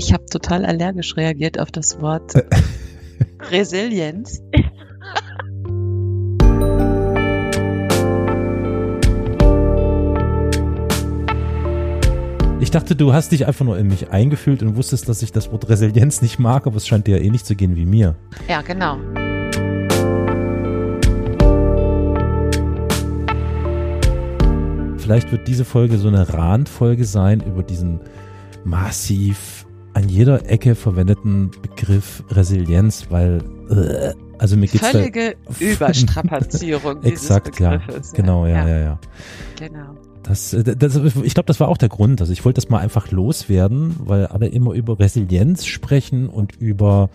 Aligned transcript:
Ich 0.00 0.12
habe 0.12 0.24
total 0.26 0.64
allergisch 0.64 1.16
reagiert 1.16 1.58
auf 1.58 1.72
das 1.72 2.00
Wort 2.00 2.32
Resilienz. 3.50 4.40
Ich 12.60 12.70
dachte, 12.70 12.94
du 12.94 13.12
hast 13.12 13.32
dich 13.32 13.48
einfach 13.48 13.64
nur 13.64 13.76
in 13.76 13.88
mich 13.88 14.10
eingefühlt 14.10 14.62
und 14.62 14.76
wusstest, 14.76 15.08
dass 15.08 15.20
ich 15.22 15.32
das 15.32 15.50
Wort 15.50 15.68
Resilienz 15.68 16.22
nicht 16.22 16.38
mag, 16.38 16.68
aber 16.68 16.76
es 16.76 16.86
scheint 16.86 17.08
dir 17.08 17.18
ja 17.18 17.24
eh 17.24 17.30
nicht 17.30 17.44
zu 17.44 17.56
gehen 17.56 17.74
wie 17.74 17.84
mir. 17.84 18.14
Ja, 18.48 18.62
genau. 18.62 18.98
Vielleicht 24.96 25.32
wird 25.32 25.48
diese 25.48 25.64
Folge 25.64 25.98
so 25.98 26.06
eine 26.06 26.32
Randfolge 26.32 27.04
sein 27.04 27.40
über 27.40 27.64
diesen 27.64 27.98
massiv 28.64 29.64
an 29.98 30.08
jeder 30.08 30.48
Ecke 30.48 30.76
verwendeten 30.76 31.50
Begriff 31.60 32.22
Resilienz, 32.30 33.06
weil 33.10 33.42
äh, 33.68 34.14
also 34.38 34.56
mir 34.56 34.68
geht's 34.68 34.86
Völlige 34.86 35.34
da, 35.44 35.54
Überstrapazierung 35.64 37.00
dieses 37.00 37.22
Exakt, 37.24 37.56
Begriffes. 37.56 38.12
ja. 38.12 38.16
Genau, 38.16 38.46
ja, 38.46 38.68
ja, 38.68 38.78
ja. 38.78 38.98
Genau. 39.58 39.96
Das, 40.22 40.52
äh, 40.52 40.62
das, 40.76 40.94
ich 40.96 41.34
glaube, 41.34 41.46
das 41.48 41.58
war 41.58 41.66
auch 41.66 41.78
der 41.78 41.88
Grund. 41.88 42.20
Also 42.20 42.32
ich 42.32 42.44
wollte 42.44 42.60
das 42.60 42.68
mal 42.70 42.78
einfach 42.78 43.10
loswerden, 43.10 43.96
weil 43.98 44.26
alle 44.26 44.46
immer 44.46 44.72
über 44.74 45.00
Resilienz 45.00 45.66
sprechen 45.66 46.28
und 46.28 46.54
über 46.56 47.10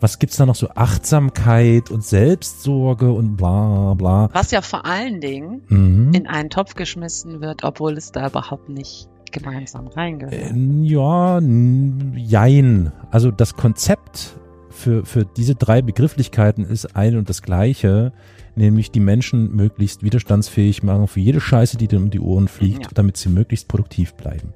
was 0.00 0.18
gibt's 0.18 0.36
da 0.36 0.44
noch 0.44 0.56
so 0.56 0.68
Achtsamkeit 0.70 1.92
und 1.92 2.04
Selbstsorge 2.04 3.12
und 3.12 3.36
bla 3.36 3.94
bla. 3.94 4.28
Was 4.32 4.50
ja 4.50 4.60
vor 4.60 4.84
allen 4.86 5.20
Dingen 5.20 5.62
Mhm. 5.68 6.12
in 6.12 6.26
einen 6.26 6.50
Topf 6.50 6.74
geschmissen 6.74 7.40
wird, 7.40 7.62
obwohl 7.62 7.96
es 7.96 8.10
da 8.10 8.26
überhaupt 8.26 8.68
nicht 8.68 9.08
gemeinsam 9.34 9.88
reingehört. 9.88 10.32
Äh, 10.32 10.52
Ja, 10.82 11.38
jein. 11.40 12.92
Also 13.10 13.30
das 13.30 13.54
Konzept 13.54 14.34
für, 14.70 15.04
für 15.04 15.24
diese 15.24 15.54
drei 15.54 15.82
Begrifflichkeiten 15.82 16.64
ist 16.64 16.96
ein 16.96 17.16
und 17.16 17.28
das 17.28 17.42
gleiche, 17.42 18.12
nämlich 18.56 18.90
die 18.90 19.00
Menschen 19.00 19.54
möglichst 19.54 20.02
widerstandsfähig 20.02 20.82
machen 20.82 21.06
für 21.08 21.20
jede 21.20 21.40
Scheiße, 21.40 21.76
die 21.76 21.86
denen 21.88 22.04
um 22.04 22.10
die 22.10 22.20
Ohren 22.20 22.48
fliegt, 22.48 22.84
Ja. 22.84 22.88
damit 22.94 23.16
sie 23.16 23.28
möglichst 23.28 23.68
produktiv 23.68 24.14
bleiben. 24.14 24.52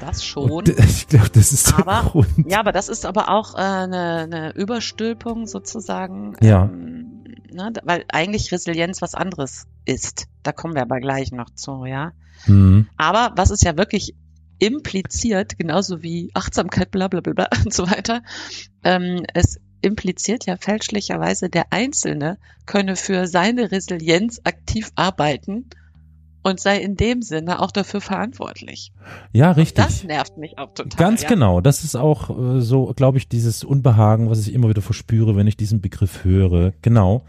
Das 0.00 0.24
schon. 0.24 0.50
Und 0.50 0.68
ich 0.78 1.08
glaube, 1.08 1.30
das 1.32 1.52
ist 1.52 1.70
der 1.70 1.86
Aber- 1.86 2.08
Grund. 2.10 2.28
Ja, 2.46 2.60
aber 2.60 2.72
das 2.72 2.88
ist 2.88 3.06
aber 3.06 3.28
auch 3.30 3.54
äh, 3.54 3.58
eine, 3.58 4.18
eine 4.20 4.54
Überstülpung 4.54 5.46
sozusagen. 5.46 6.34
Ja. 6.42 6.64
Ähm, 6.64 7.24
ne, 7.52 7.72
weil 7.84 8.04
eigentlich 8.08 8.52
Resilienz 8.52 9.00
was 9.02 9.14
anderes 9.14 9.66
ist. 9.86 10.26
Da 10.42 10.52
kommen 10.52 10.74
wir 10.74 10.82
aber 10.82 11.00
gleich 11.00 11.32
noch 11.32 11.50
zu, 11.50 11.84
ja. 11.86 12.12
Mhm. 12.46 12.86
Aber 12.96 13.32
was 13.36 13.50
es 13.50 13.62
ja 13.62 13.76
wirklich 13.76 14.14
impliziert, 14.58 15.58
genauso 15.58 16.02
wie 16.02 16.30
Achtsamkeit, 16.34 16.90
bla 16.90 17.08
bla 17.08 17.20
bla 17.20 17.32
bla 17.32 17.48
und 17.64 17.72
so 17.72 17.88
weiter, 17.88 18.22
ähm, 18.82 19.24
es 19.34 19.60
impliziert 19.80 20.46
ja 20.46 20.56
fälschlicherweise, 20.56 21.50
der 21.50 21.72
Einzelne 21.72 22.38
könne 22.64 22.96
für 22.96 23.26
seine 23.26 23.70
Resilienz 23.70 24.40
aktiv 24.44 24.90
arbeiten 24.94 25.68
und 26.44 26.60
sei 26.60 26.78
in 26.78 26.94
dem 26.94 27.22
Sinne 27.22 27.60
auch 27.60 27.72
dafür 27.72 28.00
verantwortlich. 28.00 28.92
Ja, 29.32 29.50
richtig. 29.52 29.84
Das 29.84 30.04
nervt 30.04 30.36
mich 30.36 30.58
auch 30.58 30.72
total. 30.74 30.96
Ganz 30.98 31.22
ja. 31.22 31.28
genau. 31.28 31.60
Das 31.60 31.82
ist 31.82 31.96
auch 31.96 32.30
äh, 32.30 32.60
so, 32.60 32.92
glaube 32.94 33.18
ich, 33.18 33.28
dieses 33.28 33.64
Unbehagen, 33.64 34.28
was 34.30 34.40
ich 34.46 34.52
immer 34.52 34.68
wieder 34.68 34.82
verspüre, 34.82 35.36
wenn 35.36 35.46
ich 35.46 35.56
diesen 35.56 35.80
Begriff 35.80 36.22
höre. 36.22 36.72
Genau. 36.82 37.22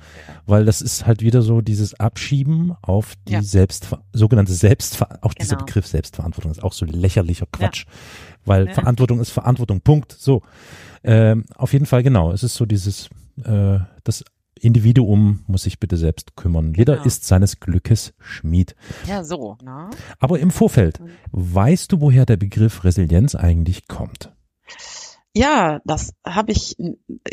Weil 0.45 0.65
das 0.65 0.81
ist 0.81 1.05
halt 1.07 1.21
wieder 1.21 1.41
so 1.41 1.61
dieses 1.61 1.99
Abschieben 1.99 2.75
auf 2.81 3.13
die 3.27 3.33
Ja. 3.33 3.41
Selbst, 3.41 3.87
sogenannte 4.13 4.53
Selbstver, 4.53 5.19
auch 5.21 5.33
dieser 5.33 5.55
Genau. 5.55 5.65
Begriff 5.65 5.87
Selbstverantwortung 5.87 6.51
ist 6.51 6.61
auch 6.61 6.73
so 6.73 6.85
lächerlicher 6.85 7.47
Quatsch. 7.51 7.85
Weil 8.45 8.67
Ja. 8.67 8.73
Verantwortung 8.73 9.19
ist 9.21 9.31
Verantwortung. 9.31 9.81
Punkt. 9.81 10.11
So. 10.11 10.41
Ähm, 11.03 11.45
auf 11.55 11.71
jeden 11.71 11.85
Fall 11.85 12.03
genau. 12.03 12.31
Es 12.31 12.43
ist 12.43 12.55
so 12.55 12.65
dieses, 12.65 13.09
äh, 13.43 13.79
das 14.03 14.23
Individuum 14.59 15.43
muss 15.47 15.63
sich 15.63 15.79
bitte 15.79 15.97
selbst 15.97 16.35
kümmern. 16.35 16.73
Jeder 16.75 16.93
Genau. 16.95 17.05
ist 17.05 17.25
seines 17.25 17.59
Glückes 17.59 18.13
Schmied. 18.19 18.75
Ja, 19.07 19.23
so. 19.23 19.57
Ne? 19.63 19.89
Aber 20.19 20.39
im 20.39 20.51
Vorfeld, 20.51 20.99
weißt 21.31 21.91
du, 21.91 22.01
woher 22.01 22.25
der 22.25 22.37
Begriff 22.37 22.83
Resilienz 22.83 23.35
eigentlich 23.35 23.87
kommt? 23.87 24.31
Ja, 25.37 25.81
das 25.83 26.13
habe 26.25 26.53
ich, 26.53 26.77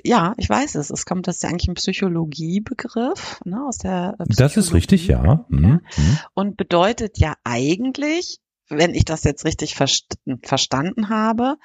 ja, 0.03 0.35
ich 0.37 0.49
weiß 0.51 0.75
es. 0.75 0.91
Es 0.91 1.07
kommt, 1.07 1.29
das 1.29 1.37
ist 1.37 1.43
ja 1.45 1.51
eigentlich 1.51 1.69
ein 1.69 1.75
Psychologiebegriff, 1.75 3.41
ne, 3.45 3.65
aus 3.65 3.79
der 3.79 4.17
äh, 4.19 4.25
Das 4.29 4.57
ist 4.57 4.75
richtig, 4.75 5.07
ja. 5.07 5.19
Psychologie, 5.21 5.57
Mhm. 5.67 5.81
Mhm. 5.97 6.19
Und 6.35 6.57
bedeutet 6.57 7.19
ja 7.19 7.35
eigentlich, 7.45 8.39
wenn 8.69 8.95
ich 8.95 9.05
das 9.05 9.23
jetzt 9.23 9.45
richtig 9.45 9.77
verst 9.77 10.19
verstanden 10.43 11.11
habe, 11.11 11.57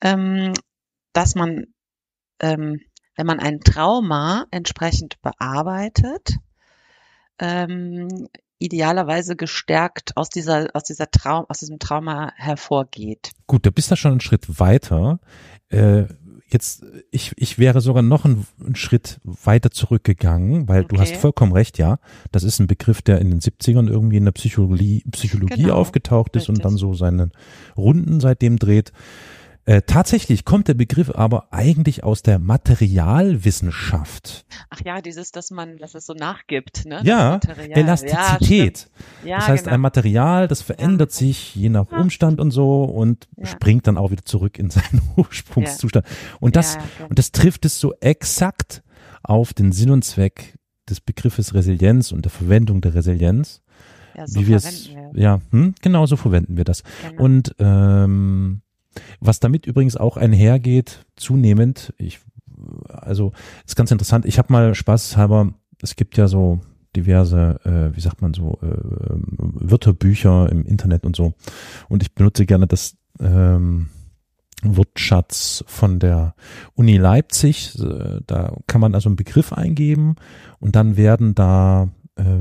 ähm, 0.00 0.54
dass 1.12 1.34
man, 1.34 1.66
ähm, 2.40 2.80
wenn 3.16 3.26
man 3.26 3.40
ein 3.40 3.60
Trauma 3.60 4.46
entsprechend 4.50 5.20
bearbeitet, 5.22 6.36
ähm, 7.38 8.28
idealerweise 8.58 9.34
gestärkt 9.36 10.16
aus 10.16 10.28
dieser, 10.30 10.68
aus 10.74 10.84
dieser 10.84 11.10
Traum, 11.10 11.44
aus 11.48 11.58
diesem 11.58 11.78
Trauma 11.78 12.32
hervorgeht. 12.36 13.32
Gut, 13.46 13.66
du 13.66 13.72
bist 13.72 13.90
da 13.90 13.96
schon 13.96 14.12
einen 14.12 14.20
Schritt 14.20 14.60
weiter. 14.60 15.18
Äh, 15.68 16.04
jetzt, 16.48 16.84
ich, 17.10 17.32
ich 17.36 17.58
wäre 17.58 17.80
sogar 17.80 18.02
noch 18.02 18.24
einen, 18.24 18.46
einen 18.64 18.76
Schritt 18.76 19.20
weiter 19.24 19.70
zurückgegangen, 19.72 20.68
weil 20.68 20.84
du 20.84 20.94
Okay. 20.94 21.00
hast 21.00 21.16
vollkommen 21.16 21.52
recht, 21.52 21.78
ja. 21.78 21.98
Das 22.30 22.44
ist 22.44 22.60
ein 22.60 22.68
Begriff, 22.68 23.02
der 23.02 23.20
in 23.20 23.30
den 23.30 23.40
70ern 23.40 23.88
irgendwie 23.88 24.18
in 24.18 24.24
der 24.24 24.32
Psychologie, 24.32 25.02
Psychologie 25.10 25.62
Genau, 25.62 25.74
aufgetaucht 25.74 26.36
ist 26.36 26.48
und 26.48 26.56
richtig. 26.56 26.70
dann 26.70 26.76
so 26.76 26.94
seine 26.94 27.30
Runden 27.76 28.20
seitdem 28.20 28.58
dreht. 28.58 28.92
Äh, 29.64 29.82
tatsächlich 29.82 30.44
kommt 30.44 30.66
der 30.66 30.74
Begriff 30.74 31.10
aber 31.10 31.52
eigentlich 31.52 32.02
aus 32.02 32.22
der 32.22 32.40
Materialwissenschaft. 32.40 34.44
Ach 34.70 34.80
ja, 34.84 35.00
dieses, 35.00 35.30
dass 35.30 35.52
man, 35.52 35.76
dass 35.78 35.94
es 35.94 36.04
so 36.06 36.14
nachgibt, 36.14 36.84
ne? 36.84 37.00
Ja. 37.04 37.38
Elastizität. 37.70 38.90
Ja, 39.22 39.28
ja, 39.28 39.36
das 39.36 39.48
heißt, 39.48 39.64
genau. 39.64 39.74
ein 39.74 39.80
Material, 39.80 40.48
das 40.48 40.62
verändert 40.62 41.12
sich 41.12 41.54
je 41.54 41.68
nach 41.68 41.90
Ja. 41.92 41.98
Umstand 41.98 42.40
und 42.40 42.50
so 42.50 42.82
und 42.84 43.28
Ja. 43.36 43.46
springt 43.46 43.86
dann 43.86 43.98
auch 43.98 44.10
wieder 44.10 44.24
zurück 44.24 44.58
in 44.58 44.70
seinen 44.70 45.00
Ursprungszustand. 45.16 46.06
Und 46.40 46.56
das, 46.56 46.74
Ja, 46.74 46.80
ja, 46.80 46.86
genau. 46.98 47.08
und 47.10 47.18
das 47.18 47.30
trifft 47.30 47.64
es 47.64 47.78
so 47.78 47.94
exakt 48.00 48.82
auf 49.22 49.54
den 49.54 49.70
Sinn 49.70 49.90
und 49.90 50.04
Zweck 50.04 50.58
des 50.88 51.00
Begriffes 51.00 51.54
Resilienz 51.54 52.10
und 52.10 52.24
der 52.24 52.32
Verwendung 52.32 52.80
der 52.80 52.94
Resilienz, 52.94 53.62
ja, 54.16 54.26
so 54.26 54.40
wie 54.40 54.48
wir 54.48 54.56
es, 54.56 54.90
ja, 55.14 55.40
hm, 55.50 55.74
genau 55.80 56.06
so 56.06 56.16
verwenden 56.16 56.56
wir 56.56 56.64
das. 56.64 56.82
Genau. 57.08 57.22
Und 57.22 57.54
ähm, 57.60 58.61
was 59.20 59.40
damit 59.40 59.66
übrigens 59.66 59.96
auch 59.96 60.16
einhergeht, 60.16 61.06
zunehmend, 61.16 61.92
ich, 61.98 62.20
also 62.88 63.32
ist 63.66 63.76
ganz 63.76 63.90
interessant, 63.90 64.24
ich 64.26 64.38
habe 64.38 64.52
mal 64.52 64.74
spaßhalber, 64.74 65.52
es 65.80 65.96
gibt 65.96 66.16
ja 66.16 66.28
so 66.28 66.60
diverse, 66.94 67.58
äh, 67.64 67.96
wie 67.96 68.00
sagt 68.00 68.22
man 68.22 68.34
so, 68.34 68.58
äh, 68.62 68.68
Wörterbücher 68.68 70.50
im 70.50 70.64
Internet 70.66 71.04
und 71.06 71.16
so. 71.16 71.34
Und 71.88 72.02
ich 72.02 72.14
benutze 72.14 72.46
gerne 72.46 72.66
das 72.66 72.96
ähm, 73.18 73.88
Wortschatz 74.62 75.64
von 75.66 75.98
der 75.98 76.34
Uni 76.74 76.96
Leipzig. 76.96 77.78
Äh, 77.78 78.20
Da 78.26 78.56
kann 78.66 78.80
man 78.80 78.94
also 78.94 79.08
einen 79.08 79.16
Begriff 79.16 79.52
eingeben 79.52 80.16
und 80.60 80.76
dann 80.76 80.96
werden 80.96 81.34
da 81.34 81.88
äh, 82.16 82.40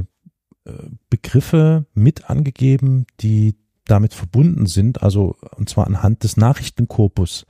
äh, 0.66 0.90
Begriffe 1.10 1.86
mit 1.94 2.30
angegeben, 2.30 3.06
die 3.20 3.56
damit 3.86 4.14
verbunden 4.14 4.68
sind, 4.68 5.02
also 5.02 5.36
und 5.56 5.70
zwar 5.70 5.88
anhand 5.88 6.24
des 6.24 6.38
Nachrichtenkorpus 6.38 7.46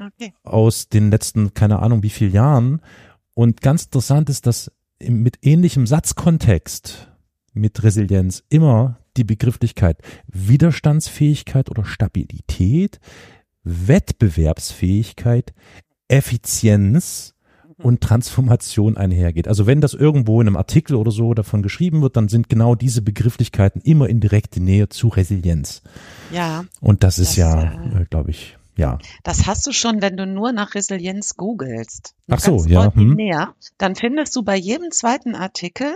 Okay. 0.00 0.32
aus 0.44 0.88
den 0.88 1.10
letzten, 1.10 1.54
keine 1.54 1.80
Ahnung 1.80 2.02
wie 2.02 2.10
viel 2.10 2.32
Jahren. 2.32 2.80
Und 3.34 3.60
ganz 3.62 3.84
interessant 3.84 4.30
ist, 4.30 4.46
dass 4.46 4.70
mit 5.00 5.38
ähnlichem 5.42 5.86
Satzkontext 5.86 7.08
mit 7.52 7.82
Resilienz 7.82 8.44
immer 8.48 8.98
die 9.16 9.24
Begrifflichkeit 9.24 9.98
Widerstandsfähigkeit 10.28 11.70
oder 11.70 11.84
Stabilität, 11.84 13.00
Wettbewerbsfähigkeit, 13.64 15.52
Effizienz 16.08 17.34
und 17.78 18.00
Transformation 18.00 18.96
einhergeht. 18.96 19.48
Also 19.48 19.66
wenn 19.66 19.80
das 19.80 19.94
irgendwo 19.94 20.40
in 20.40 20.48
einem 20.48 20.56
Artikel 20.56 20.96
oder 20.96 21.10
so 21.10 21.34
davon 21.34 21.62
geschrieben 21.62 22.02
wird, 22.02 22.16
dann 22.16 22.28
sind 22.28 22.48
genau 22.48 22.74
diese 22.74 23.02
Begrifflichkeiten 23.02 23.80
immer 23.82 24.08
in 24.08 24.20
direkte 24.20 24.60
Nähe 24.60 24.88
zu 24.88 25.08
Resilienz. 25.08 25.82
Ja. 26.32 26.64
Und 26.80 27.04
das 27.04 27.18
ist 27.18 27.30
das, 27.30 27.36
ja, 27.36 27.72
äh, 28.00 28.04
glaube 28.10 28.30
ich, 28.30 28.58
ja. 28.78 28.98
Das 29.24 29.46
hast 29.46 29.66
du 29.66 29.72
schon, 29.72 30.02
wenn 30.02 30.16
du 30.16 30.24
nur 30.24 30.52
nach 30.52 30.76
Resilienz 30.76 31.36
googelst. 31.36 32.14
Ach 32.30 32.38
so, 32.38 32.64
ja. 32.64 32.94
Hm. 32.94 33.14
Näher, 33.14 33.54
dann 33.76 33.96
findest 33.96 34.36
du 34.36 34.44
bei 34.44 34.56
jedem 34.56 34.92
zweiten 34.92 35.34
Artikel 35.34 35.92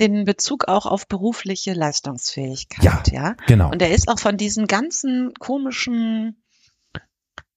den 0.00 0.24
Bezug 0.24 0.66
auch 0.66 0.86
auf 0.86 1.06
berufliche 1.06 1.74
Leistungsfähigkeit. 1.74 3.12
Ja, 3.12 3.22
ja? 3.22 3.36
genau. 3.46 3.70
Und 3.70 3.82
der 3.82 3.90
ist 3.90 4.08
auch 4.08 4.18
von 4.18 4.38
diesen 4.38 4.66
ganzen 4.66 5.34
komischen 5.38 6.41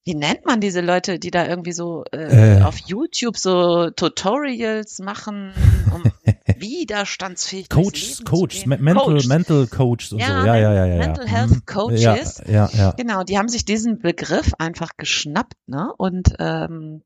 wie 0.05 0.13
nennt 0.13 0.45
man 0.45 0.61
diese 0.61 0.81
Leute, 0.81 1.17
die 1.17 1.31
da 1.31 1.47
irgendwie 1.47 1.71
so 1.71 2.03
äh, 2.11 2.59
äh. 2.59 2.61
auf 2.61 2.77
YouTube 2.77 3.37
so 3.37 3.89
Tutorials 3.89 4.99
machen, 4.99 5.51
um 5.91 6.03
widerstandsfähig 6.59 7.69
Coaches, 7.69 8.23
Coaches, 8.23 8.67
Mental, 8.67 8.93
Coach. 8.93 9.27
Mental 9.27 9.65
Coaches 9.65 10.11
und 10.13 10.19
ja, 10.19 10.27
so. 10.27 10.47
Ja, 10.47 10.55
ja, 10.57 10.73
ja, 10.73 10.85
ja. 10.85 10.97
Mental 10.97 11.27
Health 11.27 11.49
mhm. 11.49 11.65
Coaches. 11.65 12.41
Ja, 12.45 12.53
ja, 12.53 12.69
ja. 12.71 12.91
Genau, 12.91 13.23
die 13.23 13.39
haben 13.39 13.49
sich 13.49 13.65
diesen 13.65 13.97
Begriff 13.97 14.53
einfach 14.59 14.91
geschnappt, 14.95 15.57
ne? 15.65 15.91
Und 15.97 16.35
ähm, 16.37 17.01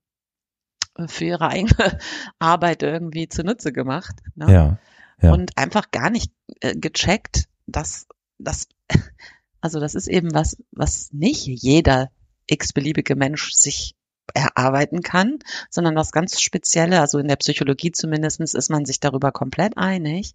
für 1.07 1.23
ihre 1.23 1.47
eigene 1.47 1.99
Arbeit 2.39 2.83
irgendwie 2.83 3.29
zunutze 3.29 3.71
gemacht. 3.71 4.17
Ne? 4.35 4.51
Ja, 4.51 4.79
ja. 5.21 5.31
Und 5.31 5.57
einfach 5.57 5.91
gar 5.91 6.09
nicht 6.09 6.33
äh, 6.59 6.75
gecheckt, 6.75 7.45
dass 7.65 8.07
das, 8.39 8.67
also 9.61 9.79
das 9.79 9.95
ist 9.95 10.07
eben 10.07 10.33
was, 10.33 10.57
was 10.71 11.13
nicht 11.13 11.45
jeder 11.45 12.09
x-beliebige 12.51 13.15
Mensch 13.15 13.51
sich 13.51 13.95
erarbeiten 14.33 15.01
kann, 15.01 15.39
sondern 15.69 15.95
was 15.95 16.11
ganz 16.11 16.41
Spezielle, 16.41 17.01
also 17.01 17.17
in 17.19 17.27
der 17.27 17.35
Psychologie 17.37 17.91
zumindestens 17.91 18.53
ist 18.53 18.69
man 18.69 18.85
sich 18.85 18.99
darüber 18.99 19.31
komplett 19.31 19.77
einig, 19.77 20.33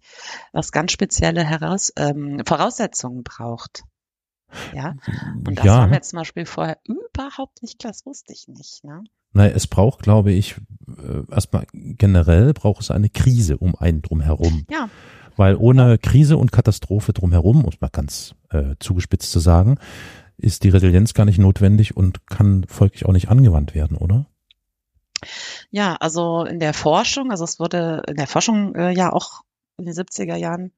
was 0.51 0.71
ganz 0.71 0.91
spezielle 0.91 1.43
Heraus, 1.43 1.93
ähm, 1.95 2.41
Voraussetzungen 2.45 3.23
braucht. 3.23 3.83
Ja, 4.73 4.95
und 5.47 5.57
das 5.57 5.65
ja. 5.65 5.79
war 5.79 5.87
mir 5.87 6.01
zum 6.01 6.19
Beispiel 6.19 6.45
vorher 6.45 6.77
überhaupt 6.85 7.61
nicht 7.61 7.79
klar, 7.79 7.91
das 7.91 8.05
wusste 8.05 8.31
ich 8.33 8.47
nicht. 8.47 8.83
Ne? 8.83 9.03
Nein, 9.33 9.51
es 9.53 9.67
braucht, 9.67 10.01
glaube 10.01 10.31
ich, 10.31 10.55
äh, 10.87 11.31
erstmal 11.31 11.65
generell 11.73 12.53
braucht 12.53 12.81
es 12.81 12.91
eine 12.91 13.09
Krise 13.09 13.57
um 13.57 13.75
einen 13.75 14.01
drumherum. 14.01 14.65
Ja. 14.69 14.89
Weil 15.35 15.57
ohne 15.57 15.97
Krise 15.97 16.37
und 16.37 16.53
Katastrophe 16.53 17.11
drumherum, 17.11 17.65
um 17.65 17.69
es 17.69 17.81
mal 17.81 17.89
ganz 17.89 18.35
äh, 18.51 18.75
zugespitzt 18.79 19.31
zu 19.31 19.39
sagen, 19.39 19.77
ist 20.37 20.63
die 20.63 20.69
Resilienz 20.69 21.13
gar 21.13 21.25
nicht 21.25 21.39
notwendig 21.39 21.95
und 21.95 22.27
kann 22.27 22.65
folglich 22.67 23.05
auch 23.05 23.11
nicht 23.13 23.29
angewandt 23.29 23.75
werden, 23.75 23.97
oder? 23.97 24.25
Ja, 25.71 25.95
also 25.95 26.43
in 26.45 26.59
der 26.59 26.73
Forschung, 26.73 27.31
also 27.31 27.43
es 27.43 27.59
wurde 27.59 28.03
in 28.07 28.15
der 28.17 28.27
Forschung 28.27 28.75
äh, 28.75 28.91
ja 28.91 29.11
auch 29.11 29.41
in 29.77 29.85
den 29.85 29.93
70er 29.93 30.35
Jahren 30.35 30.71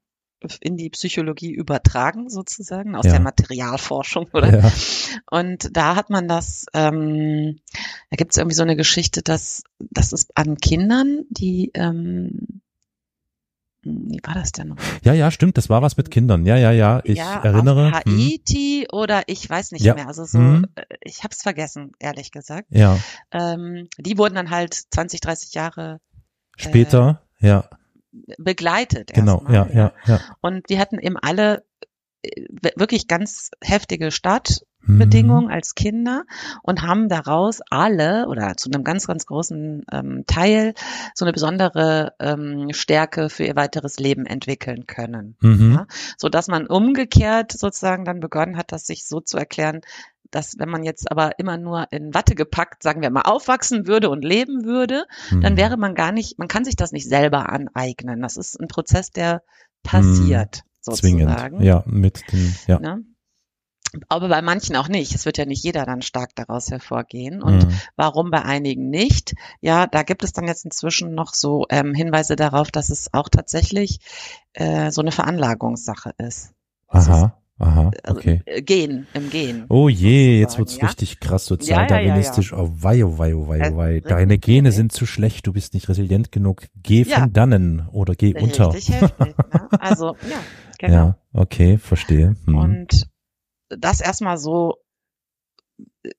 in 0.61 0.77
die 0.77 0.91
Psychologie 0.91 1.51
übertragen, 1.51 2.29
sozusagen, 2.29 2.95
aus 2.95 3.05
Ja. 3.05 3.13
der 3.13 3.21
Materialforschung, 3.21 4.27
oder? 4.33 4.59
Ja. 4.61 4.71
Und 5.31 5.75
da 5.75 5.95
hat 5.95 6.09
man 6.11 6.27
das, 6.27 6.67
ähm, 6.73 7.59
da 8.11 8.17
gibt 8.17 8.31
es 8.33 8.37
irgendwie 8.37 8.55
so 8.55 8.61
eine 8.61 8.75
Geschichte, 8.75 9.23
dass, 9.23 9.63
dass 9.79 10.13
es 10.13 10.27
an 10.35 10.57
Kindern, 10.57 11.25
die, 11.29 11.71
ähm, 11.73 12.61
wie 13.87 14.19
war 14.23 14.33
das 14.33 14.51
denn 14.51 14.69
noch? 14.69 14.77
ja, 15.03 15.13
ja, 15.13 15.31
stimmt, 15.31 15.57
das 15.57 15.69
war 15.69 15.81
was 15.81 15.97
mit 15.97 16.11
Kindern. 16.11 16.45
Ja, 16.45 16.57
ja, 16.57 16.71
ja, 16.71 17.01
ich 17.03 17.17
ja, 17.17 17.41
erinnere. 17.41 17.89
Auf 17.89 18.05
Hm. 18.05 18.17
Haiti 18.19 18.87
oder 18.91 19.23
ich 19.27 19.49
weiß 19.49 19.71
nicht 19.71 19.83
Ja. 19.83 19.93
mehr. 19.95 20.07
Also 20.07 20.25
so, 20.25 20.37
Mhm. 20.39 20.65
äh, 20.75 20.83
ich 21.01 21.23
habe 21.23 21.33
es 21.33 21.41
vergessen, 21.41 21.91
ehrlich 21.99 22.31
gesagt. 22.31 22.67
Ja, 22.69 22.99
Ähm, 23.31 23.87
die 23.97 24.17
wurden 24.17 24.35
dann 24.35 24.49
halt 24.49 24.73
20, 24.73 25.21
30 25.21 25.53
Jahre 25.53 25.99
später, 26.57 27.21
ja, 27.39 27.69
begleitet. 28.37 29.13
genau, 29.13 29.35
erstmal, 29.39 29.53
ja, 29.53 29.67
ja, 29.73 29.93
ja. 30.05 30.21
Und 30.41 30.69
die 30.69 30.79
hatten 30.79 30.99
eben 30.99 31.17
alle 31.17 31.63
äh, 32.23 32.45
wirklich 32.75 33.07
ganz 33.07 33.51
heftige 33.63 34.11
Start. 34.11 34.65
Bedingungen 34.87 35.49
als 35.49 35.75
Kinder 35.75 36.23
und 36.63 36.81
haben 36.81 37.09
daraus 37.09 37.61
alle 37.69 38.27
oder 38.27 38.55
zu 38.57 38.69
einem 38.71 38.83
ganz, 38.83 39.07
ganz 39.07 39.25
großen 39.25 39.83
ähm, 39.91 40.23
Teil 40.27 40.73
so 41.13 41.25
eine 41.25 41.33
besondere 41.33 42.13
ähm, 42.19 42.69
Stärke 42.71 43.29
für 43.29 43.43
ihr 43.45 43.55
weiteres 43.55 43.99
Leben 43.99 44.25
entwickeln 44.25 44.87
können. 44.87 45.35
Mhm. 45.41 45.73
Ja, 45.73 45.87
so 46.17 46.29
dass 46.29 46.47
man 46.47 46.67
umgekehrt 46.67 47.51
sozusagen 47.51 48.05
dann 48.05 48.19
begonnen 48.19 48.57
hat, 48.57 48.71
das 48.71 48.85
sich 48.87 49.05
so 49.05 49.19
zu 49.19 49.37
erklären, 49.37 49.81
dass 50.31 50.59
wenn 50.59 50.69
man 50.69 50.83
jetzt 50.83 51.09
aber 51.11 51.39
immer 51.39 51.57
nur 51.57 51.87
in 51.91 52.13
Watte 52.13 52.35
gepackt, 52.35 52.83
sagen 52.83 53.01
wir 53.01 53.09
mal, 53.09 53.21
aufwachsen 53.21 53.87
würde 53.87 54.09
und 54.09 54.25
leben 54.25 54.65
würde, 54.65 55.05
dann 55.31 55.53
Mhm. 55.53 55.57
wäre 55.57 55.77
man 55.77 55.95
gar 55.95 56.11
nicht, 56.11 56.37
man 56.37 56.47
kann 56.49 56.65
sich 56.65 56.75
das 56.75 56.91
nicht 56.91 57.07
selber 57.07 57.49
aneignen. 57.49 58.21
Das 58.21 58.35
ist 58.35 58.59
ein 58.59 58.67
Prozess, 58.67 59.11
der 59.11 59.41
passiert, 59.83 60.63
sozusagen. 60.81 61.17
zwingend. 61.17 61.63
Ja, 61.63 61.83
mit 61.85 62.31
den, 62.31 62.55
ja. 62.67 62.79
Ne? 62.79 63.03
Aber 64.09 64.27
bei 64.27 64.41
manchen 64.41 64.75
auch 64.75 64.89
nicht. 64.89 65.15
Es 65.15 65.25
wird 65.25 65.37
ja 65.37 65.45
nicht 65.45 65.63
jeder 65.63 65.85
dann 65.85 66.01
stark 66.01 66.35
daraus 66.35 66.69
hervorgehen. 66.71 67.41
Und 67.41 67.65
Mhm. 67.67 67.71
warum 67.95 68.31
bei 68.31 68.43
einigen 68.43 68.89
nicht? 68.89 69.33
Ja, 69.61 69.87
da 69.87 70.03
gibt 70.03 70.23
es 70.23 70.33
dann 70.33 70.45
jetzt 70.47 70.65
inzwischen 70.65 71.15
noch 71.15 71.33
so 71.33 71.65
ähm, 71.69 71.93
Hinweise 71.93 72.35
darauf, 72.35 72.69
dass 72.69 72.89
es 72.89 73.13
auch 73.13 73.29
tatsächlich 73.29 73.99
äh, 74.53 74.91
so 74.91 75.01
eine 75.01 75.11
Veranlagungssache 75.11 76.11
ist. 76.17 76.51
Das 76.91 77.07
Aha, 77.09 77.37
aha, 77.59 77.91
Also, 78.03 78.19
okay. 78.19 78.41
äh, 78.45 78.61
Gehen, 78.61 79.07
im 79.13 79.29
Gehen. 79.29 79.65
Oh 79.69 79.87
je, 79.89 80.39
jetzt 80.39 80.57
wird's 80.57 80.77
ja? 80.77 80.85
richtig 80.85 81.19
krass 81.19 81.47
Ja, 81.49 81.55
ja, 81.55 81.59
sozialdarwinistisch. 81.59 82.53
Oh 82.53 82.69
wei, 82.73 83.03
oh 83.05 83.17
wei, 83.17 83.35
oh 83.35 83.47
wei, 83.47 83.59
Äh, 83.59 83.71
oh 83.71 83.77
wei. 83.77 83.93
richtig 83.93 84.09
Deine 84.09 84.37
Gene 84.37 84.71
sind 84.71 84.91
zu 84.91 85.05
schlecht, 85.05 85.47
du 85.47 85.53
bist 85.53 85.73
nicht 85.73 85.87
resilient 85.89 86.31
genug. 86.31 86.67
Geh 86.83 87.03
Ja. 87.03 87.21
von 87.21 87.33
dannen 87.33 87.87
oder 87.91 88.15
geh 88.15 88.33
unter. 88.39 88.73
Richtig 88.73 88.95
heftig. 89.01 89.35
Ne? 89.37 89.67
Also, 89.79 90.15
ja, 90.29 90.39
genau. 90.77 90.93
Ja, 90.93 91.17
okay, 91.33 91.77
verstehe. 91.77 92.35
Hm. 92.45 92.55
Und 92.55 93.07
das 93.69 94.01
erstmal 94.01 94.37
so 94.37 94.77
äh, 96.03 96.11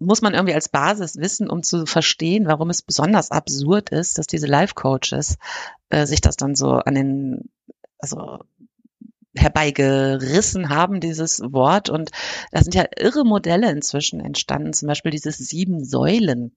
muss 0.00 0.22
man 0.22 0.34
irgendwie 0.34 0.54
als 0.54 0.68
Basis 0.68 1.16
wissen, 1.16 1.48
um 1.48 1.62
zu 1.62 1.86
verstehen, 1.86 2.46
warum 2.46 2.68
es 2.68 2.82
besonders 2.82 3.30
absurd 3.30 3.90
ist, 3.90 4.18
dass 4.18 4.26
diese 4.26 4.46
Life-Coaches 4.46 5.38
äh, 5.88 6.04
sich 6.04 6.20
das 6.20 6.36
dann 6.36 6.54
so 6.54 6.72
an 6.72 6.94
den, 6.94 7.48
also 7.98 8.40
herbeigerissen 9.34 10.68
haben, 10.68 11.00
dieses 11.00 11.40
Wort. 11.40 11.90
Und 11.90 12.10
da 12.50 12.62
sind 12.62 12.74
ja 12.74 12.84
irre 12.96 13.24
Modelle 13.24 13.70
inzwischen 13.70 14.20
entstanden, 14.20 14.72
zum 14.72 14.88
Beispiel 14.88 15.10
dieses 15.12 15.38
sieben 15.38 15.84
Säulen. 15.84 16.52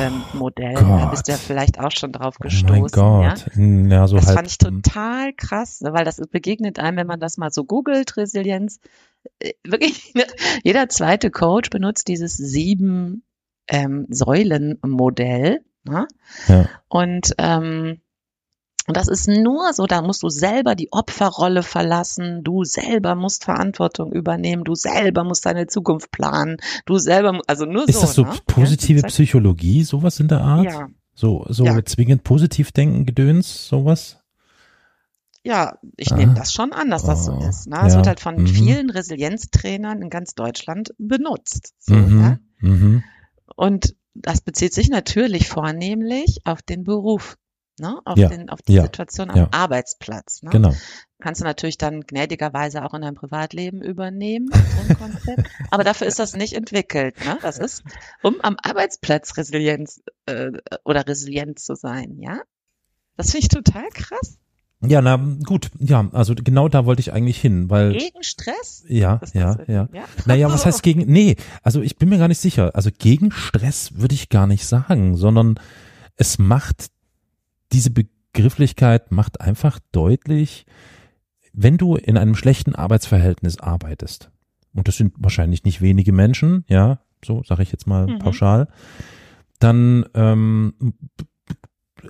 Ähm, 0.00 0.24
Modell, 0.32 0.74
da 0.74 0.80
Gott. 0.82 1.10
bist 1.12 1.28
du 1.28 1.32
ja 1.32 1.38
vielleicht 1.38 1.78
auch 1.78 1.92
schon 1.92 2.10
drauf 2.10 2.34
oh 2.40 2.42
gestoßen. 2.42 2.90
mein 3.00 3.22
Ja? 3.22 3.34
Gott. 3.34 3.54
Hm, 3.54 3.90
Ja, 3.90 4.08
so 4.08 4.16
Das 4.16 4.26
halt. 4.26 4.36
fand 4.36 4.48
ich 4.48 4.58
total 4.58 5.32
krass, 5.34 5.80
weil 5.84 6.04
das 6.04 6.16
begegnet 6.32 6.80
einem, 6.80 6.96
wenn 6.96 7.06
man 7.06 7.20
das 7.20 7.36
mal 7.36 7.52
so 7.52 7.62
googelt, 7.64 8.16
Resilienz. 8.16 8.80
Äh, 9.38 9.52
Wirklich, 9.64 10.14
jeder 10.62 10.88
zweite 10.88 11.30
Coach 11.30 11.70
benutzt 11.70 12.08
dieses 12.08 12.36
sieben 12.36 13.22
ähm, 13.68 14.06
Säulen-Modell. 14.08 15.60
Ne? 15.84 16.06
Ja. 16.48 16.68
Und 16.88 17.34
ähm, 17.38 18.00
und 18.88 18.96
das 18.96 19.06
ist 19.06 19.28
nur 19.28 19.74
so, 19.74 19.84
da 19.86 20.00
musst 20.00 20.22
du 20.22 20.30
selber 20.30 20.74
die 20.74 20.90
Opferrolle 20.92 21.62
verlassen, 21.62 22.42
du 22.42 22.64
selber 22.64 23.14
musst 23.14 23.44
Verantwortung 23.44 24.12
übernehmen, 24.12 24.64
du 24.64 24.74
selber 24.74 25.24
musst 25.24 25.44
deine 25.44 25.66
Zukunft 25.66 26.10
planen, 26.10 26.56
du 26.86 26.96
selber, 26.96 27.38
also 27.46 27.66
nur 27.66 27.86
Ist 27.86 27.96
so. 27.96 28.00
das 28.00 28.14
so 28.14 28.22
ne? 28.22 28.32
positive 28.46 29.02
Psychologie, 29.02 29.82
sowas 29.84 30.20
in 30.20 30.28
der 30.28 30.40
Art? 30.40 30.64
Ja, 30.64 30.88
So, 31.14 31.44
so 31.50 31.66
Ja. 31.66 31.84
zwingend 31.84 32.24
positiv 32.24 32.72
denken, 32.72 33.04
Gedöns, 33.04 33.68
sowas? 33.68 34.17
Ja, 35.48 35.78
ich 35.96 36.12
Ah. 36.12 36.16
nehme 36.16 36.34
das 36.34 36.52
schon 36.52 36.74
an, 36.74 36.90
dass 36.90 37.04
das 37.04 37.24
so 37.24 37.32
Oh, 37.32 37.48
ist. 37.48 37.68
Ne? 37.68 37.78
Es 37.86 37.92
ja. 37.92 37.96
wird 37.96 38.06
halt 38.06 38.20
von 38.20 38.36
Mhm. 38.36 38.46
vielen 38.46 38.90
Resilienztrainern 38.90 40.02
in 40.02 40.10
ganz 40.10 40.34
Deutschland 40.34 40.92
benutzt. 40.98 41.72
So, 41.78 41.94
mhm. 41.94 42.20
ja? 42.20 42.38
Mhm. 42.60 43.02
Und 43.56 43.94
das 44.14 44.42
bezieht 44.42 44.74
sich 44.74 44.90
natürlich 44.90 45.48
vornehmlich 45.48 46.40
auf 46.44 46.60
den 46.60 46.84
Beruf, 46.84 47.38
ne? 47.80 47.98
auf, 48.04 48.18
Ja, 48.18 48.28
den, 48.28 48.50
auf 48.50 48.60
die 48.60 48.78
Situation 48.78 49.30
am. 49.30 49.48
Arbeitsplatz. 49.50 50.42
Ne? 50.42 50.50
Genau. 50.50 50.74
Kannst 51.18 51.40
du 51.40 51.46
natürlich 51.46 51.78
dann 51.78 52.02
gnädigerweise 52.02 52.84
auch 52.84 52.92
in 52.92 53.00
deinem 53.00 53.14
Privatleben 53.14 53.80
übernehmen, 53.80 54.48
so 54.52 54.88
ein 54.92 54.98
Konzept. 54.98 55.48
Aber 55.70 55.82
dafür 55.82 56.06
ist 56.08 56.18
das 56.18 56.34
nicht 56.36 56.52
entwickelt. 56.52 57.16
Ne? 57.24 57.38
Das 57.40 57.58
ist, 57.58 57.82
um 58.22 58.38
am 58.42 58.56
Arbeitsplatz 58.62 59.36
Resilienz 59.38 60.02
äh, 60.26 60.50
oder 60.84 61.06
resilient 61.08 61.58
zu 61.58 61.74
sein, 61.74 62.18
ja. 62.18 62.42
Das 63.16 63.30
finde 63.30 63.44
ich 63.44 63.48
total 63.48 63.88
krass. 63.94 64.36
Ja, 64.80 65.02
na 65.02 65.16
gut, 65.44 65.70
ja, 65.80 66.08
also 66.12 66.34
genau 66.36 66.68
da 66.68 66.86
wollte 66.86 67.00
ich 67.00 67.12
eigentlich 67.12 67.40
hin, 67.40 67.68
weil 67.68 67.94
Gegen 67.94 68.22
Stress? 68.22 68.84
ja, 68.88 69.20
ja, 69.34 69.58
ja. 69.66 69.88
ja. 69.92 70.04
Naja, 70.24 70.52
was 70.52 70.66
heißt 70.66 70.82
gegen, 70.84 71.10
nee, 71.10 71.34
also 71.62 71.82
ich 71.82 71.96
bin 71.96 72.08
mir 72.08 72.18
gar 72.18 72.28
nicht 72.28 72.38
sicher. 72.38 72.76
Also 72.76 72.90
gegen 72.96 73.32
Stress 73.32 73.96
würde 73.96 74.14
ich 74.14 74.28
gar 74.28 74.46
nicht 74.46 74.64
sagen, 74.66 75.16
sondern 75.16 75.58
es 76.16 76.38
macht, 76.38 76.90
diese 77.72 77.90
Begrifflichkeit 77.90 79.10
macht 79.10 79.40
einfach 79.40 79.80
deutlich, 79.90 80.64
wenn 81.52 81.76
du 81.76 81.96
in 81.96 82.16
einem 82.16 82.36
schlechten 82.36 82.76
Arbeitsverhältnis 82.76 83.58
arbeitest, 83.58 84.30
und 84.74 84.86
das 84.86 84.96
sind 84.96 85.14
wahrscheinlich 85.18 85.64
nicht 85.64 85.80
wenige 85.80 86.12
Menschen, 86.12 86.64
ja, 86.68 87.00
so 87.24 87.42
sage 87.42 87.64
ich 87.64 87.72
jetzt 87.72 87.88
mal 87.88 88.06
mhm. 88.06 88.18
pauschal, 88.20 88.68
dann 89.58 90.06
ähm, 90.14 90.74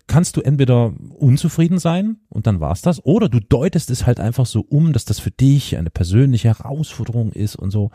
kannst 0.07 0.37
du 0.37 0.41
entweder 0.41 0.93
unzufrieden 1.15 1.79
sein 1.79 2.19
und 2.29 2.47
dann 2.47 2.61
war's 2.61 2.83
das, 2.83 3.05
oder 3.05 3.29
du 3.29 3.41
deutest 3.41 3.91
es 3.91 4.07
halt 4.07 4.21
einfach 4.21 4.47
so 4.47 4.61
um, 4.61 4.93
dass 4.93 5.05
das 5.05 5.19
für 5.19 5.31
dich 5.31 5.77
eine 5.77 5.91
persönliche 5.91 6.49
Herausforderung 6.49 7.33
ist 7.33 7.57
und 7.57 7.71
so. 7.71 7.91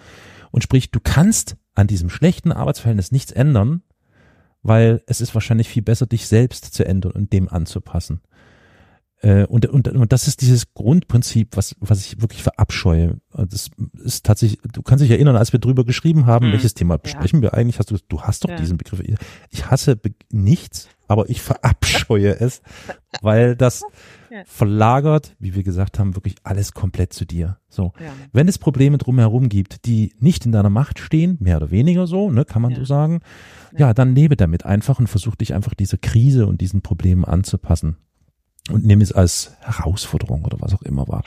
Und 0.52 0.64
sprich, 0.64 0.92
du 0.92 1.00
kannst 1.00 1.58
an 1.76 1.88
diesem 1.88 2.10
schlechten 2.10 2.52
Arbeitsverhältnis 2.52 3.12
nichts 3.12 3.32
ändern, 3.32 3.82
weil 4.62 5.02
es 5.08 5.22
ist 5.22 5.34
wahrscheinlich 5.34 5.68
viel 5.68 5.84
besser, 5.84 6.06
dich 6.06 6.28
selbst 6.28 6.74
zu 6.74 6.86
ändern 6.86 7.12
und 7.12 7.34
dem 7.34 7.50
anzupassen. 7.50 8.22
Äh, 9.24 9.46
und, 9.46 9.66
und, 9.68 9.88
und 9.88 10.12
das 10.12 10.28
ist 10.28 10.42
dieses 10.42 10.74
Grundprinzip, 10.74 11.56
was, 11.56 11.76
was 11.80 12.06
ich 12.06 12.22
wirklich 12.22 12.44
verabscheue. 12.44 13.18
Das 13.32 13.70
ist 14.04 14.26
tatsächlich, 14.26 14.60
du 14.74 14.82
kannst 14.82 15.04
dich 15.04 15.12
erinnern, 15.12 15.38
als 15.38 15.54
wir 15.54 15.60
drüber 15.60 15.86
geschrieben 15.86 16.26
haben, 16.26 16.48
hm. 16.48 16.52
welches 16.52 16.74
Thema 16.74 16.98
besprechen 16.98 17.40
ja. 17.40 17.44
wir 17.44 17.54
eigentlich? 17.54 17.80
Hast 17.80 17.90
du, 17.90 17.98
du 18.10 18.22
hast 18.22 18.44
doch 18.44 18.50
ja. 18.50 18.58
diesen 18.58 18.78
Begriff. 18.78 19.02
Ich 19.50 19.72
hasse 19.72 19.96
be 19.96 20.12
nichts, 20.30 20.90
aber 21.14 21.30
ich 21.30 21.42
verabscheue 21.44 22.40
es, 22.40 22.64
weil 23.22 23.56
das 23.56 23.84
ja. 24.32 24.42
verlagert, 24.46 25.36
wie 25.38 25.54
wir 25.54 25.62
gesagt 25.62 26.00
haben, 26.00 26.16
wirklich 26.16 26.36
alles 26.44 26.74
komplett 26.74 27.14
zu 27.14 27.26
dir. 27.26 27.58
So. 27.70 27.94
Wenn 28.32 28.48
es 28.48 28.58
Probleme 28.58 28.98
drumherum 28.98 29.48
gibt, 29.48 29.86
die 29.86 30.14
nicht 30.20 30.48
in 30.48 30.52
deiner 30.52 30.72
Macht 30.72 30.98
stehen, 30.98 31.38
mehr 31.40 31.58
oder 31.58 31.70
weniger 31.70 32.08
so, 32.08 32.32
ne, 32.32 32.46
kann 32.46 32.64
man 32.64 32.74
so 32.74 32.84
sagen, 32.84 33.22
ja, 33.78 33.94
dann 33.94 34.16
lebe 34.16 34.36
damit 34.36 34.66
einfach 34.66 34.98
und 34.98 35.08
versuch 35.08 35.36
dich 35.36 35.54
einfach 35.54 35.76
dieser 35.76 35.98
Krise 35.98 36.48
und 36.48 36.62
diesen 36.62 36.82
Problemen 36.82 37.26
anzupassen 37.26 37.98
und 38.70 38.86
nehme 38.86 39.04
es 39.04 39.12
als 39.12 39.52
Herausforderung 39.60 40.46
oder 40.46 40.58
was 40.62 40.74
auch 40.74 40.82
immer 40.84 41.06
war. 41.10 41.24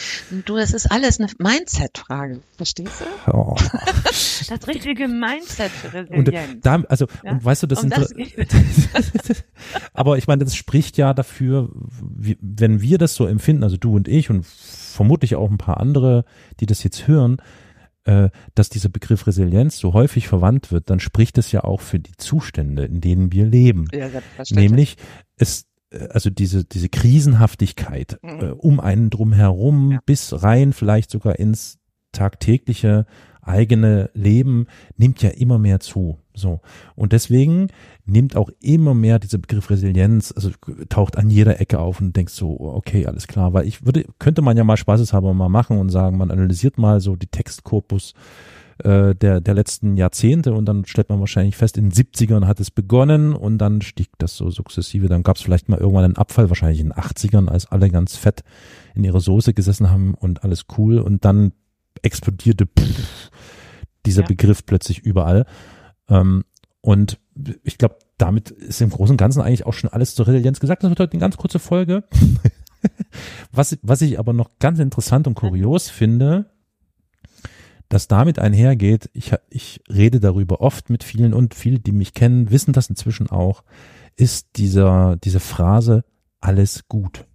Du, 0.47 0.57
es 0.57 0.73
ist 0.73 0.91
alles 0.91 1.21
eine 1.21 1.29
Mindset-Frage, 1.39 2.41
verstehst 2.57 3.03
du? 3.03 3.33
Oh. 3.33 3.55
das 4.05 4.67
richtige 4.67 5.07
Mindset 5.07 5.71
für 5.71 5.93
Resilienz. 5.93 6.55
Und 6.55 6.67
da, 6.67 6.83
also 6.89 7.07
ja? 7.23 7.33
und 7.33 7.45
weißt 7.45 7.65
du, 7.65 7.67
das, 7.67 7.83
um 7.83 7.91
das 7.91 8.15
aber 9.93 10.17
ich 10.17 10.27
meine, 10.27 10.45
das 10.45 10.57
spricht 10.57 10.97
ja 10.97 11.13
dafür, 11.13 11.71
wie, 12.01 12.39
wenn 12.41 12.81
wir 12.81 12.97
das 12.97 13.15
so 13.15 13.27
empfinden, 13.27 13.65
also 13.65 13.77
du 13.77 13.95
und 13.97 14.09
ich 14.09 14.31
und 14.31 14.47
vermutlich 14.47 15.37
auch 15.37 15.51
ein 15.51 15.59
paar 15.59 15.79
andere, 15.79 16.25
die 16.61 16.67
das 16.67 16.83
jetzt 16.85 17.07
hören, 17.07 17.37
äh, 18.05 18.31
dass 18.55 18.71
dieser 18.71 18.89
Begriff 18.89 19.27
Resilienz 19.27 19.77
so 19.77 19.93
häufig 19.93 20.27
verwandt 20.27 20.73
wird, 20.73 20.89
dann 20.89 21.01
spricht 21.01 21.37
es 21.37 21.53
ja 21.53 21.65
auch 21.65 21.83
für 21.83 21.99
die 21.99 22.17
Zustände, 22.17 22.87
in 22.87 23.03
denen 23.03 23.31
wir 23.31 23.45
leben. 23.45 23.89
Ja, 23.93 24.09
Nämlich 24.51 24.97
es 25.37 25.63
äh, 25.63 25.65
also 26.11 26.31
diese, 26.31 26.65
diese 26.65 26.89
Krisenhaftigkeit 26.89 28.19
mhm. 28.23 28.41
äh, 28.41 28.51
um 28.51 28.81
einen 28.81 29.11
drumherum 29.11 29.93
ja. 29.93 30.01
bis 30.07 30.43
rein 30.43 30.73
vielleicht 30.73 31.11
sogar 31.11 31.39
ins 31.39 31.79
tagtägliche 32.13 33.07
eigene 33.47 34.11
Leben 34.13 34.67
nimmt 34.97 35.23
ja 35.23 35.31
immer 35.31 35.59
mehr 35.59 35.81
zu. 35.81 36.19
So. 36.35 36.61
Und 36.95 37.13
deswegen 37.13 37.69
nimmt 38.05 38.37
auch 38.37 38.51
immer 38.61 38.93
mehr 38.93 39.19
dieser 39.19 39.39
Begriff 39.39 39.71
Resilienz, 39.71 40.33
also 40.35 40.51
taucht 40.89 41.17
an 41.17 41.31
jeder 41.31 41.61
Ecke 41.61 41.79
auf 41.79 42.01
und 42.01 42.17
denkst 42.17 42.35
so, 42.35 42.59
okay, 42.61 43.07
alles 43.07 43.27
klar, 43.27 43.53
weil 43.55 43.67
ich 43.67 43.87
würde, 43.87 44.05
könnte 44.19 44.43
man 44.43 44.57
ja 44.57 44.65
mal 44.65 44.77
spaßeshalber 44.77 45.33
mal 45.33 45.49
machen 45.49 45.79
und 45.79 45.91
sagen, 45.91 46.19
man 46.19 46.31
analysiert 46.31 46.77
mal 46.77 47.01
so 47.01 47.17
die 47.17 47.29
Textkorpus 47.29 48.15
äh, 48.79 49.15
der, 49.15 49.41
der 49.41 49.55
letzten 49.55 49.97
Jahrzehnte 49.97 50.53
und 50.53 50.67
dann 50.67 50.85
stellt 50.85 51.09
man 51.09 51.21
wahrscheinlich 51.21 51.57
fest, 51.57 51.79
in 51.79 51.91
den 51.91 51.93
70ern 51.93 52.47
hat 52.47 52.61
es 52.61 52.71
begonnen 52.71 53.33
und 53.33 53.59
dann 53.59 53.81
stieg 53.81 54.11
das 54.19 54.37
so 54.37 54.51
sukzessive. 54.51 55.09
Dann 55.09 55.23
gab 55.23 55.37
es 55.37 55.43
vielleicht 55.43 55.69
mal 55.69 55.79
irgendwann 55.79 56.05
einen 56.05 56.17
Abfall, 56.17 56.51
wahrscheinlich 56.51 56.81
in 56.81 56.89
den 56.89 56.95
80ern, 56.95 57.49
als 57.49 57.67
alle 57.67 57.89
ganz 57.91 58.17
fett 58.17 58.43
in 58.95 59.05
ihrer 59.05 59.21
Soße 59.21 59.55
gesessen 59.55 59.91
haben 59.91 60.15
und 60.15 60.45
alles 60.45 60.67
cool 60.77 60.99
und 60.99 61.25
dann 61.25 61.53
explodierte 62.03 62.67
pff, 62.67 63.31
dieser 64.05 64.23
ja. 64.23 64.29
Begriff 64.29 64.67
plötzlich 64.67 64.99
überall. 64.99 65.47
Ähm, 66.09 66.45
und 66.81 67.19
ich 67.65 67.79
glaube, 67.79 67.97
damit 68.19 68.51
ist 68.51 68.81
im 68.81 68.91
Großen 68.91 69.15
und 69.15 69.19
Ganzen 69.19 69.41
eigentlich 69.41 69.67
auch 69.67 69.73
schon 69.73 69.91
alles 69.91 70.15
zur 70.15 70.27
Resilienz 70.27 70.61
gesagt. 70.61 70.83
Das 70.83 70.91
wird 70.91 71.01
heute 71.01 71.13
eine 71.13 71.21
ganz 71.21 71.37
kurze 71.37 71.59
Folge. 71.59 72.05
was, 73.53 73.79
was 73.83 74.03
ich 74.03 74.19
aber 74.19 74.33
noch 74.33 74.59
ganz 74.59 74.79
interessant 74.79 75.27
und 75.27 75.35
kurios 75.35 75.91
finde, 75.91 76.51
das 77.89 78.09
damit 78.09 78.39
einhergeht, 78.39 79.11
ich, 79.13 79.33
ich 79.49 79.81
rede 79.89 80.21
darüber 80.21 80.61
oft 80.61 80.91
mit 80.91 81.05
vielen 81.05 81.35
und 81.35 81.55
viele, 81.55 81.79
die 81.79 81.93
mich 81.93 82.15
kennen, 82.15 82.51
wissen 82.51 82.73
das 82.73 82.91
inzwischen 82.91 83.31
auch, 83.31 83.63
ist 84.17 84.49
dieser, 84.57 85.17
diese 85.17 85.41
Phrase, 85.41 86.05
alles 86.41 86.89
gut. 86.89 87.27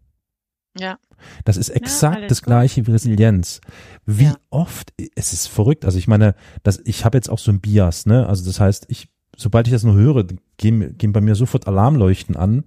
Ja. 0.78 0.98
Das 1.46 1.58
ist 1.58 1.70
exakt 1.70 2.22
ja, 2.22 2.28
das 2.28 2.42
gleiche 2.42 2.88
wie 2.88 2.92
Resilienz. 2.92 3.62
Wie 4.06 4.26
ja. 4.26 4.38
oft, 4.50 4.94
es 5.16 5.34
ist 5.34 5.48
verrückt, 5.48 5.86
also 5.86 5.98
ich 5.98 6.08
meine, 6.08 6.36
das, 6.64 6.82
ich 6.86 7.06
habe 7.06 7.18
jetzt 7.18 7.30
auch 7.30 7.40
so 7.40 7.52
ein 7.52 7.62
Bias, 7.62 8.06
ne? 8.06 8.28
Also 8.28 8.46
das 8.46 8.60
heißt, 8.60 8.86
ich, 8.90 9.10
sobald 9.38 9.68
ich 9.68 9.74
das 9.74 9.84
nur 9.84 9.96
höre, 9.96 10.26
gehen, 10.58 10.98
gehen 10.98 11.12
bei 11.12 11.22
mir 11.22 11.36
sofort 11.36 11.68
Alarmleuchten 11.68 12.36
an 12.36 12.64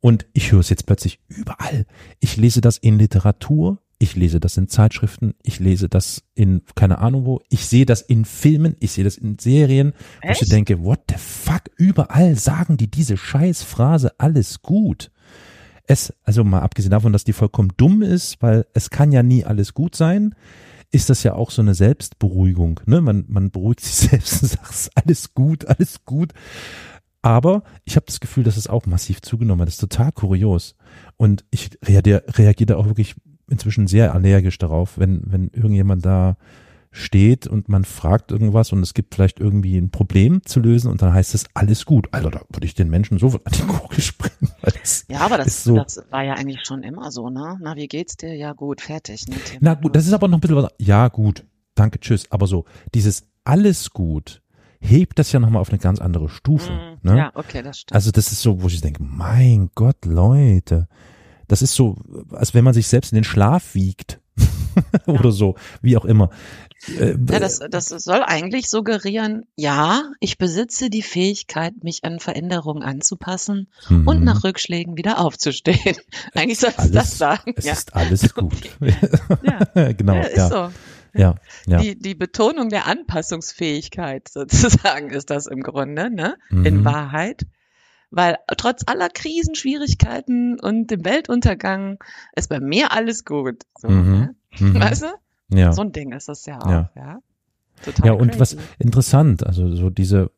und 0.00 0.26
ich 0.32 0.52
höre 0.52 0.60
es 0.60 0.70
jetzt 0.70 0.86
plötzlich 0.86 1.20
überall. 1.28 1.86
Ich 2.20 2.36
lese 2.36 2.60
das 2.60 2.78
in 2.78 2.98
Literatur, 2.98 3.78
ich 4.04 4.16
lese 4.16 4.38
das 4.38 4.56
in 4.56 4.68
Zeitschriften, 4.68 5.34
ich 5.42 5.58
lese 5.58 5.88
das 5.88 6.22
in 6.34 6.62
keine 6.74 6.98
Ahnung 6.98 7.24
wo, 7.24 7.40
ich 7.48 7.66
sehe 7.66 7.86
das 7.86 8.02
in 8.02 8.24
Filmen, 8.24 8.76
ich 8.78 8.92
sehe 8.92 9.02
das 9.02 9.16
in 9.16 9.38
Serien, 9.38 9.94
Echt? 10.20 10.40
wo 10.40 10.44
ich 10.44 10.50
denke, 10.50 10.84
what 10.84 11.00
the 11.08 11.16
fuck, 11.16 11.62
überall 11.76 12.36
sagen 12.36 12.76
die 12.76 12.90
diese 12.90 13.16
Scheißphrase 13.16 14.12
alles 14.18 14.62
gut. 14.62 15.10
Es, 15.86 16.14
also 16.22 16.44
mal 16.44 16.60
abgesehen 16.60 16.92
davon, 16.92 17.12
dass 17.12 17.24
die 17.24 17.32
vollkommen 17.32 17.72
dumm 17.76 18.02
ist, 18.02 18.40
weil 18.40 18.66
es 18.74 18.90
kann 18.90 19.10
ja 19.10 19.22
nie 19.22 19.44
alles 19.44 19.74
gut 19.74 19.96
sein, 19.96 20.34
ist 20.90 21.10
das 21.10 21.22
ja 21.22 21.34
auch 21.34 21.50
so 21.50 21.60
eine 21.62 21.74
Selbstberuhigung. 21.74 22.80
Ne? 22.86 23.00
Man, 23.00 23.24
man 23.28 23.50
beruhigt 23.50 23.80
sich 23.80 23.94
selbst 24.10 24.42
und 24.42 24.48
sagt, 24.50 24.90
alles 24.94 25.34
gut, 25.34 25.66
alles 25.66 26.04
gut. 26.04 26.32
Aber 27.22 27.62
ich 27.84 27.96
habe 27.96 28.04
das 28.06 28.20
Gefühl, 28.20 28.44
dass 28.44 28.58
es 28.58 28.68
auch 28.68 28.84
massiv 28.84 29.22
zugenommen 29.22 29.62
hat. 29.62 29.68
Das 29.68 29.74
ist 29.74 29.80
total 29.80 30.12
kurios. 30.12 30.76
Und 31.16 31.44
ich 31.50 31.70
reagiere, 31.82 32.22
reagiere 32.36 32.76
auch 32.76 32.86
wirklich 32.86 33.14
inzwischen 33.48 33.86
sehr 33.86 34.14
allergisch 34.14 34.58
darauf, 34.58 34.98
wenn, 34.98 35.22
wenn 35.26 35.48
irgendjemand 35.48 36.04
da 36.04 36.36
steht 36.94 37.48
und 37.48 37.68
man 37.68 37.84
fragt 37.84 38.30
irgendwas 38.30 38.72
und 38.72 38.80
es 38.80 38.94
gibt 38.94 39.14
vielleicht 39.14 39.40
irgendwie 39.40 39.76
ein 39.76 39.90
Problem 39.90 40.44
zu 40.44 40.60
lösen 40.60 40.90
und 40.90 41.02
dann 41.02 41.12
heißt 41.12 41.34
es 41.34 41.44
alles 41.52 41.86
gut. 41.86 42.06
Also 42.12 42.30
da 42.30 42.40
würde 42.50 42.66
ich 42.66 42.74
den 42.74 42.88
Menschen 42.88 43.18
so 43.18 43.26
an 43.28 43.52
die 43.52 43.62
Gurgel 43.62 44.00
springen. 44.00 44.52
Ja, 45.08 45.20
aber 45.20 45.38
das, 45.38 45.64
so, 45.64 45.74
das 45.74 46.00
war 46.10 46.22
ja 46.22 46.34
eigentlich 46.34 46.64
schon 46.64 46.84
immer 46.84 47.10
so, 47.10 47.30
ne? 47.30 47.58
Na, 47.60 47.74
wie 47.74 47.88
geht's 47.88 48.16
dir? 48.16 48.34
Ja, 48.34 48.52
gut, 48.52 48.80
fertig. 48.80 49.26
Ne? 49.26 49.36
Na 49.60 49.74
gut, 49.74 49.96
das 49.96 50.06
ist 50.06 50.12
aber 50.12 50.28
noch 50.28 50.38
ein 50.38 50.40
bisschen 50.40 50.56
was. 50.56 50.70
Ja, 50.78 51.08
gut, 51.08 51.44
danke, 51.74 51.98
tschüss. 51.98 52.30
Aber 52.30 52.46
so, 52.46 52.64
dieses 52.94 53.26
alles 53.42 53.90
gut 53.90 54.40
hebt 54.78 55.18
das 55.18 55.32
ja 55.32 55.40
nochmal 55.40 55.62
auf 55.62 55.70
eine 55.70 55.78
ganz 55.78 56.00
andere 56.00 56.28
Stufe. 56.28 56.70
Mm, 56.70 57.08
ne? 57.08 57.18
Ja, 57.18 57.32
okay, 57.34 57.62
das 57.62 57.80
stimmt. 57.80 57.94
Also 57.96 58.10
das 58.10 58.30
ist 58.30 58.42
so, 58.42 58.62
wo 58.62 58.68
ich 58.68 58.80
denke, 58.80 59.02
mein 59.02 59.70
Gott, 59.74 60.04
Leute, 60.04 60.88
das 61.48 61.62
ist 61.62 61.74
so, 61.74 61.96
als 62.32 62.54
wenn 62.54 62.64
man 62.64 62.74
sich 62.74 62.86
selbst 62.86 63.12
in 63.12 63.16
den 63.16 63.24
Schlaf 63.24 63.74
wiegt. 63.74 64.20
Oder 65.06 65.30
so, 65.30 65.54
wie 65.82 65.96
auch 65.96 66.04
immer. 66.04 66.30
Äh, 66.98 67.16
ja, 67.30 67.38
das, 67.38 67.60
das 67.70 67.88
soll 67.88 68.22
eigentlich 68.24 68.68
suggerieren, 68.68 69.46
ja, 69.56 70.02
ich 70.20 70.38
besitze 70.38 70.90
die 70.90 71.02
Fähigkeit, 71.02 71.82
mich 71.82 72.04
an 72.04 72.20
Veränderungen 72.20 72.82
anzupassen 72.82 73.68
mhm. 73.88 74.06
und 74.06 74.24
nach 74.24 74.44
Rückschlägen 74.44 74.96
wieder 74.96 75.18
aufzustehen. 75.18 75.96
Eigentlich 76.34 76.58
soll 76.58 76.72
es 76.76 76.90
das 76.90 77.16
sagen. 77.16 77.54
Es 77.56 77.64
ja. 77.64 77.72
ist 77.72 77.94
alles 77.94 78.34
gut. 78.34 78.70
ja. 79.42 79.92
genau. 79.92 80.14
Ja, 80.14 80.28
ja. 80.34 80.48
so. 80.48 80.70
Ja, 81.16 81.36
ja. 81.66 81.78
Die, 81.78 81.96
die 81.96 82.16
Betonung 82.16 82.70
der 82.70 82.86
Anpassungsfähigkeit 82.86 84.28
sozusagen 84.28 85.10
ist 85.10 85.30
das 85.30 85.46
im 85.46 85.62
Grunde, 85.62 86.10
ne? 86.10 86.36
Mhm. 86.50 86.66
In 86.66 86.84
Wahrheit. 86.84 87.46
Weil 88.10 88.38
trotz 88.56 88.82
aller 88.86 89.08
Krisen, 89.08 89.54
Schwierigkeiten 89.54 90.58
und 90.60 90.90
dem 90.90 91.04
Weltuntergang 91.04 91.98
ist 92.36 92.48
bei 92.48 92.60
mir 92.60 92.92
alles 92.92 93.24
gut. 93.24 93.64
So, 93.78 93.88
mhm. 93.88 94.12
ne? 94.12 94.34
mhm. 94.58 94.80
Weißt 94.80 95.02
du? 95.02 95.56
Ja. 95.56 95.72
So 95.72 95.82
ein 95.82 95.92
Ding 95.92 96.12
ist 96.12 96.28
das 96.28 96.46
ja 96.46 96.60
auch, 96.60 96.70
ja. 96.70 96.90
ja? 96.96 97.18
Total 97.84 98.06
ja, 98.06 98.12
und 98.12 98.28
crazy. 98.28 98.40
was 98.40 98.56
interessant, 98.78 99.44
also 99.44 99.74
so 99.74 99.90
diese 99.90 100.30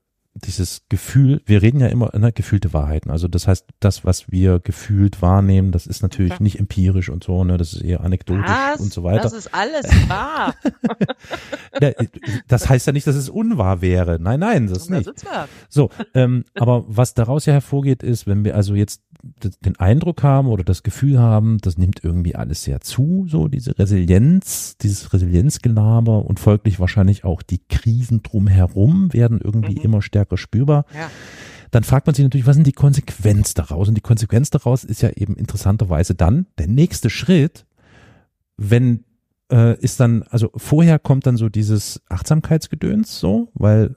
dieses 0.44 0.82
Gefühl, 0.88 1.40
wir 1.46 1.62
reden 1.62 1.80
ja 1.80 1.86
immer, 1.86 2.10
ne, 2.16 2.32
gefühlte 2.32 2.72
Wahrheiten. 2.72 3.10
Also 3.10 3.28
das 3.28 3.46
heißt, 3.46 3.66
das, 3.80 4.04
was 4.04 4.30
wir 4.30 4.60
gefühlt 4.60 5.22
wahrnehmen, 5.22 5.72
das 5.72 5.86
ist 5.86 6.02
natürlich 6.02 6.32
ja. 6.32 6.38
nicht 6.40 6.58
empirisch 6.58 7.08
und 7.08 7.24
so, 7.24 7.44
ne, 7.44 7.56
das 7.56 7.72
ist 7.72 7.82
eher 7.82 8.02
anekdotisch 8.02 8.44
was? 8.46 8.80
und 8.80 8.92
so 8.92 9.02
weiter. 9.02 9.22
Das 9.22 9.32
ist 9.32 9.52
alles 9.54 9.86
wahr. 10.08 10.54
das 12.48 12.68
heißt 12.68 12.86
ja 12.86 12.92
nicht, 12.92 13.06
dass 13.06 13.16
es 13.16 13.28
unwahr 13.28 13.80
wäre. 13.80 14.18
Nein, 14.20 14.40
nein, 14.40 14.66
das, 14.66 14.86
das 14.86 14.90
nicht. 14.90 15.10
So, 15.68 15.90
ähm, 16.14 16.44
aber 16.54 16.84
was 16.86 17.14
daraus 17.14 17.46
ja 17.46 17.52
hervorgeht, 17.52 18.02
ist, 18.02 18.26
wenn 18.26 18.44
wir 18.44 18.54
also 18.54 18.74
jetzt 18.74 19.02
den 19.22 19.76
Eindruck 19.76 20.22
haben 20.22 20.48
oder 20.48 20.64
das 20.64 20.82
Gefühl 20.82 21.18
haben, 21.18 21.58
das 21.58 21.78
nimmt 21.78 22.02
irgendwie 22.02 22.34
alles 22.34 22.62
sehr 22.62 22.80
zu, 22.80 23.26
so 23.28 23.48
diese 23.48 23.78
Resilienz, 23.78 24.76
dieses 24.78 25.12
Resilienzgelaber 25.12 26.24
und 26.24 26.40
folglich 26.40 26.80
wahrscheinlich 26.80 27.24
auch 27.24 27.42
die 27.42 27.60
Krisen 27.68 28.22
drumherum 28.22 29.12
werden 29.12 29.40
irgendwie 29.42 29.76
mhm. 29.76 29.82
immer 29.82 30.02
stärker 30.02 30.36
spürbar. 30.36 30.84
Ja. 30.94 31.10
dann 31.70 31.84
fragt 31.84 32.06
man 32.06 32.14
sich 32.14 32.24
natürlich, 32.24 32.46
was 32.46 32.54
sind 32.54 32.66
die 32.66 32.72
Konsequenz 32.72 33.54
daraus? 33.54 33.88
Und 33.88 33.96
die 33.96 34.02
Konsequenz 34.02 34.50
daraus 34.50 34.84
ist 34.84 35.02
ja 35.02 35.10
eben 35.10 35.36
interessanterweise 35.36 36.14
dann 36.14 36.46
der 36.58 36.68
nächste 36.68 37.10
Schritt, 37.10 37.66
wenn 38.56 39.04
äh, 39.50 39.78
ist 39.80 40.00
dann, 40.00 40.22
also 40.24 40.50
vorher 40.56 40.98
kommt 40.98 41.26
dann 41.26 41.36
so 41.36 41.48
dieses 41.48 42.02
Achtsamkeitsgedöns 42.08 43.18
so, 43.18 43.48
weil 43.54 43.96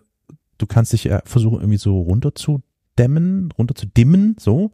du 0.58 0.68
kannst 0.68 0.94
dich 0.94 1.06
ja 1.06 1.22
versuchen 1.26 1.60
irgendwie 1.60 1.78
so 1.78 2.00
runter 2.02 2.36
zu 2.36 2.62
dämmen, 2.98 3.52
runter 3.58 3.76
zu 3.76 3.88
dimmen, 3.88 4.36
so. 4.40 4.72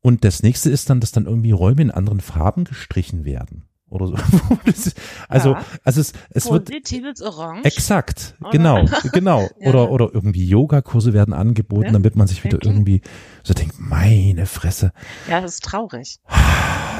Und 0.00 0.24
das 0.24 0.42
nächste 0.42 0.70
ist 0.70 0.90
dann, 0.90 1.00
dass 1.00 1.12
dann 1.12 1.26
irgendwie 1.26 1.50
Räume 1.50 1.82
in 1.82 1.90
anderen 1.90 2.20
Farben 2.20 2.64
gestrichen 2.64 3.24
werden 3.24 3.68
oder 3.90 4.06
so. 4.06 4.14
also, 5.28 5.52
ja. 5.52 5.64
also 5.84 6.00
es, 6.00 6.12
es 6.30 6.46
Positives 6.46 7.20
wird 7.20 7.22
Orange. 7.22 7.64
exakt, 7.64 8.34
oder? 8.40 8.50
genau, 8.50 8.84
genau. 9.12 9.48
ja. 9.58 9.68
Oder 9.68 9.90
oder 9.90 10.10
irgendwie 10.12 10.46
Yogakurse 10.46 11.12
werden 11.12 11.34
angeboten, 11.34 11.86
ja, 11.86 11.92
damit 11.92 12.16
man 12.16 12.26
sich 12.26 12.44
wieder 12.44 12.54
wirklich? 12.54 12.72
irgendwie 12.72 13.00
so 13.42 13.54
denkt, 13.54 13.76
meine 13.78 14.46
Fresse. 14.46 14.92
Ja, 15.28 15.40
das 15.40 15.54
ist 15.54 15.64
traurig. 15.64 16.20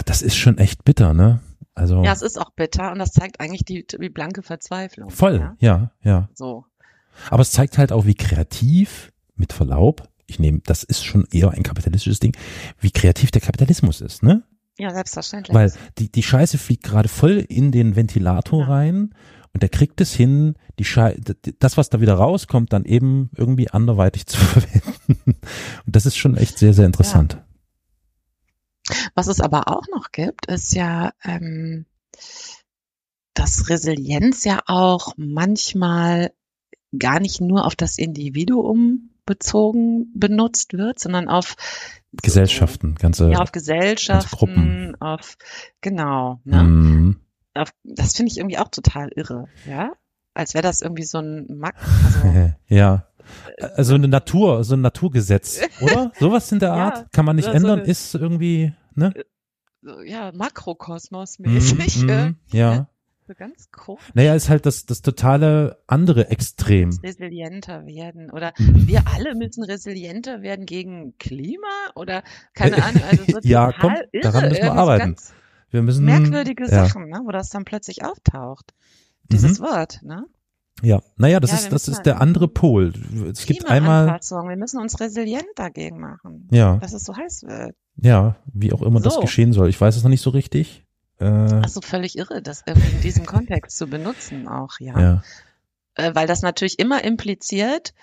Das 0.07 0.23
ist 0.23 0.37
schon 0.37 0.59
echt 0.59 0.85
bitter, 0.85 1.15
ne? 1.15 1.41
Also 1.75 2.03
Ja, 2.03 2.13
es 2.13 2.23
ist 2.23 2.41
auch 2.41 2.51
bitter 2.51 2.91
und 2.93 2.99
das 2.99 3.13
zeigt 3.13 3.41
eigentlich 3.41 3.65
die, 3.65 3.87
die 3.87 4.09
blanke 4.09 4.43
Verzweiflung. 4.43 5.11
Voll, 5.11 5.55
ja, 5.61 5.93
ja. 6.03 6.29
So. 6.35 6.65
Aber 7.31 7.43
es 7.43 7.53
zeigt 7.53 7.79
halt 7.79 7.93
auch, 7.93 8.07
wie 8.07 8.15
kreativ, 8.15 9.13
mit 9.37 9.53
Verlaub, 9.53 10.09
ich 10.29 10.39
nehme, 10.39 10.61
das 10.65 10.85
ist 10.85 11.05
schon 11.05 11.27
eher 11.33 11.51
ein 11.51 11.63
kapitalistisches 11.63 12.21
Ding, 12.21 12.37
wie 12.79 12.91
kreativ 12.91 13.31
der 13.31 13.41
Kapitalismus 13.41 14.01
ist, 14.01 14.23
ne? 14.23 14.45
Ja, 14.79 14.91
selbstverständlich. 14.95 15.55
Weil 15.55 15.73
die, 15.99 16.13
die 16.13 16.23
Scheiße 16.23 16.57
fliegt 16.57 16.85
gerade 16.85 17.09
voll 17.09 17.45
in 17.49 17.73
den 17.73 17.97
Ventilator 17.97 18.61
ja. 18.61 18.67
rein 18.67 19.15
und 19.53 19.63
der 19.63 19.71
kriegt 19.71 20.01
es 20.01 20.15
hin, 20.15 20.55
die 20.79 20.85
Schei 20.85 21.17
das, 21.59 21.77
was 21.77 21.89
da 21.89 22.01
wieder 22.01 22.15
rauskommt, 22.15 22.73
dann 22.73 22.85
eben 22.85 23.31
irgendwie 23.37 23.71
anderweitig 23.71 24.27
zu 24.29 24.39
verwenden. 24.39 25.41
Und 25.85 25.97
das 25.97 26.07
ist 26.07 26.17
schon 26.17 26.37
echt 26.37 26.59
sehr, 26.59 26.75
sehr 26.75 26.87
interessant. 26.87 27.35
Ja. 27.35 27.45
Was 29.15 29.27
es 29.27 29.41
aber 29.41 29.69
auch 29.69 29.85
noch 29.93 30.13
gibt, 30.13 30.47
ist 30.47 30.75
ja, 30.75 31.13
ähm, 31.25 31.85
dass 33.35 33.69
Resilienz 33.69 34.45
ja 34.45 34.61
auch 34.67 35.13
manchmal 35.17 36.33
gar 36.97 37.21
nicht 37.21 37.41
nur 37.41 37.67
auf 37.67 37.77
das 37.77 37.99
Individuum 37.99 39.11
bezogen 39.29 40.11
benutzt 40.15 40.73
wird, 40.73 40.99
sondern 40.99 41.29
auf 41.29 41.55
Gesellschaften, 42.23 42.95
ganze, 42.95 43.31
ja, 43.31 43.39
auf 43.39 43.53
Gesellschaften, 43.53 44.37
Gruppen. 44.37 44.97
auf 45.01 45.37
genau. 45.83 46.41
Ne? 46.45 46.65
Mm. 46.65 47.21
Auf, 47.55 47.71
das 47.85 48.17
finde 48.17 48.33
ich 48.33 48.39
irgendwie 48.39 48.59
auch 48.59 48.69
total 48.69 49.11
irre, 49.15 49.47
ja, 49.67 49.93
als 50.35 50.55
wäre 50.55 50.63
das 50.63 50.81
irgendwie 50.81 51.05
so 51.05 51.19
ein 51.19 51.47
Mack. 51.59 51.77
Also, 52.05 52.53
ja. 52.69 53.05
Also 53.75 53.95
eine 53.95 54.09
Natur, 54.09 54.65
so 54.65 54.75
ein 54.75 54.81
Naturgesetz, 54.81 55.61
oder? 55.83 56.13
Sowas 56.19 56.51
in 56.51 56.61
der 56.61 56.73
Art 56.73 56.97
ja, 56.97 57.07
kann 57.13 57.27
man 57.27 57.37
nicht 57.37 57.49
ändern, 57.49 57.81
so 57.85 57.91
ist 57.91 58.15
irgendwie, 58.15 58.73
ne? 58.95 59.13
Ja, 60.05 60.33
Makrokosmos-mäßig. 60.33 62.05
Mm, 62.05 62.11
mm, 62.11 62.37
ja. 62.53 62.89
So 63.29 63.35
ganz 63.35 63.71
komisch. 63.71 64.03
Naja, 64.15 64.35
ist 64.35 64.49
halt 64.49 64.65
das, 64.65 64.87
das 64.87 65.03
totale 65.03 65.83
andere 65.87 66.31
Extrem. 66.31 66.89
Resilienter 67.05 67.85
werden 67.85 68.31
oder 68.31 68.55
mhm. 68.57 68.89
wir 68.89 69.03
alle 69.07 69.35
müssen 69.35 69.65
resilienter 69.65 70.41
werden 70.41 70.65
gegen 70.65 71.19
Klima 71.19 71.69
oder 71.95 72.23
keine 72.55 72.83
Ahnung. 72.83 73.03
Also 73.03 73.25
so 73.27 73.39
ja, 73.43 73.71
komm, 73.79 73.93
irre, 74.13 74.23
daran 74.23 74.49
müssen 74.49 74.63
wir 74.63 74.73
arbeiten. 74.73 75.17
Wir 75.69 75.83
müssen 75.83 76.07
merkwürdige 76.07 76.65
ja. 76.65 76.87
Sachen, 76.87 77.11
ne, 77.11 77.21
wo 77.23 77.31
das 77.31 77.51
dann 77.51 77.67
plötzlich 77.67 78.03
auftaucht. 78.03 78.73
Dieses 79.31 79.61
mhm. 79.61 79.65
Wort, 79.65 80.01
ne? 80.03 80.25
Ja, 80.81 81.03
naja, 81.19 81.39
das 81.39 81.51
ja, 81.51 81.59
ist 81.59 81.73
das 81.73 81.89
ist 81.89 82.05
der 82.05 82.23
andere 82.23 82.49
Pol. 82.49 82.95
Es 83.31 83.45
gibt 83.45 83.69
einmal. 83.69 84.07
Wir 84.07 84.57
müssen 84.57 84.81
uns 84.81 84.99
resilient 85.01 85.45
dagegen 85.57 86.01
machen. 86.01 86.49
Ja. 86.51 86.79
Dass 86.79 86.95
es 86.95 87.05
so 87.05 87.15
heiß 87.15 87.43
wird. 87.43 87.77
Ja, 87.97 88.37
wie 88.55 88.73
auch 88.73 88.81
immer 88.81 89.01
so. 89.01 89.05
das 89.05 89.21
geschehen 89.21 89.53
soll. 89.53 89.69
Ich 89.69 89.79
weiß 89.79 89.97
es 89.97 90.03
noch 90.03 90.09
nicht 90.09 90.23
so 90.23 90.31
richtig. 90.31 90.88
Äh, 91.19 91.25
also 91.25 91.81
völlig 91.81 92.17
irre, 92.17 92.43
das 92.43 92.63
in 92.67 93.01
diesem 93.03 93.27
Kontext 93.27 93.77
zu 93.77 93.87
benutzen 93.87 94.49
auch, 94.49 94.79
ja. 94.81 94.99
ja. 94.99 95.23
Äh, 95.95 96.15
weil 96.15 96.27
das 96.27 96.43
natürlich 96.43 96.79
immer 96.79 97.03
impliziert, 97.05 97.95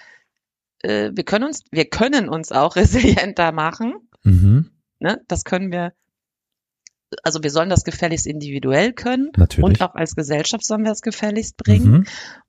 äh, 0.81 1.11
wir 1.13 1.23
können 1.23 1.45
uns, 1.45 1.63
wir 1.71 1.85
können 1.85 2.29
uns 2.29 2.51
auch 2.51 2.75
resilienter 2.75 3.51
machen. 3.51 3.95
Mhm. 4.23 4.71
Ne? 4.99 5.21
Das 5.27 5.43
können 5.43 5.71
wir, 5.71 5.93
also 7.23 7.43
wir 7.43 7.51
sollen 7.51 7.69
das 7.69 7.83
gefälligst 7.83 8.27
individuell 8.27 8.93
können. 8.93 9.31
Natürlich. 9.37 9.63
Und 9.63 9.81
auch 9.81 9.95
als 9.95 10.15
Gesellschaft 10.15 10.65
sollen 10.65 10.83
wir 10.83 10.91
es 10.91 11.01
gefälligst 11.01 11.57
bringen. 11.57 11.91
Mhm 11.91 12.07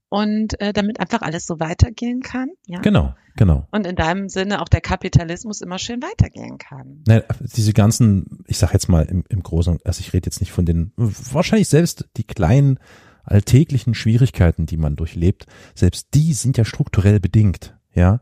und 0.09 0.61
äh, 0.61 0.73
damit 0.73 1.01
einfach 1.01 1.23
alles 1.23 1.47
so 1.47 1.59
weitergehen 1.61 2.21
kann. 2.21 2.51
Ja? 2.67 2.81
Genau, 2.81 3.15
genau. 3.37 3.67
Und 3.71 3.87
in 3.87 3.97
deinem 3.97 4.29
Sinne 4.29 4.63
auch 4.63 4.69
der 4.69 4.81
Kapitalismus 4.81 5.61
immer 5.61 5.79
schön 5.79 6.03
weitergehen 6.03 6.59
kann. 6.59 7.03
Ne, 7.07 7.25
diese 7.41 7.73
ganzen, 7.73 8.45
ich 8.47 8.59
sag 8.59 8.73
jetzt 8.73 8.89
mal 8.89 9.05
im, 9.05 9.25
im 9.29 9.43
Großen, 9.43 9.79
also 9.85 10.01
ich 10.01 10.13
rede 10.13 10.27
jetzt 10.27 10.41
nicht 10.41 10.53
von 10.53 10.65
den, 10.65 10.93
wahrscheinlich 10.97 11.69
selbst 11.69 12.09
die 12.17 12.25
kleinen 12.25 12.79
alltäglichen 13.25 13.95
Schwierigkeiten, 13.95 14.67
die 14.67 14.77
man 14.77 14.95
durchlebt, 14.97 15.47
selbst 15.75 16.09
die 16.15 16.33
sind 16.33 16.57
ja 16.57 16.65
strukturell 16.65 17.19
bedingt, 17.19 17.77
ja. 17.93 18.21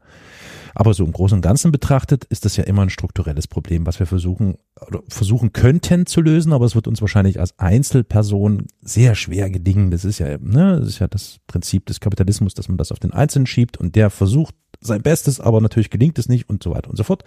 Aber 0.74 0.92
so 0.92 1.04
im 1.04 1.12
Großen 1.12 1.36
und 1.36 1.42
Ganzen 1.42 1.70
betrachtet 1.70 2.24
ist 2.24 2.44
das 2.44 2.56
ja 2.56 2.64
immer 2.64 2.82
ein 2.82 2.90
strukturelles 2.90 3.46
Problem, 3.46 3.86
was 3.86 3.98
wir 4.00 4.06
versuchen 4.06 4.56
oder 4.86 5.02
versuchen 5.08 5.52
könnten 5.52 6.06
zu 6.06 6.20
lösen, 6.20 6.52
aber 6.52 6.64
es 6.64 6.74
wird 6.74 6.88
uns 6.88 7.00
wahrscheinlich 7.00 7.38
als 7.38 7.58
Einzelperson 7.58 8.66
sehr 8.80 9.14
schwer 9.14 9.50
gelingen. 9.50 9.90
Das 9.90 10.04
ist 10.04 10.18
ja, 10.18 10.36
ne, 10.38 10.78
das 10.80 10.88
ist 10.88 10.98
ja 10.98 11.06
das 11.06 11.38
Prinzip 11.46 11.86
des 11.86 12.00
Kapitalismus, 12.00 12.54
dass 12.54 12.68
man 12.68 12.76
das 12.76 12.90
auf 12.90 12.98
den 12.98 13.12
Einzelnen 13.12 13.46
schiebt 13.46 13.76
und 13.76 13.94
der 13.94 14.10
versucht 14.10 14.54
sein 14.80 15.02
Bestes, 15.02 15.40
aber 15.40 15.60
natürlich 15.60 15.90
gelingt 15.90 16.18
es 16.18 16.28
nicht 16.28 16.48
und 16.48 16.62
so 16.62 16.72
weiter 16.72 16.90
und 16.90 16.96
so 16.96 17.04
fort. 17.04 17.24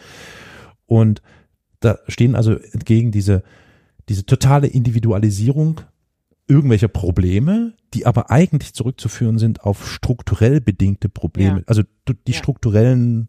Und 0.86 1.22
da 1.80 2.00
stehen 2.08 2.36
also 2.36 2.54
entgegen 2.54 3.12
diese, 3.12 3.44
diese 4.10 4.26
totale 4.26 4.68
Individualisierung 4.68 5.82
irgendwelcher 6.48 6.88
Probleme, 6.88 7.74
die 7.94 8.06
aber 8.06 8.32
eigentlich 8.32 8.74
zurückzuführen 8.74 9.38
sind 9.38 9.64
auf 9.64 9.90
strukturell 9.90 10.62
bedingte 10.62 11.10
Probleme, 11.10 11.60
ja. 11.60 11.64
also 11.68 11.84
die 12.08 12.32
ja. 12.32 12.38
strukturellen 12.38 13.28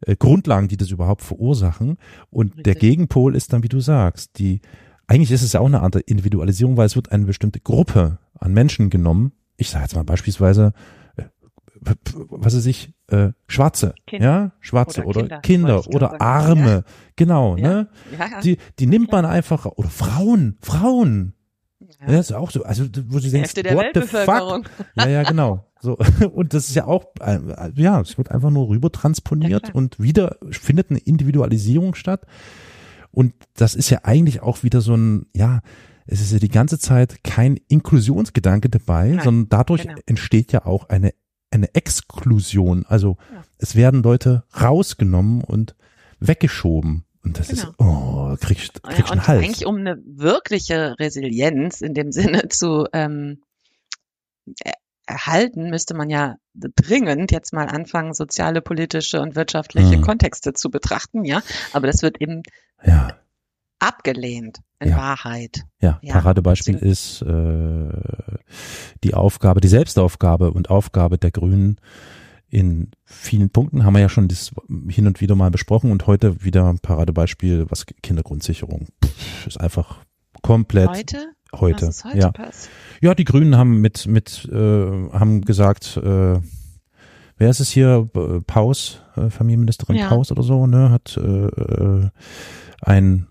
äh, 0.00 0.16
Grundlagen, 0.16 0.68
die 0.68 0.76
das 0.76 0.90
überhaupt 0.90 1.22
verursachen. 1.22 1.98
Und 2.30 2.48
Richtig. 2.48 2.64
der 2.64 2.74
Gegenpol 2.76 3.36
ist 3.36 3.52
dann, 3.52 3.62
wie 3.62 3.68
du 3.68 3.80
sagst, 3.80 4.38
die 4.38 4.60
eigentlich 5.06 5.30
ist 5.30 5.42
es 5.42 5.54
ja 5.54 5.60
auch 5.60 5.66
eine 5.66 5.80
Art 5.80 5.96
Individualisierung, 5.96 6.76
weil 6.76 6.86
es 6.86 6.94
wird 6.94 7.12
eine 7.12 7.24
bestimmte 7.24 7.60
Gruppe 7.60 8.18
an 8.38 8.52
Menschen 8.52 8.90
genommen. 8.90 9.32
Ich 9.56 9.70
sage 9.70 9.84
jetzt 9.84 9.96
mal 9.96 10.04
beispielsweise, 10.04 10.74
äh, 11.16 11.24
was 11.80 12.54
weiß 12.54 12.66
ich, 12.66 12.92
äh, 13.08 13.30
Schwarze, 13.46 13.94
Kinder. 14.06 14.26
ja, 14.26 14.52
Schwarze 14.60 15.04
oder, 15.04 15.24
oder 15.24 15.40
Kinder, 15.40 15.80
Kinder 15.80 15.96
oder 15.96 16.20
Arme, 16.20 16.70
ja. 16.70 16.84
genau, 17.16 17.56
ne? 17.56 17.88
Die, 18.44 18.58
die 18.78 18.86
nimmt 18.86 19.10
man 19.10 19.24
einfach, 19.24 19.64
oder 19.64 19.88
Frauen, 19.88 20.58
Frauen, 20.60 21.32
ja. 22.00 22.12
ja, 22.12 22.20
ist 22.20 22.32
auch 22.32 22.50
so. 22.50 22.62
Also, 22.62 22.84
wo 23.06 23.18
sie 23.18 23.30
denken, 23.30 23.74
what 23.74 23.86
the 23.94 24.02
fuck? 24.02 24.70
Ja, 24.94 25.08
ja, 25.08 25.22
genau. 25.24 25.64
So. 25.80 25.96
Und 26.32 26.54
das 26.54 26.68
ist 26.68 26.74
ja 26.74 26.86
auch, 26.86 27.06
äh, 27.20 27.38
ja, 27.74 28.00
es 28.00 28.18
wird 28.18 28.30
einfach 28.30 28.50
nur 28.50 28.68
rüber 28.68 28.90
transponiert 28.90 29.68
ja, 29.68 29.74
und 29.74 30.00
wieder 30.00 30.36
findet 30.50 30.90
eine 30.90 30.98
Individualisierung 30.98 31.94
statt. 31.94 32.26
Und 33.10 33.34
das 33.54 33.74
ist 33.74 33.90
ja 33.90 34.00
eigentlich 34.02 34.42
auch 34.42 34.62
wieder 34.62 34.80
so 34.80 34.96
ein, 34.96 35.26
ja, 35.34 35.60
es 36.06 36.20
ist 36.20 36.32
ja 36.32 36.38
die 36.38 36.48
ganze 36.48 36.78
Zeit 36.78 37.22
kein 37.22 37.58
Inklusionsgedanke 37.68 38.68
dabei, 38.68 39.10
Nein, 39.10 39.24
sondern 39.24 39.48
dadurch 39.50 39.82
genau. 39.82 39.98
entsteht 40.06 40.52
ja 40.52 40.64
auch 40.66 40.88
eine, 40.88 41.12
eine 41.50 41.74
Exklusion. 41.74 42.84
Also 42.86 43.16
ja. 43.32 43.42
es 43.58 43.76
werden 43.76 44.02
Leute 44.02 44.44
rausgenommen 44.60 45.42
und 45.42 45.74
weggeschoben. 46.20 47.04
Und 47.28 47.38
das 47.38 47.48
genau. 47.48 47.62
ist, 47.62 47.74
oh, 47.78 48.36
kriegst, 48.40 48.82
kriegst 48.82 49.00
ja, 49.00 49.10
einen 49.10 49.26
Hals. 49.26 49.44
Eigentlich 49.44 49.66
um 49.66 49.76
eine 49.76 49.98
wirkliche 50.04 50.98
Resilienz 50.98 51.80
in 51.80 51.94
dem 51.94 52.10
Sinne 52.12 52.48
zu 52.48 52.86
ähm, 52.92 53.42
erhalten, 55.06 55.70
müsste 55.70 55.94
man 55.94 56.10
ja 56.10 56.36
dringend 56.54 57.30
jetzt 57.32 57.52
mal 57.52 57.66
anfangen, 57.66 58.14
soziale, 58.14 58.60
politische 58.60 59.20
und 59.20 59.36
wirtschaftliche 59.36 59.96
hm. 59.96 60.02
Kontexte 60.02 60.52
zu 60.52 60.70
betrachten, 60.70 61.24
ja. 61.24 61.42
Aber 61.72 61.86
das 61.86 62.02
wird 62.02 62.20
eben 62.20 62.42
ja. 62.82 63.16
abgelehnt 63.78 64.60
in 64.80 64.90
ja. 64.90 64.96
Wahrheit. 64.96 65.64
Ja, 65.80 65.98
ja. 66.02 66.14
Paradebeispiel 66.14 66.76
ist 66.76 67.22
äh, 67.22 67.88
die 69.04 69.14
Aufgabe, 69.14 69.60
die 69.60 69.68
Selbstaufgabe 69.68 70.50
und 70.52 70.70
Aufgabe 70.70 71.18
der 71.18 71.30
Grünen, 71.30 71.78
in 72.50 72.90
vielen 73.04 73.50
Punkten 73.50 73.84
haben 73.84 73.94
wir 73.94 74.00
ja 74.00 74.08
schon 74.08 74.28
das 74.28 74.52
hin 74.88 75.06
und 75.06 75.20
wieder 75.20 75.34
mal 75.34 75.50
besprochen 75.50 75.90
und 75.90 76.06
heute 76.06 76.44
wieder 76.44 76.68
ein 76.68 76.78
Paradebeispiel, 76.78 77.66
was 77.68 77.86
Kindergrundsicherung 78.02 78.86
Pff, 79.04 79.46
ist 79.46 79.60
einfach 79.60 79.98
komplett 80.42 80.88
heute. 80.88 81.34
Heute, 81.54 81.90
heute 82.04 82.18
ja. 82.18 82.32
Ja, 83.00 83.14
die 83.14 83.24
Grünen 83.24 83.56
haben 83.56 83.80
mit 83.80 84.06
mit 84.06 84.46
äh, 84.52 85.10
haben 85.12 85.42
gesagt, 85.42 85.96
äh, 85.96 86.40
wer 87.36 87.50
ist 87.50 87.60
es 87.60 87.70
hier? 87.70 88.08
Paus, 88.46 89.02
äh, 89.16 89.30
Familienministerin 89.30 89.96
ja. 89.96 90.08
Paus 90.08 90.30
oder 90.30 90.42
so, 90.42 90.66
ne, 90.66 90.90
hat 90.90 91.16
äh, 91.16 91.46
äh, 91.46 92.10
ein 92.82 93.26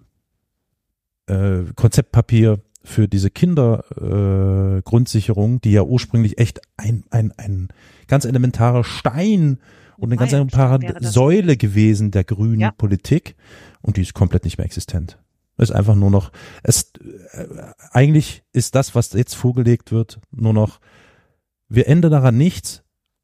äh, 1.27 1.63
Konzeptpapier 1.75 2.59
für 2.87 3.07
diese 3.07 3.29
Kindergrundsicherung, 3.29 5.57
äh, 5.57 5.59
die 5.63 5.73
ja 5.73 5.83
ursprünglich 5.83 6.39
echt 6.39 6.61
ein, 6.77 7.03
ein, 7.09 7.33
ein 7.37 7.67
ganz 8.07 8.25
elementarer 8.25 8.85
Stein 8.85 9.59
und 9.97 10.11
eine 10.11 10.17
ganz 10.17 10.31
das. 10.31 11.13
Säule 11.13 11.57
gewesen 11.57 12.09
der 12.11 12.23
grünen 12.23 12.61
Ja. 12.61 12.71
Politik 12.71 13.35
und 13.81 13.97
die 13.97 14.03
ist 14.03 14.13
komplett 14.13 14.45
nicht 14.45 14.57
mehr 14.57 14.65
existent. 14.65 15.19
Ist 15.57 15.71
einfach 15.71 15.95
nur 15.95 16.11
noch, 16.11 16.31
es, 16.63 16.93
äh, 17.31 17.45
eigentlich 17.91 18.43
ist 18.53 18.75
das, 18.75 18.95
was 18.95 19.11
jetzt 19.13 19.35
vorgelegt 19.35 19.91
wird, 19.91 20.19
nur 20.31 20.53
noch, 20.53 20.79
wir 21.67 21.87
ändern 21.87 22.11
daran 22.11 22.37
nichts 22.37 22.83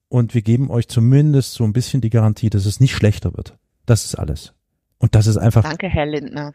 und 0.10 0.34
wir 0.34 0.42
geben 0.42 0.70
euch 0.72 0.90
zumindest 0.90 1.54
so 1.54 1.64
ein 1.64 1.72
bisschen 1.74 2.02
die 2.02 2.10
Garantie, 2.10 2.50
dass 2.50 2.66
es 2.66 2.82
nicht 2.82 2.96
schlechter 2.96 3.34
wird. 3.36 3.58
Das 3.86 4.04
ist 4.04 4.16
alles. 4.16 4.54
Und 4.98 5.16
das 5.16 5.28
ist 5.28 5.38
einfach, 5.38 5.64
Danke, 5.64 5.88
Herr 5.88 6.06
Lindner. 6.06 6.54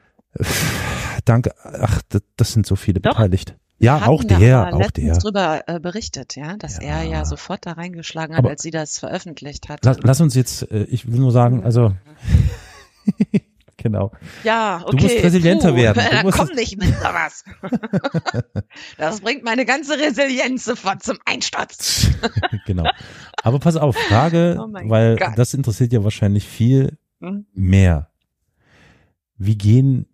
Danke, 1.24 1.52
ach, 1.64 2.02
das, 2.36 2.52
sind 2.52 2.66
so 2.66 2.76
viele 2.76 3.00
Doch. 3.00 3.12
beteiligt. 3.12 3.56
Ja, 3.80 4.06
auch 4.06 4.24
der, 4.24 4.74
auch 4.74 4.90
der. 4.90 5.16
drüber 5.18 5.62
äh, 5.68 5.78
berichtet, 5.78 6.34
ja, 6.34 6.56
dass 6.56 6.80
er 6.80 7.04
Ja. 7.04 7.10
ja 7.18 7.24
sofort 7.24 7.64
da 7.64 7.72
reingeschlagen 7.72 8.34
hat, 8.34 8.40
Aber- 8.40 8.50
als 8.50 8.62
sie 8.62 8.72
das 8.72 8.98
veröffentlicht 8.98 9.68
hat. 9.68 9.84
Lass, 9.84 9.98
lass 10.02 10.20
uns 10.20 10.34
jetzt, 10.34 10.68
äh, 10.72 10.82
ich 10.84 11.06
will 11.10 11.20
nur 11.20 11.30
sagen, 11.30 11.62
also, 11.62 11.94
genau. 13.76 14.10
ja, 14.42 14.82
okay. 14.84 14.96
Du 14.96 15.02
musst 15.04 15.22
resilienter 15.22 15.70
puh, 15.70 15.76
werden. 15.76 16.02
Du 16.04 16.10
Dann 16.10 16.30
komm 16.32 16.48
nicht 16.56 16.76
mit 16.76 16.88
sowas. 16.98 17.44
das 18.98 19.20
bringt 19.20 19.44
meine 19.44 19.64
ganze 19.64 19.96
Resilienz 19.96 20.64
sofort 20.64 21.04
zum 21.04 21.18
Einsturz. 21.24 22.08
genau. 22.66 22.90
Aber 23.44 23.60
pass 23.60 23.76
auf, 23.76 23.96
Frage, 23.96 24.56
Oh 24.58 24.72
weil 24.72 25.14
Gott. 25.16 25.32
das 25.38 25.54
interessiert 25.54 25.92
ja 25.92 26.02
wahrscheinlich 26.02 26.46
viel 26.48 26.98
Hm? 27.20 27.46
mehr. 27.52 28.10
Wie 29.36 29.56
gehen, 29.56 30.07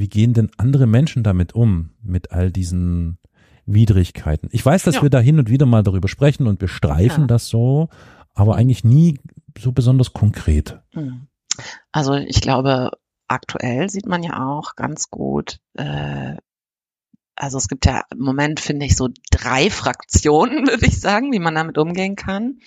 wie 0.00 0.08
gehen 0.08 0.32
denn 0.32 0.50
andere 0.56 0.86
Menschen 0.86 1.22
damit 1.22 1.54
um, 1.54 1.90
mit 2.02 2.32
all 2.32 2.50
diesen 2.50 3.18
Widrigkeiten? 3.66 4.48
Ich 4.52 4.64
weiß, 4.64 4.82
dass 4.84 4.96
Ja. 4.96 5.02
wir 5.02 5.10
da 5.10 5.20
hin 5.20 5.38
und 5.38 5.48
wieder 5.50 5.66
mal 5.66 5.82
darüber 5.82 6.08
sprechen 6.08 6.46
und 6.46 6.60
wir 6.60 6.68
streifen 6.68 7.22
Ja. 7.22 7.26
das 7.26 7.48
so, 7.48 7.88
aber 8.34 8.56
eigentlich 8.56 8.82
nie 8.82 9.20
so 9.58 9.72
besonders 9.72 10.12
konkret. 10.12 10.80
Hm. 10.92 11.26
Also 11.92 12.14
ich 12.14 12.40
glaube, 12.40 12.92
aktuell 13.28 13.90
sieht 13.90 14.06
man 14.06 14.22
ja 14.22 14.46
auch 14.48 14.74
ganz 14.74 15.10
gut, 15.10 15.60
äh, 15.74 16.36
also 17.36 17.56
es 17.58 17.68
gibt 17.68 17.86
ja 17.86 18.02
im 18.12 18.20
Moment, 18.20 18.60
finde 18.60 18.84
ich, 18.86 18.96
so 18.96 19.08
drei 19.30 19.70
Fraktionen, 19.70 20.66
würde 20.68 20.86
ich 20.86 21.00
sagen, 21.00 21.32
wie 21.32 21.38
man 21.38 21.54
damit 21.54 21.78
umgehen 21.78 22.16
kann. 22.16 22.58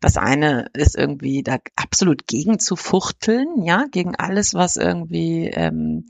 Das 0.00 0.16
eine 0.16 0.66
ist 0.72 0.96
irgendwie 0.96 1.42
da 1.42 1.58
absolut 1.76 2.26
gegen 2.26 2.58
zu 2.58 2.74
fuchteln, 2.74 3.62
ja, 3.64 3.86
gegen 3.90 4.16
alles, 4.16 4.52
was 4.54 4.76
irgendwie 4.76 5.46
ähm, 5.46 6.06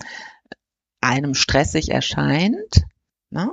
einem 1.03 1.35
stressig 1.35 1.91
erscheint. 1.91 2.85
Ne? 3.31 3.53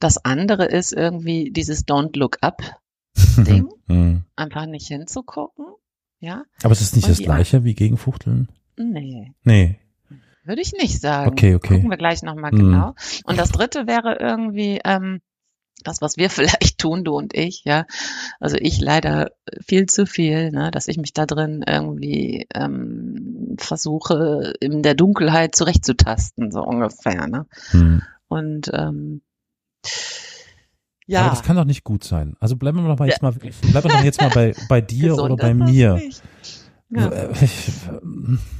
Das 0.00 0.24
andere 0.24 0.64
ist 0.64 0.92
irgendwie 0.92 1.50
dieses 1.50 1.86
Don't 1.86 2.18
Look 2.18 2.38
Up 2.40 2.62
Ding, 3.36 3.68
Hm. 3.88 4.24
einfach 4.36 4.66
nicht 4.66 4.86
hinzugucken, 4.88 5.66
ja. 6.20 6.44
Aber 6.62 6.72
es 6.72 6.80
ist 6.80 6.96
nicht 6.96 7.04
Und 7.04 7.10
das 7.10 7.18
gleiche 7.18 7.62
wie 7.64 7.74
Gegenfuchteln? 7.74 8.48
Nee, 8.78 9.32
Nee. 9.44 9.78
würde 10.44 10.62
ich 10.62 10.72
nicht 10.72 11.00
sagen. 11.00 11.30
Okay, 11.30 11.54
okay. 11.54 11.74
Gucken 11.76 11.90
wir 11.90 11.98
gleich 11.98 12.22
nochmal 12.22 12.50
Hm. 12.52 12.58
genau. 12.58 12.94
Und 13.24 13.38
das 13.38 13.50
dritte 13.50 13.86
wäre 13.86 14.16
irgendwie 14.18 14.80
ähm, 14.84 15.20
das, 15.82 16.00
was 16.00 16.16
wir 16.16 16.30
vielleicht 16.30 16.78
tun, 16.78 17.04
du 17.04 17.16
und 17.16 17.34
ich, 17.34 17.64
ja. 17.64 17.86
Also 18.40 18.56
ich 18.58 18.80
leider 18.80 19.30
viel 19.66 19.86
zu 19.86 20.06
viel, 20.06 20.50
ne, 20.50 20.70
dass 20.70 20.88
ich 20.88 20.98
mich 20.98 21.12
da 21.12 21.26
drin 21.26 21.64
irgendwie 21.66 22.46
ähm, 22.54 23.56
versuche, 23.58 24.54
in 24.60 24.82
der 24.82 24.94
Dunkelheit 24.94 25.54
zurechtzutasten, 25.54 26.50
so 26.50 26.62
ungefähr, 26.62 27.26
ne. 27.26 27.46
Hm. 27.70 28.02
Und 28.28 28.70
ähm, 28.72 29.22
Ja. 31.06 31.22
Aber 31.22 31.30
das 31.30 31.42
kann 31.42 31.56
doch 31.56 31.64
nicht 31.64 31.84
gut 31.84 32.04
sein. 32.04 32.36
Also 32.40 32.56
bleiben 32.56 32.82
wir 32.82 32.88
doch 32.88 32.98
mal 32.98 33.08
jetzt 33.08 33.22
mal, 33.22 33.32
bleiben 33.32 33.54
wir 33.62 33.82
doch 33.82 34.04
jetzt 34.04 34.20
mal 34.20 34.30
bei, 34.30 34.54
bei 34.68 34.80
dir 34.80 35.16
oder 35.18 35.36
bei 35.36 35.54
mir. 35.54 35.94
nicht. 35.94 36.22
Ja, 36.94 37.08
Äh, 37.08 37.28
Ich, 37.42 37.80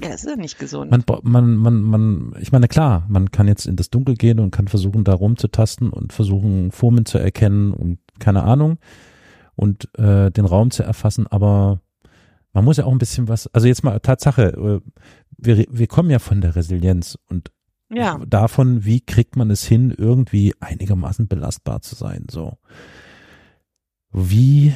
ja, 0.03 0.15
ist 0.15 0.37
nicht 0.37 0.59
gesund. 0.59 0.91
man, 0.91 1.05
man, 1.23 1.57
man, 1.57 1.83
man, 1.83 2.35
ich 2.41 2.53
meine, 2.53 2.69
klar, 2.69 3.05
man 3.09 3.31
kann 3.31 3.47
jetzt 3.47 3.67
in 3.67 3.77
das 3.77 3.91
Dunkel 3.91 4.15
gehen 4.15 4.41
und 4.41 4.51
kann 4.51 4.69
versuchen, 4.69 5.05
da 5.05 5.15
rumzutasten 5.15 5.91
und 5.91 6.13
versuchen, 6.13 6.71
Formen 6.71 7.05
zu 7.05 7.19
erkennen 7.19 7.73
und 7.73 7.99
keine 8.19 8.43
Ahnung 8.45 8.79
und 9.55 9.89
äh, 9.99 10.31
den 10.31 10.45
Raum 10.45 10.71
zu 10.71 10.83
erfassen, 10.83 11.27
aber 11.27 11.81
man 12.53 12.65
muss 12.65 12.77
ja 12.77 12.85
auch 12.85 12.93
ein 12.93 12.99
bisschen 12.99 13.29
was, 13.29 13.47
also 13.49 13.67
jetzt 13.67 13.85
mal 13.85 13.99
Tatsache, 14.01 14.43
äh, 14.43 14.81
wir, 15.37 15.67
wir 15.71 15.87
kommen 15.87 16.11
ja 16.11 16.19
von 16.19 16.41
der 16.41 16.57
Resilienz 16.57 17.19
und 17.29 17.51
ja. 17.91 18.19
davon, 18.27 18.85
wie 18.85 19.01
kriegt 19.01 19.37
man 19.37 19.51
es 19.51 19.65
hin, 19.65 19.95
irgendwie 19.97 20.55
einigermaßen 20.61 21.29
belastbar 21.29 21.83
zu 21.83 21.95
sein, 21.95 22.27
so. 22.31 22.59
Wie, 24.11 24.75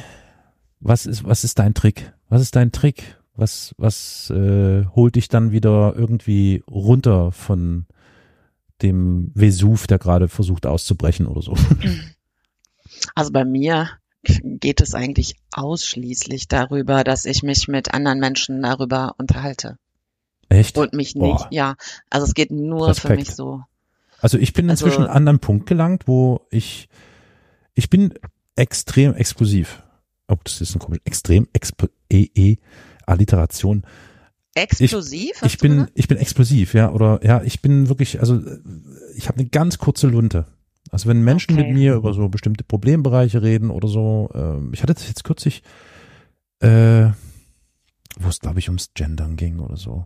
was 0.79 1.05
ist, 1.05 1.23
was 1.23 1.43
ist 1.43 1.59
dein 1.59 1.73
Trick? 1.73 2.13
Was 2.29 2.41
ist 2.41 2.55
dein 2.55 2.71
Trick? 2.71 3.17
Was, 3.37 3.73
was 3.77 4.29
äh, 4.31 4.83
holt 4.95 5.15
dich 5.15 5.29
dann 5.29 5.51
wieder 5.51 5.93
irgendwie 5.95 6.63
runter 6.69 7.31
von 7.31 7.85
dem 8.81 9.31
Vesuv, 9.35 9.87
der 9.87 9.99
gerade 9.99 10.27
versucht 10.27 10.65
auszubrechen 10.65 11.27
oder 11.27 11.41
so? 11.41 11.55
Also 13.15 13.31
bei 13.31 13.45
mir 13.45 13.89
geht 14.43 14.81
es 14.81 14.93
eigentlich 14.95 15.35
ausschließlich 15.53 16.47
darüber, 16.47 17.03
dass 17.03 17.25
ich 17.25 17.43
mich 17.43 17.67
mit 17.67 17.93
anderen 17.93 18.19
Menschen 18.19 18.61
darüber 18.61 19.13
unterhalte 19.19 19.77
Echt? 20.49 20.77
und 20.77 20.93
mich 20.93 21.13
nicht, 21.15 21.37
Boah. 21.37 21.47
ja, 21.51 21.75
also 22.09 22.25
es 22.25 22.33
geht 22.33 22.51
nur 22.51 22.87
für 22.95 23.09
Respekt. 23.09 23.19
mich 23.19 23.35
so. 23.35 23.61
Also 24.19 24.37
ich 24.39 24.53
bin 24.53 24.69
Also- 24.69 24.85
inzwischen 24.85 25.03
an 25.03 25.09
einen 25.09 25.17
anderen 25.17 25.39
Punkt 25.39 25.67
gelangt, 25.67 26.07
wo 26.07 26.41
ich, 26.49 26.89
ich 27.75 27.89
bin 27.89 28.13
extrem 28.55 29.13
explosiv. 29.13 29.83
Oh, 30.27 30.35
das 30.43 30.59
ist 30.59 30.75
ein 30.75 30.79
komisch, 30.79 30.99
extrem, 31.05 31.47
exp 31.53 31.89
e, 32.11 32.27
e, 32.33 32.57
Alliteration. 33.07 33.83
Explosiv? 34.53 35.31
Ich 35.43 35.57
du 35.57 35.61
bin, 35.61 35.71
gesagt? 35.73 35.91
ich 35.95 36.07
bin 36.07 36.17
explosiv, 36.17 36.73
ja, 36.73 36.91
oder 36.91 37.19
ja, 37.23 37.41
ich 37.43 37.61
bin 37.61 37.89
wirklich, 37.89 38.19
also 38.19 38.35
äh, 38.37 38.59
ich 39.15 39.27
habe 39.27 39.39
eine 39.39 39.49
ganz 39.49 39.77
kurze 39.77 40.07
Lunte. 40.07 40.45
Also 40.89 41.09
wenn 41.09 41.21
Menschen 41.21 41.53
Okay. 41.55 41.67
mit 41.67 41.73
mir 41.75 41.95
über 41.95 42.13
so 42.13 42.29
bestimmte 42.29 42.63
Problembereiche 42.63 43.41
reden 43.41 43.69
oder 43.69 43.87
so, 43.87 44.29
ähm, 44.33 44.71
ich 44.73 44.81
hatte 44.81 44.93
das 44.93 45.07
jetzt 45.07 45.23
kürzlich, 45.23 45.61
äh, 46.59 47.09
wo 48.19 48.29
es 48.29 48.39
glaube 48.39 48.59
ich 48.59 48.69
ums 48.69 48.93
Gendern 48.95 49.35
ging 49.35 49.59
oder 49.59 49.77
so. 49.77 50.05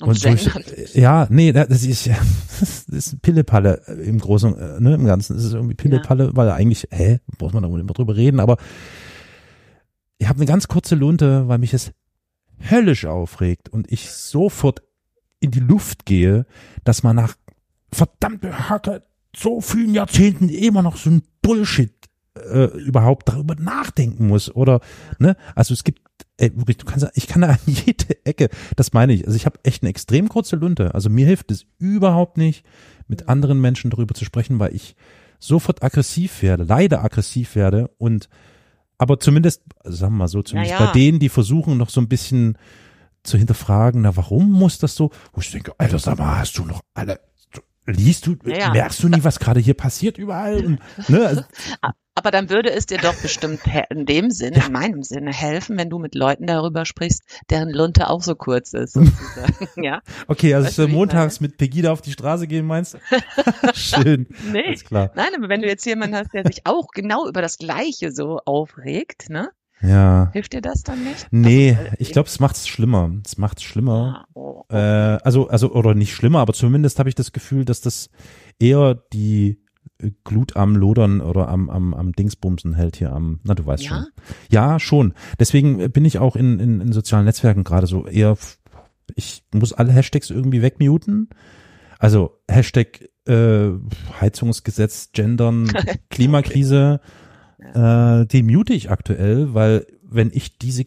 Und 0.00 0.22
wo 0.24 0.28
ich, 0.30 0.44
Gendern. 0.44 0.64
ja, 0.94 1.26
nee, 1.30 1.52
das 1.52 1.84
ist 1.84 2.06
ja, 2.06 2.16
das 2.60 2.86
ist 2.88 3.22
Pillepalle 3.22 3.82
im 4.04 4.18
Großen, 4.18 4.58
äh, 4.58 4.80
ne, 4.80 4.94
im 4.94 5.04
Ganzen. 5.06 5.36
Ist 5.36 5.52
irgendwie 5.52 5.74
Pillepalle, 5.74 6.30
weil 6.34 6.50
eigentlich, 6.50 6.88
hä, 6.90 7.20
muss 7.40 7.52
man 7.52 7.62
da 7.62 7.68
immer 7.68 7.92
drüber 7.94 8.16
reden, 8.16 8.40
aber 8.40 8.56
ich 10.22 10.28
habe 10.28 10.38
eine 10.38 10.46
ganz 10.46 10.68
kurze 10.68 10.94
Lunte, 10.94 11.48
weil 11.48 11.58
mich 11.58 11.74
es 11.74 11.90
höllisch 12.70 13.06
aufregt 13.06 13.68
und 13.68 13.90
ich 13.90 14.08
sofort 14.12 14.82
in 15.40 15.50
die 15.50 15.60
Luft 15.60 16.06
gehe, 16.06 16.46
dass 16.84 17.02
man 17.02 17.16
nach 17.16 17.34
verdammte 17.92 18.68
Hacke 18.68 19.02
so 19.34 19.60
vielen 19.60 19.94
Jahrzehnten 19.94 20.48
immer 20.48 20.82
noch 20.82 20.96
so 20.96 21.10
ein 21.10 21.22
Bullshit 21.42 21.92
äh, 22.36 22.66
überhaupt 22.78 23.30
darüber 23.30 23.56
nachdenken 23.56 24.28
muss 24.28 24.54
oder 24.54 24.80
ne? 25.18 25.36
Also 25.56 25.74
es 25.74 25.82
gibt 25.82 26.00
ey, 26.36 26.56
wirklich 26.56 26.76
du 26.78 26.86
kannst 26.86 27.10
ich 27.14 27.26
kann 27.26 27.42
da 27.42 27.48
an 27.48 27.58
jede 27.66 28.24
Ecke 28.24 28.48
das 28.76 28.92
meine 28.92 29.12
ich. 29.14 29.26
Also 29.26 29.36
ich 29.36 29.44
habe 29.44 29.58
echt 29.64 29.82
eine 29.82 29.90
extrem 29.90 30.28
kurze 30.28 30.54
Lunte. 30.54 30.94
Also 30.94 31.10
mir 31.10 31.26
hilft 31.26 31.50
es 31.50 31.66
überhaupt 31.78 32.36
nicht 32.36 32.64
mit 33.08 33.28
anderen 33.28 33.60
Menschen 33.60 33.90
darüber 33.90 34.14
zu 34.14 34.24
sprechen 34.24 34.60
weil 34.60 34.72
ich 34.72 34.94
sofort 35.40 35.82
aggressiv 35.82 36.42
werde 36.42 36.62
leider 36.62 37.02
aggressiv 37.02 37.56
werde 37.56 37.90
und 37.98 38.28
aber 39.02 39.18
zumindest 39.18 39.62
also 39.80 39.96
sagen 39.96 40.14
wir 40.14 40.18
mal 40.18 40.28
so 40.28 40.42
zumindest 40.42 40.78
ja. 40.78 40.86
bei 40.86 40.92
denen 40.92 41.18
die 41.18 41.28
versuchen 41.28 41.76
noch 41.76 41.90
so 41.90 42.00
ein 42.00 42.06
bisschen 42.06 42.56
zu 43.24 43.36
hinterfragen 43.36 44.02
na 44.02 44.16
warum 44.16 44.50
muss 44.50 44.78
das 44.78 44.94
so 44.94 45.10
wo 45.32 45.40
ich 45.40 45.50
denke 45.50 45.72
Alter 45.76 45.98
sag 45.98 46.18
mal 46.18 46.38
hast 46.38 46.56
du 46.56 46.64
noch 46.64 46.82
alle 46.94 47.18
liest 47.86 48.26
du 48.26 48.36
Ja, 48.44 48.56
ja. 48.56 48.70
merkst 48.72 49.02
du 49.02 49.08
nie 49.08 49.24
was 49.24 49.38
gerade 49.38 49.60
hier 49.60 49.74
passiert 49.74 50.18
überall 50.18 50.64
und, 50.64 50.78
ne 51.08 51.26
also, 51.26 51.42
Aber 52.14 52.30
dann 52.30 52.50
würde 52.50 52.70
es 52.70 52.86
dir 52.86 52.98
doch 52.98 53.14
bestimmt 53.14 53.60
in 53.90 54.04
dem 54.06 54.30
Sinne, 54.30 54.64
in 54.66 54.72
meinem 54.72 55.02
Sinne 55.02 55.32
helfen, 55.32 55.78
wenn 55.78 55.88
du 55.88 55.98
mit 55.98 56.14
Leuten 56.14 56.46
darüber 56.46 56.84
sprichst, 56.84 57.22
deren 57.50 57.70
Lunte 57.70 58.10
auch 58.10 58.22
so 58.22 58.34
kurz 58.34 58.74
ist, 58.74 58.92
sozusagen. 58.92 59.66
ja? 59.82 60.02
Okay, 60.28 60.54
also 60.54 60.68
Weißt 60.68 60.78
du, 60.78 60.88
montags 60.88 61.40
mit 61.40 61.56
Pegida 61.56 61.90
auf 61.90 62.02
die 62.02 62.12
Straße 62.12 62.46
gehen, 62.46 62.66
meinst 62.66 62.94
du? 62.94 62.98
Schön. 63.74 64.26
Nee. 64.52 64.64
Alles 64.66 64.84
klar. 64.84 65.10
Nein, 65.16 65.30
aber 65.36 65.48
wenn 65.48 65.62
du 65.62 65.68
jetzt 65.68 65.86
jemanden 65.86 66.16
hast, 66.16 66.34
der 66.34 66.44
sich 66.44 66.66
auch 66.66 66.88
genau 66.92 67.26
über 67.26 67.40
das 67.40 67.56
Gleiche 67.56 68.12
so 68.12 68.40
aufregt, 68.44 69.30
ne? 69.30 69.50
Ja. 69.82 70.30
Hilft 70.32 70.52
dir 70.52 70.60
das 70.60 70.82
dann 70.82 71.02
nicht? 71.04 71.26
Nee, 71.30 71.76
Also, 71.78 71.90
äh, 71.90 71.96
ich 71.98 72.12
glaube, 72.12 72.28
es 72.28 72.38
macht's 72.40 72.68
schlimmer. 72.68 73.10
Es 73.24 73.36
macht's 73.38 73.62
schlimmer. 73.62 74.24
Ah, 74.34 74.34
oh. 74.34 74.64
Äh, 74.70 74.76
also, 74.76 75.48
also, 75.48 75.72
oder 75.72 75.94
nicht 75.94 76.14
schlimmer, 76.14 76.38
aber 76.40 76.52
zumindest 76.52 76.98
habe 76.98 77.08
ich 77.08 77.14
das 77.14 77.32
Gefühl, 77.32 77.64
dass 77.64 77.80
das 77.80 78.10
eher 78.60 78.94
die 79.12 79.60
äh, 79.98 80.10
Glut 80.24 80.56
am 80.56 80.76
Lodern 80.76 81.20
oder 81.20 81.48
am, 81.48 81.68
am, 81.68 81.94
am 81.94 82.12
Dingsbumsen 82.12 82.74
hält 82.74 82.96
hier 82.96 83.12
am, 83.12 83.40
na 83.42 83.54
du 83.54 83.66
weißt 83.66 83.82
Ja? 83.82 83.88
schon. 83.90 84.06
Ja, 84.50 84.78
schon. 84.80 85.14
Deswegen 85.38 85.90
bin 85.90 86.04
ich 86.04 86.18
auch 86.18 86.36
in, 86.36 86.60
in, 86.60 86.80
in 86.80 86.92
sozialen 86.92 87.24
Netzwerken 87.24 87.64
gerade 87.64 87.86
so 87.86 88.06
eher, 88.06 88.36
ich 89.16 89.42
muss 89.52 89.72
alle 89.72 89.92
Hashtags 89.92 90.30
irgendwie 90.30 90.62
wegmuten. 90.62 91.28
Also 91.98 92.38
Hashtag 92.48 93.08
äh, 93.26 93.70
Heizungsgesetz, 94.20 95.10
Gendern, 95.12 95.70
Klimakrise, 96.10 97.00
äh, 97.74 98.26
die 98.26 98.42
mute 98.42 98.72
ich 98.74 98.90
aktuell, 98.90 99.54
weil 99.54 99.86
wenn 100.02 100.30
ich 100.32 100.58
diese, 100.58 100.84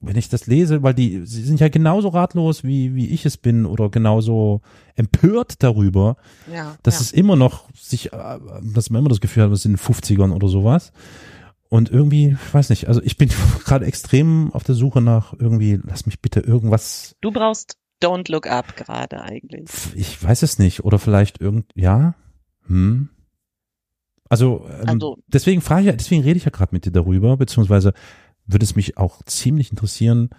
wenn 0.00 0.16
ich 0.16 0.28
das 0.28 0.46
lese, 0.46 0.82
weil 0.82 0.94
die, 0.94 1.24
sie 1.24 1.42
sind 1.42 1.60
ja 1.60 1.68
genauso 1.68 2.08
ratlos, 2.08 2.64
wie, 2.64 2.94
wie 2.94 3.08
ich 3.08 3.24
es 3.26 3.36
bin 3.36 3.64
oder 3.66 3.88
genauso 3.88 4.60
empört 4.96 5.62
darüber, 5.62 6.16
Ja. 6.52 6.76
dass 6.82 6.96
ja. 6.96 7.00
es 7.02 7.12
immer 7.12 7.36
noch 7.36 7.68
sich, 7.74 8.12
äh, 8.12 8.38
dass 8.74 8.90
man 8.90 9.00
immer 9.00 9.08
das 9.08 9.20
Gefühl 9.20 9.44
hat, 9.44 9.50
wir 9.50 9.56
sind 9.56 9.72
in 9.72 9.76
den 9.78 9.94
50ern 9.94 10.32
oder 10.32 10.48
sowas. 10.48 10.92
Und 11.70 11.90
irgendwie, 11.90 12.36
ich 12.46 12.54
weiß 12.54 12.70
nicht, 12.70 12.86
also 12.88 13.00
ich 13.02 13.16
bin 13.16 13.30
gerade 13.64 13.86
extrem 13.86 14.52
auf 14.52 14.64
der 14.64 14.74
Suche 14.74 15.00
nach 15.00 15.32
irgendwie, 15.38 15.80
lass 15.82 16.06
mich 16.06 16.20
bitte 16.20 16.40
irgendwas, 16.40 17.16
Du 17.20 17.30
brauchst 17.32 17.78
Don't 18.02 18.30
Look 18.30 18.46
Up 18.46 18.76
gerade 18.76 19.22
eigentlich. 19.22 19.70
ich 19.94 20.22
weiß 20.22 20.42
es 20.42 20.58
nicht, 20.58 20.84
oder 20.84 20.98
vielleicht 20.98 21.40
irgend, 21.40 21.66
ja, 21.74 22.14
hm. 22.66 23.08
Also, 24.34 24.66
ähm, 24.80 24.88
Also- 24.88 25.18
deswegen 25.28 25.60
frage 25.60 25.82
ich, 25.82 25.86
ja- 25.86 25.92
deswegen 25.92 26.22
rede 26.22 26.36
ich 26.36 26.44
ja 26.44 26.50
gerade 26.50 26.74
mit 26.74 26.84
dir 26.84 26.90
darüber, 26.92 27.36
beziehungsweise 27.36 27.92
würde 28.46 28.64
es 28.64 28.76
mich 28.76 28.98
auch 28.98 29.22
ziemlich 29.24 29.70
interessieren, 29.70 30.30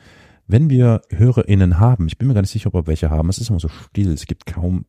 wenn 0.48 0.70
wir 0.70 1.02
HörerInnen 1.10 1.80
haben. 1.80 2.08
Ich 2.08 2.18
bin 2.18 2.28
mir 2.28 2.34
gar 2.36 2.42
nicht 2.42 2.52
sicher, 2.52 2.68
ob 2.68 2.74
wir 2.76 2.88
welche 2.88 3.10
haben. 3.10 3.30
Es 3.30 3.40
ist 3.40 3.50
immer 3.50 3.60
so 3.60 3.68
still, 3.70 4.12
es 4.12 4.26
gibt 4.28 4.46
kaum, 4.46 4.86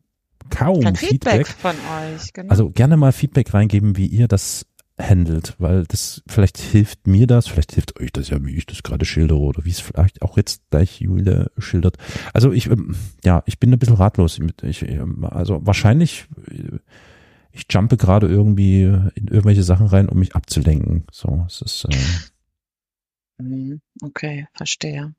kaum 0.51 0.81
Kein 0.83 0.97
Feedback 0.97 1.47
Feedback. 1.47 1.57
von 1.57 1.71
euch, 1.71 2.33
genau. 2.33 2.51
Also 2.51 2.71
gerne 2.71 2.97
mal 2.97 3.12
Feedback 3.12 3.55
reingeben, 3.55 3.97
wie 3.97 4.07
ihr 4.07 4.29
das 4.29 4.66
handelt, 4.99 5.55
weil 5.59 5.85
das 5.85 6.23
vielleicht 6.27 6.57
hilft 6.59 7.07
mir 7.07 7.27
das, 7.27 7.47
vielleicht 7.49 7.73
hilft 7.73 8.01
euch 8.01 8.12
das 8.12 8.31
ja, 8.31 8.42
wie 8.45 8.57
ich 8.57 8.64
das 8.66 8.83
gerade 8.83 9.05
schildere 9.05 9.38
oder 9.38 9.64
wie 9.66 9.71
es 9.71 9.81
vielleicht 9.81 10.23
auch 10.23 10.37
jetzt 10.38 10.62
gleich 10.71 11.01
Julia 11.01 11.49
schildert. 11.59 11.97
Also 12.33 12.51
ich, 12.53 12.71
ähm, 12.71 12.95
ja, 13.25 13.42
ich 13.47 13.59
bin 13.61 13.73
ein 13.73 13.79
bisschen 13.79 13.97
ratlos. 13.97 14.38
Ich, 14.62 14.83
ähm, 14.88 15.25
also 15.25 15.61
wahrscheinlich, 15.66 16.27
äh, 16.51 16.79
ich 17.57 17.66
jumpe 17.71 17.97
gerade 17.97 18.29
irgendwie 18.29 18.83
in 18.83 19.29
irgendwelche 19.29 19.62
Sachen 19.62 19.87
rein, 19.87 20.09
um 20.09 20.19
mich 20.19 20.35
abzulenken. 20.37 21.07
So, 21.11 21.45
es 21.47 21.62
ist, 21.62 21.85
äh, 21.87 21.97
Mhm, 23.38 23.81
Okay, 24.03 24.47
verstehe. 24.55 25.14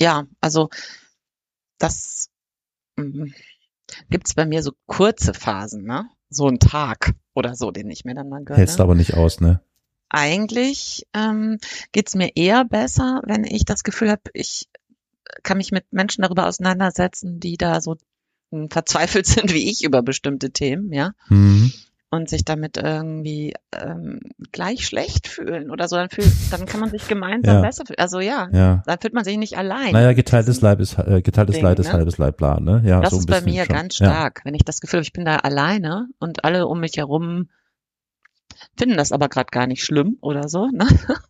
Ja, 0.00 0.26
also 0.40 0.70
das 1.78 2.30
mhm, 2.96 3.32
gibt's 4.10 4.34
bei 4.34 4.46
mir 4.46 4.62
so 4.62 4.72
kurze 4.86 5.34
Phasen, 5.34 5.84
ne? 5.84 6.08
So 6.30 6.48
ein 6.48 6.58
Tag 6.58 7.14
oder 7.34 7.54
so, 7.54 7.70
den 7.70 7.90
ich 7.90 8.04
mir 8.04 8.14
dann 8.14 8.28
mal 8.28 8.44
hältst 8.50 8.76
gönne. 8.76 8.84
aber 8.84 8.94
nicht 8.94 9.14
aus, 9.14 9.40
ne? 9.40 9.60
Eigentlich 10.08 11.06
ähm, 11.14 11.58
geht's 11.92 12.14
mir 12.14 12.36
eher 12.36 12.64
besser, 12.64 13.22
wenn 13.24 13.44
ich 13.44 13.64
das 13.64 13.82
Gefühl 13.82 14.10
habe, 14.10 14.22
ich 14.32 14.68
kann 15.42 15.58
mich 15.58 15.72
mit 15.72 15.92
Menschen 15.92 16.22
darüber 16.22 16.46
auseinandersetzen, 16.46 17.40
die 17.40 17.56
da 17.56 17.80
so 17.80 17.96
verzweifelt 18.70 19.26
sind 19.26 19.52
wie 19.52 19.70
ich 19.70 19.84
über 19.84 20.02
bestimmte 20.02 20.50
Themen, 20.50 20.92
ja. 20.92 21.12
Mhm. 21.28 21.72
und 22.10 22.28
sich 22.28 22.44
damit 22.44 22.76
irgendwie 22.76 23.54
ähm, 23.76 24.20
gleich 24.52 24.86
schlecht 24.86 25.26
fühlen 25.26 25.70
oder 25.72 25.88
so, 25.88 25.96
dann 25.96 26.10
fühlt, 26.10 26.30
dann 26.52 26.64
kann 26.64 26.78
man 26.78 26.90
sich 26.90 27.08
gemeinsam 27.08 27.56
Ja. 27.56 27.60
besser 27.60 27.84
fühlen. 27.86 27.98
Also 27.98 28.20
ja, 28.20 28.48
Ja. 28.52 28.82
dann 28.86 28.98
fühlt 29.00 29.14
man 29.14 29.24
sich 29.24 29.36
nicht 29.36 29.58
allein. 29.58 29.92
Naja, 29.92 30.12
geteiltes 30.12 30.60
Leib 30.60 30.78
ist, 30.78 30.96
äh, 30.98 31.22
geteiltes 31.22 31.56
Ding, 31.56 31.64
Leid 31.64 31.78
ist 31.80 31.86
ne? 31.88 31.92
halbes 31.94 32.18
Leib, 32.18 32.36
bla, 32.36 32.60
ne? 32.60 32.82
Ja, 32.86 33.00
Das 33.00 33.10
so 33.10 33.18
ist 33.18 33.26
bei 33.26 33.40
mir 33.40 33.64
schon. 33.64 33.74
ganz 33.74 33.98
Ja. 33.98 34.06
stark, 34.10 34.42
wenn 34.44 34.54
ich 34.54 34.62
das 34.64 34.80
Gefühl 34.80 34.98
habe, 34.98 35.04
ich 35.04 35.12
bin 35.12 35.24
da 35.24 35.36
alleine 35.38 36.06
und 36.20 36.44
alle 36.44 36.68
um 36.68 36.78
mich 36.78 36.96
herum 36.98 37.48
finden 38.78 38.96
das 38.96 39.10
aber 39.10 39.28
gerade 39.28 39.50
gar 39.50 39.66
nicht 39.66 39.82
schlimm 39.84 40.16
oder 40.20 40.48
so, 40.48 40.68
ne? 40.68 40.86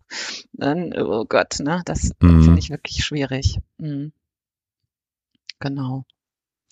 Dann, 0.52 0.92
oh 0.98 1.24
Gott, 1.26 1.60
ne? 1.60 1.80
Das 1.86 2.10
Mhm. 2.20 2.42
finde 2.44 2.58
ich 2.58 2.68
wirklich 2.68 3.02
schwierig. 3.02 3.58
Mhm. 3.78 4.12
Genau. 5.60 6.04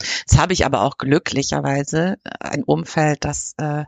Jetzt 0.02 0.38
habe 0.38 0.52
ich 0.52 0.64
aber 0.64 0.82
auch 0.82 0.98
glücklicherweise 0.98 2.18
ein 2.40 2.64
Umfeld, 2.64 3.24
das 3.24 3.54
äh, 3.58 3.84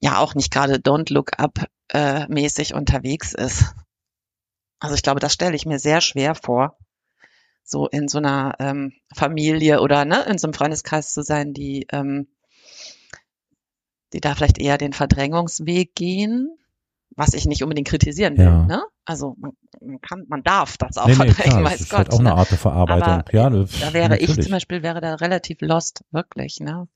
ja 0.00 0.18
auch 0.18 0.34
nicht 0.34 0.52
gerade 0.52 0.76
Don't 0.76 1.12
Look 1.12 1.38
Up 1.38 1.66
äh, 1.88 2.26
mäßig 2.28 2.74
unterwegs 2.74 3.34
ist. 3.34 3.74
Also 4.78 4.94
ich 4.94 5.02
glaube, 5.02 5.20
das 5.20 5.32
stelle 5.32 5.56
ich 5.56 5.66
mir 5.66 5.78
sehr 5.78 6.00
schwer 6.00 6.34
vor, 6.34 6.78
so 7.62 7.86
in 7.86 8.08
so 8.08 8.18
einer 8.18 8.54
ähm, 8.58 8.92
Familie 9.14 9.80
oder 9.80 10.04
ne, 10.04 10.22
in 10.22 10.38
so 10.38 10.46
einem 10.46 10.54
Freundeskreis 10.54 11.12
zu 11.12 11.22
sein, 11.22 11.52
die, 11.52 11.86
ähm, 11.92 12.28
die 14.12 14.20
da 14.20 14.34
vielleicht 14.34 14.58
eher 14.58 14.78
den 14.78 14.92
Verdrängungsweg 14.92 15.94
gehen, 15.94 16.56
was 17.16 17.34
ich 17.34 17.46
nicht 17.46 17.62
unbedingt 17.62 17.88
kritisieren 17.88 18.36
will. 18.38 18.44
Ja. 18.44 18.64
Ne? 18.66 18.82
Also 19.04 19.34
man, 19.38 19.52
man 19.80 20.00
kann, 20.00 20.24
man 20.28 20.42
darf 20.42 20.76
das 20.78 20.96
auch 20.98 21.06
Nee, 21.08 21.16
nee, 21.16 21.26
klar, 21.32 21.62
das 21.62 21.72
weiß 21.72 21.80
ist 21.80 21.90
Gott. 21.90 21.98
halt 21.98 22.12
auch 22.12 22.20
ne? 22.20 22.30
eine 22.30 22.38
Art 22.38 22.50
der 22.50 22.58
Verarbeitung. 22.58 23.02
Aber 23.02 23.32
ja, 23.34 23.50
ne, 23.50 23.66
Da 23.80 23.92
wäre 23.92 24.16
ich 24.18 24.28
natürlich. 24.28 24.44
zum 24.46 24.52
Beispiel, 24.52 24.82
wäre 24.82 25.00
da 25.00 25.14
relativ 25.16 25.58
lost, 25.60 26.04
wirklich, 26.10 26.58
ne? 26.60 26.88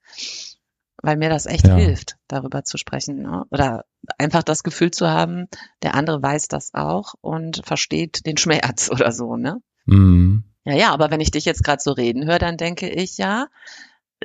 Weil 1.03 1.17
mir 1.17 1.29
das 1.29 1.47
echt 1.47 1.67
Ja. 1.67 1.75
hilft, 1.77 2.17
darüber 2.29 2.65
zu 2.65 2.79
sprechen. 2.79 3.23
Ne? 3.23 3.45
Oder 3.51 3.85
einfach 4.17 4.43
das 4.43 4.63
Gefühl 4.63 4.91
zu 4.91 5.09
haben, 5.11 5.49
der 5.83 5.95
andere 5.95 6.23
weiß 6.23 6.49
das 6.49 6.73
auch 6.73 7.15
und 7.21 7.61
versteht 7.65 8.25
den 8.27 8.37
Schmerz 8.39 8.89
oder 8.93 9.13
so, 9.13 9.37
ne? 9.37 9.61
Mhm. 9.87 10.45
Ja, 10.65 10.75
ja, 10.75 10.93
aber 10.93 11.11
wenn 11.11 11.21
ich 11.21 11.31
dich 11.31 11.45
jetzt 11.45 11.63
gerade 11.63 11.83
so 11.83 11.93
reden 11.93 12.25
höre, 12.25 12.39
dann 12.39 12.57
denke 12.57 12.89
ich, 12.89 13.19
ja, 13.19 13.49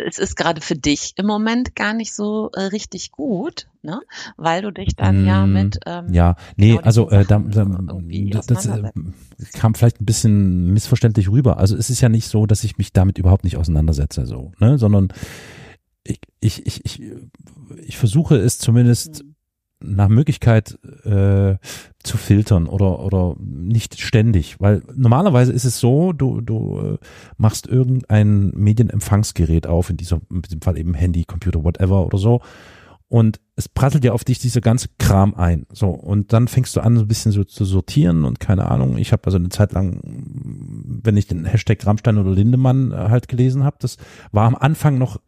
es 0.06 0.18
ist 0.18 0.36
gerade 0.36 0.62
für 0.62 0.76
dich 0.76 1.14
im 1.18 1.26
Moment 1.26 1.76
gar 1.76 1.94
nicht 1.94 2.14
so 2.14 2.50
äh, 2.54 2.62
richtig 2.62 3.12
gut, 3.12 3.68
ne? 3.82 4.02
Weil 4.38 4.62
du 4.62 4.72
dich 4.72 4.96
dann 4.96 5.26
ja 5.26 5.46
Mm, 5.46 5.54
mit 5.54 5.80
ähm, 5.86 6.14
Ja, 6.14 6.36
nee, 6.56 6.72
genau 6.72 6.82
also 6.82 7.10
äh, 7.10 7.26
da, 7.26 7.40
da, 7.40 7.66
das, 7.66 8.48
das 8.48 8.66
äh, 8.66 8.92
kam 9.54 9.76
vielleicht 9.76 10.02
ein 10.02 10.06
bisschen 10.06 10.74
missverständlich 10.74 11.30
rüber. 11.30 11.58
Also 11.58 11.76
es 11.76 11.90
ist 11.90 12.02
ja 12.02 12.10
nicht 12.10 12.28
so, 12.28 12.46
dass 12.46 12.64
ich 12.64 12.78
mich 12.78 12.94
damit 12.94 13.18
überhaupt 13.18 13.44
nicht 13.44 13.58
auseinandersetze, 13.58 14.26
so, 14.26 14.52
ne, 14.60 14.78
sondern 14.78 15.10
ich, 16.04 16.20
ich, 16.40 16.66
ich, 16.66 16.86
ich, 16.86 17.02
ich 17.86 17.98
versuche 17.98 18.38
es 18.38 18.58
zumindest 18.58 19.24
Mhm. 19.24 19.29
Nach 19.82 20.10
Möglichkeit 20.10 20.78
äh, 21.04 21.56
zu 22.04 22.18
filtern 22.18 22.68
oder 22.68 23.00
oder 23.00 23.36
nicht 23.40 24.00
ständig, 24.00 24.60
weil 24.60 24.84
normalerweise 24.96 25.54
ist 25.54 25.66
es 25.66 25.80
so, 25.80 26.14
du 26.14 26.42
du 26.42 26.80
äh, 26.80 26.98
machst 27.38 27.68
irgendein 27.68 28.52
Medienempfangsgerät 28.56 29.68
auf, 29.68 29.90
in 29.90 29.98
dieser 29.98 30.22
in 30.30 30.42
diesem 30.42 30.62
Fall 30.62 30.78
eben 30.78 30.94
Handy, 30.94 31.24
Computer, 31.24 31.64
whatever 31.64 32.06
oder 32.06 32.18
so 32.18 32.42
und 33.10 33.40
es 33.56 33.68
prasselt 33.68 34.06
ja 34.06 34.14
auf 34.14 34.24
dich 34.24 34.38
dieser 34.38 34.62
ganze 34.62 34.88
Kram 35.00 35.34
ein. 35.34 35.66
So, 35.74 35.90
und 35.90 36.32
dann 36.32 36.48
fängst 36.48 36.76
du 36.76 36.82
an, 36.82 36.96
so 36.96 37.02
ein 37.02 37.08
bisschen 37.08 37.32
so 37.32 37.44
zu 37.44 37.66
sortieren 37.66 38.24
und 38.24 38.40
keine 38.40 38.70
Ahnung. 38.70 38.98
Ich 38.98 39.12
habe 39.12 39.26
also 39.26 39.38
eine 39.38 39.50
Zeit 39.50 39.74
lang, 39.74 40.00
wenn 40.04 41.18
ich 41.18 41.26
den 41.26 41.46
Hashtag 41.46 41.86
Rammstein 41.86 42.20
oder 42.20 42.30
Lindemann 42.30 42.92
äh, 42.92 42.96
halt 42.96 43.28
gelesen 43.28 43.64
habe, 43.64 43.78
das 43.80 43.98
war 44.32 44.46
am 44.46 44.56
Anfang 44.56 45.00
noch 45.00 45.20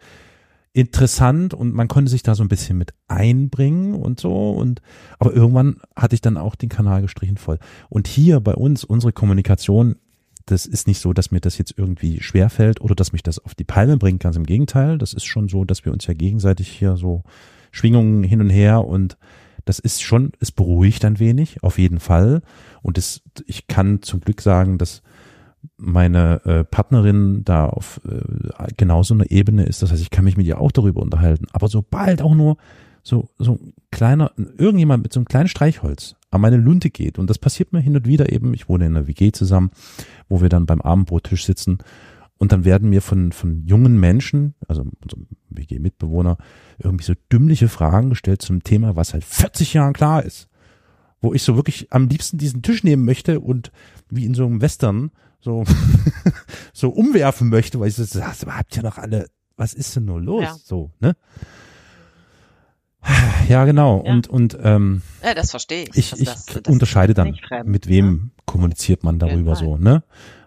interessant 0.73 1.53
und 1.53 1.73
man 1.73 1.87
konnte 1.87 2.09
sich 2.09 2.23
da 2.23 2.35
so 2.35 2.43
ein 2.43 2.49
bisschen 2.49 2.77
mit 2.77 2.93
einbringen 3.07 3.93
und 3.93 4.19
so 4.19 4.51
und 4.51 4.81
aber 5.19 5.33
irgendwann 5.33 5.81
hatte 5.95 6.15
ich 6.15 6.21
dann 6.21 6.37
auch 6.37 6.55
den 6.55 6.69
Kanal 6.69 7.01
gestrichen 7.01 7.37
voll. 7.37 7.59
Und 7.89 8.07
hier 8.07 8.39
bei 8.39 8.53
uns 8.53 8.83
unsere 8.83 9.11
Kommunikation, 9.11 9.97
das 10.45 10.65
ist 10.65 10.87
nicht 10.87 10.99
so, 10.99 11.13
dass 11.13 11.31
mir 11.31 11.41
das 11.41 11.57
jetzt 11.57 11.73
irgendwie 11.77 12.21
schwerfällt 12.21 12.79
oder 12.81 12.95
dass 12.95 13.11
mich 13.11 13.23
das 13.23 13.39
auf 13.39 13.53
die 13.53 13.65
Palme 13.65 13.97
bringt, 13.97 14.21
ganz 14.21 14.37
im 14.37 14.45
Gegenteil, 14.45 14.97
das 14.97 15.13
ist 15.13 15.25
schon 15.25 15.49
so, 15.49 15.65
dass 15.65 15.83
wir 15.83 15.91
uns 15.91 16.07
ja 16.07 16.13
gegenseitig 16.13 16.69
hier 16.69 16.95
so 16.95 17.23
Schwingungen 17.71 18.23
hin 18.23 18.41
und 18.41 18.49
her 18.49 18.85
und 18.85 19.17
das 19.65 19.79
ist 19.79 20.01
schon, 20.01 20.31
es 20.39 20.51
beruhigt 20.51 21.05
ein 21.05 21.19
wenig, 21.19 21.63
auf 21.63 21.77
jeden 21.77 21.99
Fall. 21.99 22.41
Und 22.81 22.97
es, 22.97 23.21
ich 23.45 23.67
kann 23.67 24.01
zum 24.01 24.19
Glück 24.21 24.41
sagen, 24.41 24.77
dass 24.77 25.03
meine 25.81 26.45
äh, 26.45 26.63
Partnerin 26.63 27.43
da 27.43 27.65
auf 27.65 27.99
äh, 28.07 28.67
genauso 28.77 29.13
einer 29.13 29.29
Ebene 29.31 29.63
ist. 29.63 29.81
Das 29.81 29.91
heißt, 29.91 30.01
ich 30.01 30.11
kann 30.11 30.23
mich 30.25 30.37
mit 30.37 30.45
ihr 30.45 30.61
auch 30.61 30.71
darüber 30.71 31.01
unterhalten. 31.01 31.47
Aber 31.51 31.67
sobald 31.67 32.21
auch 32.21 32.35
nur 32.35 32.57
so, 33.03 33.29
so 33.39 33.53
ein 33.53 33.73
kleiner, 33.89 34.31
irgendjemand 34.57 35.03
mit 35.03 35.11
so 35.11 35.19
einem 35.19 35.25
kleinen 35.25 35.47
Streichholz 35.47 36.15
an 36.29 36.41
meine 36.41 36.57
Lunte 36.57 36.89
geht, 36.91 37.17
und 37.17 37.29
das 37.29 37.39
passiert 37.39 37.73
mir 37.73 37.79
hin 37.79 37.95
und 37.95 38.05
wieder 38.05 38.31
eben, 38.31 38.53
ich 38.53 38.69
wohne 38.69 38.85
in 38.85 38.95
einer 38.95 39.07
WG 39.07 39.31
zusammen, 39.31 39.71
wo 40.29 40.41
wir 40.41 40.49
dann 40.49 40.67
beim 40.67 40.81
Abendbrottisch 40.81 41.45
sitzen 41.45 41.79
und 42.37 42.51
dann 42.51 42.65
werden 42.65 42.89
mir 42.89 43.01
von, 43.01 43.31
von 43.31 43.65
jungen 43.65 43.99
Menschen, 43.99 44.55
also 44.67 44.83
unserem 45.03 45.27
WG-Mitbewohner, 45.49 46.37
irgendwie 46.79 47.03
so 47.03 47.13
dümmliche 47.31 47.67
Fragen 47.67 48.09
gestellt 48.09 48.41
zum 48.41 48.63
Thema, 48.63 48.95
was 48.95 49.13
halt 49.13 49.23
40 49.23 49.73
Jahren 49.73 49.93
klar 49.93 50.23
ist. 50.23 50.47
Wo 51.21 51.33
ich 51.33 51.43
so 51.43 51.55
wirklich 51.55 51.91
am 51.91 52.07
liebsten 52.09 52.37
diesen 52.37 52.61
Tisch 52.63 52.83
nehmen 52.83 53.05
möchte 53.05 53.39
und 53.39 53.71
wie 54.09 54.25
in 54.25 54.33
so 54.33 54.45
einem 54.45 54.61
Western 54.61 55.11
so, 55.39 55.63
so 56.73 56.89
umwerfen 56.89 57.49
möchte, 57.49 57.79
weil 57.79 57.89
ich 57.89 57.95
so, 57.95 58.03
das 58.19 58.45
habt 58.45 58.75
ihr 58.77 58.83
noch 58.83 58.97
alle, 58.97 59.27
was 59.57 59.73
ist 59.73 59.95
denn 59.95 60.05
nur 60.05 60.19
los? 60.21 60.43
Ja. 60.43 60.55
So, 60.63 60.91
ne? 60.99 61.15
Ja, 63.49 63.65
genau. 63.65 64.03
Ja. 64.05 64.11
Und, 64.11 64.27
und 64.27 64.57
ähm, 64.61 65.01
Ja, 65.23 65.33
das 65.33 65.51
verstehe 65.51 65.83
ich. 65.83 65.97
ich, 65.97 66.13
ich 66.19 66.25
das- 66.25 66.45
das 66.45 66.61
unterscheide 66.67 67.13
dann, 67.13 67.35
mit 67.65 67.85
ne? 67.85 67.91
wem 67.91 68.31
kommuniziert 68.45 69.03
man 69.03 69.17
darüber 69.19 69.55
so, 69.55 69.77
ne? 69.77 70.03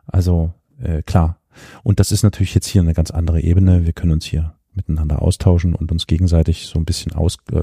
Also, 0.07 0.53
äh, 0.81 1.03
klar. 1.03 1.41
Und 1.83 1.99
das 2.01 2.13
ist 2.13 2.23
natürlich 2.23 2.55
jetzt 2.55 2.67
hier 2.67 2.83
eine 2.83 2.95
ganz 2.95 3.11
andere 3.11 3.41
Ebene. 3.41 3.85
Wir 3.87 3.93
können 3.93 4.13
uns 4.13 4.25
hier 4.25 4.55
miteinander 4.73 5.23
austauschen 5.23 5.75
und 5.75 5.91
uns 5.93 6.07
gegenseitig 6.07 6.67
so 6.67 6.79
ein 6.79 6.85
bisschen 6.85 7.13
aus, 7.13 7.39
äh, 7.53 7.61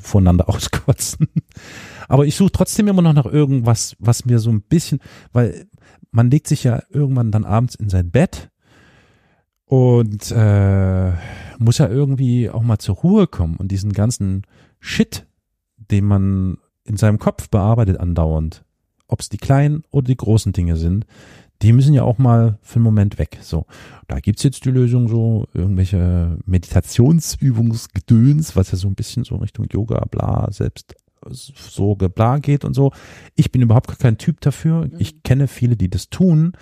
voneinander 0.00 0.48
auskotzen. 0.48 1.28
Aber 2.08 2.26
ich 2.26 2.36
suche 2.36 2.52
trotzdem 2.52 2.88
immer 2.88 3.02
noch 3.02 3.12
nach 3.12 3.26
irgendwas, 3.26 3.96
was 3.98 4.24
mir 4.24 4.38
so 4.38 4.50
ein 4.50 4.62
bisschen, 4.62 5.00
weil 5.32 5.66
man 6.10 6.30
legt 6.30 6.46
sich 6.46 6.64
ja 6.64 6.82
irgendwann 6.90 7.30
dann 7.30 7.44
abends 7.44 7.74
in 7.74 7.88
sein 7.88 8.10
Bett 8.10 8.50
und 9.66 10.30
äh, 10.30 11.12
muss 11.58 11.78
ja 11.78 11.88
irgendwie 11.88 12.50
auch 12.50 12.62
mal 12.62 12.78
zur 12.78 12.96
Ruhe 12.96 13.26
kommen 13.26 13.56
und 13.56 13.72
diesen 13.72 13.92
ganzen 13.92 14.42
Shit, 14.78 15.26
den 15.76 16.04
man 16.04 16.58
in 16.84 16.96
seinem 16.96 17.18
Kopf 17.18 17.48
bearbeitet 17.48 17.98
andauernd, 17.98 18.64
ob 19.08 19.20
es 19.20 19.28
die 19.28 19.38
kleinen 19.38 19.82
oder 19.90 20.06
die 20.06 20.16
großen 20.16 20.52
Dinge 20.52 20.76
sind, 20.76 21.06
die 21.62 21.72
müssen 21.72 21.94
ja 21.94 22.02
auch 22.02 22.18
mal 22.18 22.58
für 22.62 22.76
einen 22.76 22.84
Moment 22.84 23.18
weg. 23.18 23.38
So, 23.40 23.64
da 24.06 24.20
gibt's 24.20 24.42
jetzt 24.42 24.66
die 24.66 24.70
Lösung 24.70 25.08
so, 25.08 25.46
irgendwelche 25.54 26.36
Meditationsübungsgedöns, 26.44 28.54
was 28.54 28.70
ja 28.70 28.76
so 28.76 28.88
ein 28.88 28.94
bisschen 28.94 29.24
so 29.24 29.36
Richtung 29.36 29.66
Yoga, 29.70 30.04
bla, 30.10 30.48
selbst 30.50 30.94
Sorge, 31.30 32.08
bla 32.08 32.38
geht 32.38 32.64
und 32.64 32.74
so. 32.74 32.92
Ich 33.34 33.52
bin 33.52 33.62
überhaupt 33.62 33.98
kein 33.98 34.18
Typ 34.18 34.40
dafür. 34.40 34.88
Ich 34.98 35.22
kenne 35.22 35.48
viele, 35.48 35.76
die 35.76 35.88
das 35.88 36.10
tun, 36.10 36.52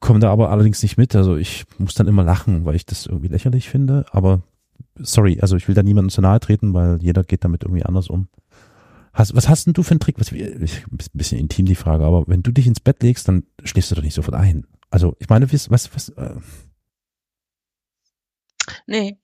komme 0.00 0.20
da 0.20 0.30
aber 0.30 0.50
allerdings 0.50 0.82
nicht 0.82 0.96
mit. 0.96 1.14
Also 1.14 1.36
ich 1.36 1.64
muss 1.78 1.94
dann 1.94 2.08
immer 2.08 2.24
lachen, 2.24 2.64
weil 2.64 2.76
ich 2.76 2.86
das 2.86 3.06
irgendwie 3.06 3.28
lächerlich 3.28 3.68
finde. 3.68 4.06
Aber 4.10 4.42
sorry, 4.96 5.38
also 5.40 5.56
ich 5.56 5.68
will 5.68 5.74
da 5.74 5.82
niemandem 5.82 6.10
zu 6.10 6.20
nahe 6.20 6.40
treten, 6.40 6.74
weil 6.74 6.98
jeder 7.02 7.24
geht 7.24 7.44
damit 7.44 7.62
irgendwie 7.62 7.84
anders 7.84 8.08
um. 8.08 8.28
Hast, 9.12 9.34
was 9.34 9.48
hast 9.48 9.66
denn 9.66 9.72
du 9.72 9.82
für 9.82 9.92
einen 9.92 10.00
Trick? 10.00 10.18
Was, 10.18 10.30
bisschen 11.12 11.38
intim 11.38 11.66
die 11.66 11.74
Frage, 11.74 12.04
aber 12.04 12.24
wenn 12.26 12.42
du 12.42 12.52
dich 12.52 12.66
ins 12.66 12.80
Bett 12.80 13.02
legst, 13.02 13.28
dann 13.28 13.44
schläfst 13.64 13.90
du 13.90 13.94
doch 13.94 14.02
nicht 14.02 14.14
sofort 14.14 14.34
ein. 14.34 14.66
Also 14.90 15.16
ich 15.18 15.28
meine, 15.28 15.50
was, 15.50 15.70
was, 15.70 15.94
was 15.94 16.08
äh, 16.10 16.36
Nee. 18.86 19.18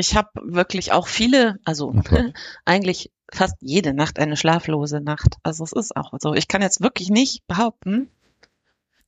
Ich 0.00 0.16
habe 0.16 0.28
wirklich 0.42 0.92
auch 0.92 1.06
viele, 1.06 1.58
also 1.64 1.94
eigentlich 2.64 3.10
fast 3.32 3.56
jede 3.60 3.94
Nacht 3.94 4.18
eine 4.18 4.36
schlaflose 4.36 5.00
Nacht. 5.00 5.36
Also 5.42 5.64
es 5.64 5.72
ist 5.72 5.96
auch 5.96 6.12
so. 6.18 6.34
Ich 6.34 6.48
kann 6.48 6.62
jetzt 6.62 6.80
wirklich 6.80 7.10
nicht 7.10 7.46
behaupten, 7.46 8.10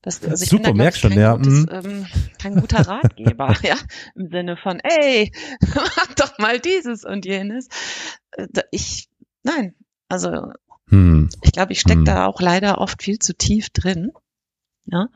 dass 0.03 0.23
also 0.23 0.43
ich 0.43 0.51
Super, 0.51 0.71
bin 0.71 0.79
da, 0.79 0.83
merk 0.85 0.97
schon, 0.97 1.11
kein, 1.11 1.21
ja, 1.21 1.37
gutes, 1.37 1.53
mhm. 1.53 1.69
ähm, 1.71 2.07
kein 2.41 2.57
guter 2.57 2.87
Ratgeber, 2.87 3.57
ja, 3.63 3.77
im 4.17 4.31
Sinne 4.31 4.57
von, 4.57 4.81
ey, 4.81 5.33
mach 5.75 6.15
doch 6.15 6.39
mal 6.39 6.59
dieses 6.61 7.05
und 7.05 7.25
jenes. 7.25 7.69
Äh, 8.33 8.47
Ich, 8.73 9.09
nein, 9.45 9.75
also 10.09 10.53
hm, 10.89 11.31
ich 11.43 11.53
glaube, 11.53 11.73
ich 11.73 11.81
stecke 11.81 12.01
Hm. 12.01 12.05
da 12.05 12.27
auch 12.27 12.41
leider 12.41 12.79
oft 12.79 13.03
viel 13.03 13.19
zu 13.19 13.35
tief 13.35 13.71
drin. 13.71 14.13
Ja, 14.85 15.07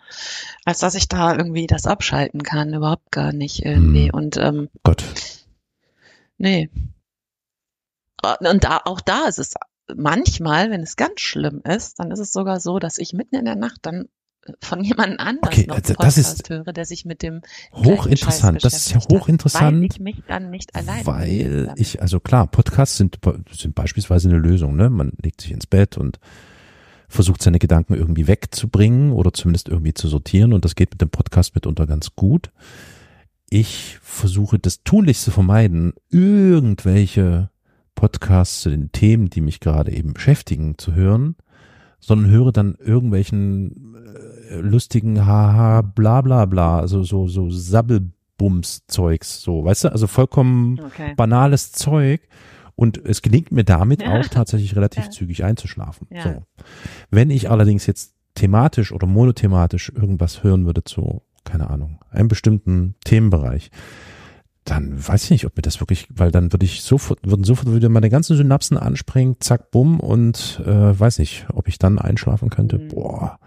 als 0.64 0.78
dass 0.78 0.94
ich 0.94 1.08
da 1.08 1.34
irgendwie 1.34 1.66
das 1.66 1.86
abschalten 1.86 2.44
kann, 2.44 2.72
überhaupt 2.72 3.10
gar 3.10 3.32
nicht 3.32 3.64
irgendwie. 3.64 4.06
Hm. 4.06 4.14
Und 4.14 4.36
ähm, 4.36 4.68
Gott. 4.84 5.04
Nee. 6.38 6.70
Äh, 8.22 8.48
Und 8.50 8.64
da, 8.64 8.80
auch 8.84 9.00
da 9.00 9.26
ist 9.26 9.38
es 9.38 9.54
manchmal, 9.94 10.70
wenn 10.70 10.82
es 10.82 10.96
ganz 10.96 11.20
schlimm 11.20 11.62
ist, 11.64 11.98
dann 11.98 12.10
ist 12.10 12.18
es 12.18 12.32
sogar 12.32 12.60
so, 12.60 12.78
dass 12.78 12.98
ich 12.98 13.12
mitten 13.12 13.36
in 13.36 13.44
der 13.44 13.56
Nacht 13.56 13.80
dann 13.82 14.08
äh, 14.44 14.52
von 14.60 14.82
jemandem 14.84 15.18
anders 15.20 15.52
Okay, 15.52 15.66
noch 15.66 15.76
also 15.76 15.94
das 15.94 15.96
Podcast 15.96 16.18
ist 16.18 16.50
höre, 16.50 16.72
der 16.72 16.84
sich 16.84 17.04
mit 17.04 17.22
dem 17.22 17.42
Hochinteressant. 17.72 18.64
Das 18.64 18.74
ist 18.74 18.90
ja 18.92 19.00
hochinteressant. 19.10 19.76
Weil 19.76 19.84
ich 19.84 20.00
mich 20.00 20.22
dann 20.26 20.50
nicht 20.50 20.74
alleine 20.74 21.06
Weil 21.06 21.72
ich, 21.76 22.00
also 22.02 22.20
klar, 22.20 22.46
Podcasts 22.46 22.96
sind, 22.96 23.18
sind 23.52 23.74
beispielsweise 23.74 24.28
eine 24.28 24.38
Lösung, 24.38 24.76
ne? 24.76 24.90
Man 24.90 25.12
legt 25.22 25.40
sich 25.40 25.52
ins 25.52 25.66
Bett 25.66 25.96
und 25.96 26.18
versucht 27.08 27.42
seine 27.42 27.60
Gedanken 27.60 27.94
irgendwie 27.94 28.26
wegzubringen 28.26 29.12
oder 29.12 29.32
zumindest 29.32 29.68
irgendwie 29.68 29.94
zu 29.94 30.08
sortieren 30.08 30.52
und 30.52 30.64
das 30.64 30.74
geht 30.74 30.90
mit 30.90 31.00
dem 31.00 31.10
Podcast 31.10 31.54
mitunter 31.54 31.86
ganz 31.86 32.16
gut. 32.16 32.50
Ich 33.48 33.98
versuche 34.02 34.58
das 34.58 34.82
tunlichst 34.82 35.22
zu 35.24 35.30
vermeiden, 35.30 35.92
irgendwelche 36.10 37.50
Podcasts 37.94 38.62
zu 38.62 38.70
den 38.70 38.90
Themen, 38.92 39.30
die 39.30 39.40
mich 39.40 39.60
gerade 39.60 39.92
eben 39.92 40.14
beschäftigen, 40.14 40.76
zu 40.78 40.94
hören, 40.94 41.36
sondern 42.00 42.30
höre 42.30 42.52
dann 42.52 42.74
irgendwelchen 42.74 43.94
äh, 44.50 44.56
lustigen 44.56 45.24
Haha, 45.26 45.82
bla 45.82 46.20
bla 46.22 46.44
bla, 46.46 46.80
also 46.80 47.02
so, 47.04 47.28
so 47.28 47.48
Sabbelbums-Zeugs, 47.50 49.40
so, 49.40 49.64
weißt 49.64 49.84
du, 49.84 49.92
also 49.92 50.06
vollkommen 50.06 50.80
Okay. 50.80 51.14
banales 51.16 51.72
Zeug 51.72 52.20
und 52.74 52.98
es 52.98 53.22
gelingt 53.22 53.52
mir 53.52 53.64
damit 53.64 54.02
Ja. 54.02 54.12
auch 54.18 54.26
tatsächlich 54.28 54.76
relativ 54.76 55.04
Ja. 55.04 55.10
zügig 55.10 55.44
einzuschlafen. 55.44 56.08
Ja. 56.12 56.22
So. 56.22 56.42
Wenn 57.10 57.30
ich 57.30 57.48
allerdings 57.50 57.86
jetzt 57.86 58.14
thematisch 58.34 58.92
oder 58.92 59.06
monothematisch 59.06 59.90
irgendwas 59.94 60.42
hören 60.42 60.66
würde 60.66 60.84
zu, 60.84 61.22
keine 61.46 61.70
Ahnung, 61.70 61.98
einem 62.10 62.28
bestimmten 62.28 62.94
Themenbereich, 63.04 63.70
dann 64.64 65.06
weiß 65.06 65.24
ich 65.24 65.30
nicht, 65.30 65.46
ob 65.46 65.56
mir 65.56 65.62
das 65.62 65.80
wirklich, 65.80 66.08
weil 66.10 66.30
dann 66.30 66.52
würde 66.52 66.66
ich 66.66 66.82
sofort, 66.82 67.20
würden 67.24 67.44
sofort 67.44 67.72
wieder 67.72 67.88
meine 67.88 68.10
ganzen 68.10 68.36
Synapsen 68.36 68.76
anspringen, 68.76 69.36
zack, 69.40 69.70
bumm 69.70 70.00
und 70.00 70.60
äh, 70.66 70.98
weiß 70.98 71.20
nicht, 71.20 71.46
ob 71.54 71.68
ich 71.68 71.78
dann 71.78 71.98
einschlafen 71.98 72.50
könnte. 72.50 72.78
Mhm. 72.78 72.88
Boah. 72.88 73.38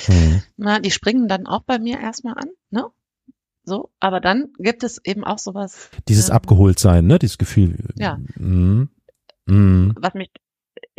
Hm. 0.00 0.42
Na, 0.56 0.78
die 0.78 0.90
springen 0.90 1.28
dann 1.28 1.46
auch 1.46 1.62
bei 1.62 1.78
mir 1.78 1.98
erstmal 1.98 2.34
an, 2.34 2.50
ne? 2.70 2.86
So, 3.64 3.90
aber 4.00 4.20
dann 4.20 4.52
gibt 4.58 4.82
es 4.84 5.00
eben 5.04 5.24
auch 5.24 5.38
sowas, 5.38 5.90
Dieses 6.08 6.28
Ähm, 6.28 6.36
abgeholt 6.36 6.78
sein, 6.78 7.06
ne? 7.06 7.18
Dieses 7.18 7.38
Gefühl. 7.38 7.76
Ja. 7.96 8.18
Mhm. 8.36 8.90
Mhm. 9.46 9.94
was 9.98 10.14
mich, 10.14 10.30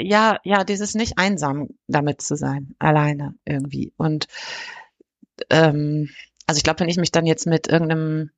ja, 0.01 0.39
ja, 0.43 0.63
dieses 0.63 0.95
nicht 0.95 1.17
einsam 1.17 1.69
damit 1.87 2.21
zu 2.21 2.35
sein, 2.35 2.75
alleine 2.79 3.35
irgendwie. 3.45 3.93
Und 3.97 4.27
ähm, 5.49 6.09
also 6.47 6.57
ich 6.57 6.63
glaube, 6.63 6.79
wenn 6.81 6.89
ich 6.89 6.97
mich 6.97 7.11
dann 7.11 7.25
jetzt 7.25 7.45
mit 7.45 7.67
irgendeinem 7.67 8.31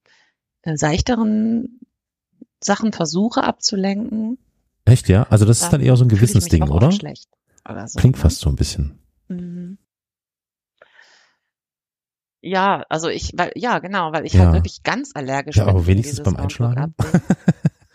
äh, 0.64 0.76
seichteren 0.78 1.80
Sachen 2.64 2.94
versuche 2.94 3.44
abzulenken, 3.44 4.38
Echt, 4.86 5.08
ja? 5.10 5.24
Also 5.30 5.46
das 5.46 5.62
ist 5.62 5.70
dann 5.72 5.82
eher 5.82 5.96
so 5.96 6.04
ein 6.06 6.10
Gewissensding, 6.10 6.68
oder? 6.68 6.92
schlecht 6.92 7.30
oder 7.70 7.88
so, 7.88 8.00
Klingt 8.00 8.16
ne? 8.18 8.22
fast 8.22 8.40
so 8.40 8.50
ein 8.50 8.56
bisschen. 8.56 9.00
Mhm. 9.28 9.78
Ja, 12.42 12.84
also 12.90 13.08
ich, 13.08 13.34
weil, 13.38 13.52
ja, 13.56 13.78
genau, 13.80 14.12
weil 14.14 14.26
ich 14.26 14.34
Ja. 14.34 14.46
halt 14.46 14.54
wirklich 14.56 14.82
ganz 14.84 15.12
allergisch 15.14 15.58
Ja, 15.58 15.66
bin. 15.66 15.70
aber 15.70 15.80
gegen 15.84 15.88
wenigstens 16.00 16.22
beim. 16.22 16.36
Update. 16.36 17.22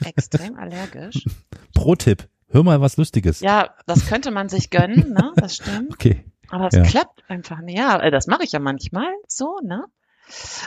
Extrem 0.04 0.56
allergisch. 0.56 1.24
Pro-Tipp. 1.74 2.28
Hör 2.48 2.62
mal 2.62 2.80
was 2.80 2.96
Lustiges. 2.96 3.40
Ja, 3.40 3.74
das 3.86 4.06
könnte 4.06 4.30
man 4.30 4.48
sich 4.48 4.70
gönnen, 4.70 5.12
ne? 5.12 5.32
Das 5.36 5.56
stimmt. 5.56 5.90
Okay. 5.94 6.24
Aber 6.48 6.68
es 6.68 6.74
Ja. 6.76 6.82
klappt 6.84 7.24
einfach 7.28 7.60
nicht. 7.60 7.76
Ja, 7.76 7.98
äh, 8.00 8.10
das 8.12 8.28
mache 8.28 8.44
ich 8.44 8.52
ja 8.52 8.60
manchmal 8.60 9.08
so, 9.26 9.58
ne? 9.64 9.84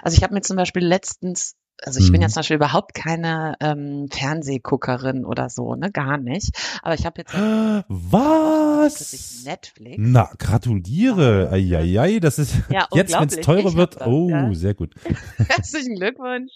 Also 0.03 0.17
ich 0.17 0.23
habe 0.23 0.33
mir 0.33 0.41
zum 0.41 0.57
Beispiel 0.57 0.85
letztens, 0.85 1.55
also 1.81 1.99
ich 2.01 2.11
bin 2.11 2.19
Mhm. 2.19 2.23
ja 2.23 2.27
zum 2.27 2.39
Beispiel 2.41 2.57
überhaupt 2.57 2.93
keine 2.93 3.55
ähm, 3.61 4.07
Fernsehguckerin 4.11 5.23
oder 5.23 5.49
so, 5.49 5.75
ne? 5.75 5.89
Gar 5.89 6.17
nicht. 6.17 6.51
Aber 6.83 6.95
ich 6.95 7.05
habe 7.05 7.21
jetzt 7.21 7.31
plötzlich 7.31 7.85
Was? 8.11 9.43
Netflix. 9.45 9.95
Na, 9.99 10.29
gratuliere. 10.37 11.49
Eieiei, 11.49 12.19
das 12.19 12.39
ist 12.39 12.55
Ja, 12.69 12.87
jetzt, 12.93 13.17
wenn 13.17 13.27
es 13.29 13.37
teurer 13.37 13.73
wird. 13.75 14.01
das, 14.01 14.07
oh, 14.07 14.29
ja. 14.29 14.53
sehr 14.53 14.73
gut. 14.73 14.93
Herzlichen 15.47 15.95
Glückwunsch. 15.95 16.51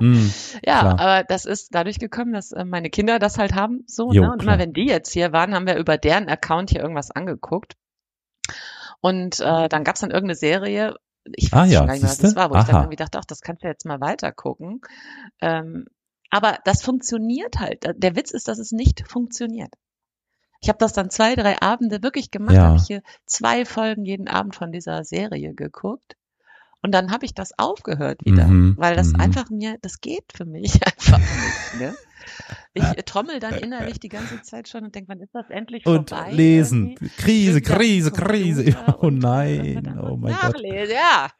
Mm, 0.00 0.28
Ja, 0.64 0.80
Klar. 0.80 1.00
aber 1.00 1.24
das 1.24 1.44
ist 1.44 1.74
dadurch 1.74 1.98
gekommen, 1.98 2.32
dass 2.32 2.52
äh, 2.52 2.64
meine 2.64 2.90
Kinder 2.90 3.18
das 3.18 3.38
halt 3.38 3.54
haben, 3.54 3.84
so, 3.86 4.12
Jo, 4.12 4.22
ne? 4.22 4.32
Und 4.32 4.42
klar. 4.42 4.54
immer 4.54 4.62
wenn 4.62 4.72
die 4.72 4.86
jetzt 4.86 5.12
hier 5.12 5.32
waren, 5.32 5.54
haben 5.54 5.66
wir 5.66 5.76
über 5.76 5.96
deren 5.98 6.28
Account 6.28 6.70
hier 6.70 6.80
irgendwas 6.80 7.10
angeguckt. 7.10 7.76
Und 9.00 9.40
äh, 9.40 9.68
dann 9.68 9.84
gab's 9.84 10.00
dann 10.00 10.10
irgendeine 10.10 10.36
Serie, 10.36 10.96
ich 11.24 11.52
weiß 11.52 11.60
Ah 11.62 11.64
ja, 11.66 11.78
schon 11.78 11.86
gar 11.86 11.92
nicht 11.94 12.02
mehr, 12.02 12.10
was 12.10 12.18
das 12.18 12.36
war, 12.36 12.50
wo 12.50 12.56
ich 12.56 12.64
dann 12.64 12.74
Aha. 12.76 12.82
irgendwie 12.84 12.96
dachte, 12.96 13.18
ach, 13.18 13.24
das 13.24 13.40
kannst 13.40 13.62
du 13.62 13.68
jetzt 13.68 13.84
mal 13.86 14.00
weiter 14.00 14.32
gucken. 14.32 14.80
Ähm, 15.40 15.86
aber 16.30 16.58
das 16.64 16.82
funktioniert 16.82 17.58
halt. 17.60 17.84
Der 17.96 18.16
Witz 18.16 18.30
ist, 18.32 18.48
dass 18.48 18.58
es 18.58 18.72
nicht 18.72 19.06
funktioniert. 19.08 19.72
Ich 20.60 20.68
habe 20.68 20.78
das 20.78 20.94
dann 20.94 21.10
zwei, 21.10 21.34
drei 21.36 21.60
Abende 21.60 22.02
wirklich 22.02 22.30
gemacht, 22.30 22.54
Ja. 22.54 22.62
habe 22.62 22.76
ich 22.76 22.86
hier 22.86 23.02
zwei 23.26 23.64
Folgen 23.66 24.04
jeden 24.06 24.28
Abend 24.28 24.54
von 24.56 24.72
dieser 24.72 25.04
Serie 25.04 25.54
geguckt. 25.54 26.16
Und 26.84 26.92
dann 26.92 27.10
habe 27.10 27.24
ich 27.24 27.32
das 27.34 27.58
aufgehört 27.58 28.20
wieder, 28.24 28.46
Mhm, 28.46 28.74
weil 28.76 28.94
das 28.94 29.12
mhm. 29.14 29.20
einfach 29.20 29.48
mir, 29.48 29.78
das 29.80 30.00
geht 30.02 30.24
für 30.34 30.44
mich 30.44 30.74
einfach 30.86 31.18
nicht. 31.18 31.80
Ne? 31.80 31.94
Ich 32.74 32.84
äh, 32.84 33.02
trommel 33.04 33.40
dann 33.40 33.54
innerlich 33.54 34.00
die 34.00 34.08
ganze 34.10 34.42
Zeit 34.42 34.68
schon 34.68 34.84
und 34.84 34.94
denke, 34.94 35.08
wann 35.08 35.20
ist 35.20 35.34
das 35.34 35.48
endlich 35.48 35.86
Und 35.86 36.10
vorbei? 36.10 36.30
lesen. 36.32 36.90
irgendwie? 36.90 37.08
Krise, 37.16 37.62
Krise, 37.62 38.10
Krise. 38.12 38.76
Oh 38.86 39.06
und, 39.06 39.16
äh, 39.24 39.26
nein. 39.26 39.98
Oh 39.98 40.16
mein 40.16 40.34
Gott. 40.34 40.54
nachlesen. 40.54 40.94
Ja, 40.94 41.30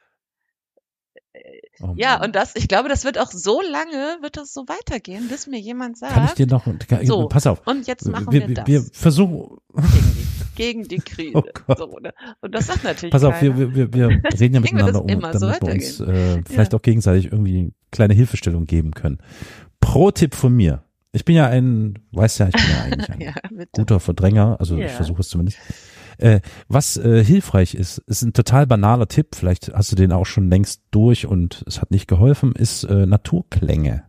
Oh 1.81 1.93
ja, 1.97 2.23
und 2.23 2.37
das, 2.37 2.55
ich 2.55 2.69
glaube, 2.69 2.89
das 2.89 3.05
wird 3.05 3.19
auch 3.19 3.33
so 3.33 3.61
lange, 3.61 4.19
wird 4.23 4.37
das 4.37 4.53
so 4.53 4.63
weitergehen, 4.69 5.27
bis 5.29 5.49
mir 5.49 5.59
jemand 5.59 5.99
sagt, 5.99 6.15
Kann 6.15 6.27
ich 6.27 6.33
dir 6.35 6.47
noch, 6.47 6.65
kann, 6.65 7.05
So, 7.05 7.27
pass 7.27 7.47
auf. 7.49 7.67
und 7.67 7.89
jetzt 7.89 8.07
machen 8.09 8.31
wir, 8.31 8.47
wir, 8.47 8.55
das 8.55 8.67
wir 8.69 8.83
versuchen, 8.93 9.59
gegen, 9.75 10.15
die, 10.15 10.24
gegen 10.55 10.85
die 10.85 10.99
Krise. 11.05 11.43
Oh 11.69 11.75
so, 11.77 11.99
ne? 12.01 12.13
Und 12.41 12.55
das 12.55 12.67
sagt 12.67 12.85
natürlich 12.85 13.13
pass 13.13 13.25
auf, 13.25 13.39
keiner. 13.39 13.59
wir, 13.59 13.75
wir, 13.75 13.93
wir 13.93 14.09
reden 14.41 14.55
ja 14.55 14.61
miteinander, 14.61 15.03
um, 15.03 15.09
immer 15.09 15.33
so 15.33 15.47
damit 15.47 15.63
wir 15.63 15.73
uns 15.73 16.01
äh, 16.01 16.43
vielleicht 16.47 16.75
auch 16.75 16.83
gegenseitig 16.83 17.27
irgendwie 17.33 17.73
kleine 17.91 18.15
Hilfestellung 18.15 18.67
geben 18.67 18.93
können. 18.93 19.19
Pro-Tipp 19.81 20.35
von 20.35 20.55
mir. 20.55 20.83
Ich 21.13 21.25
bin 21.25 21.37
ja 21.37 21.47
ein, 21.47 21.99
weiß 22.13 22.39
ja, 22.39 22.49
ich 22.49 22.55
bin 22.55 22.65
ja 22.71 22.83
eigentlich 22.85 23.11
ein 23.11 23.21
ja, 23.21 23.35
guter 23.73 24.01
Verdränger, 24.01 24.57
also 24.59 24.77
Ja. 24.77 24.87
ich 24.87 24.93
versuche 24.93 25.21
es 25.21 25.29
zumindest. 25.29 25.59
Äh, 26.19 26.41
was 26.69 26.97
äh, 26.97 27.25
hilfreich 27.25 27.75
ist, 27.75 27.99
ist 27.99 28.23
ein 28.23 28.33
total 28.33 28.67
banaler 28.67 29.09
Tipp, 29.09 29.35
vielleicht 29.35 29.73
hast 29.75 29.93
du 29.93 29.97
den 29.97 30.13
auch 30.13 30.27
schon 30.27 30.49
längst 30.49 30.83
durch 30.91 31.27
und 31.27 31.65
es 31.67 31.81
hat 31.81 31.91
nicht 31.91 32.07
geholfen, 32.09 32.53
ist 32.53 32.85
äh, 32.85 33.07
Naturklänge. 33.07 34.05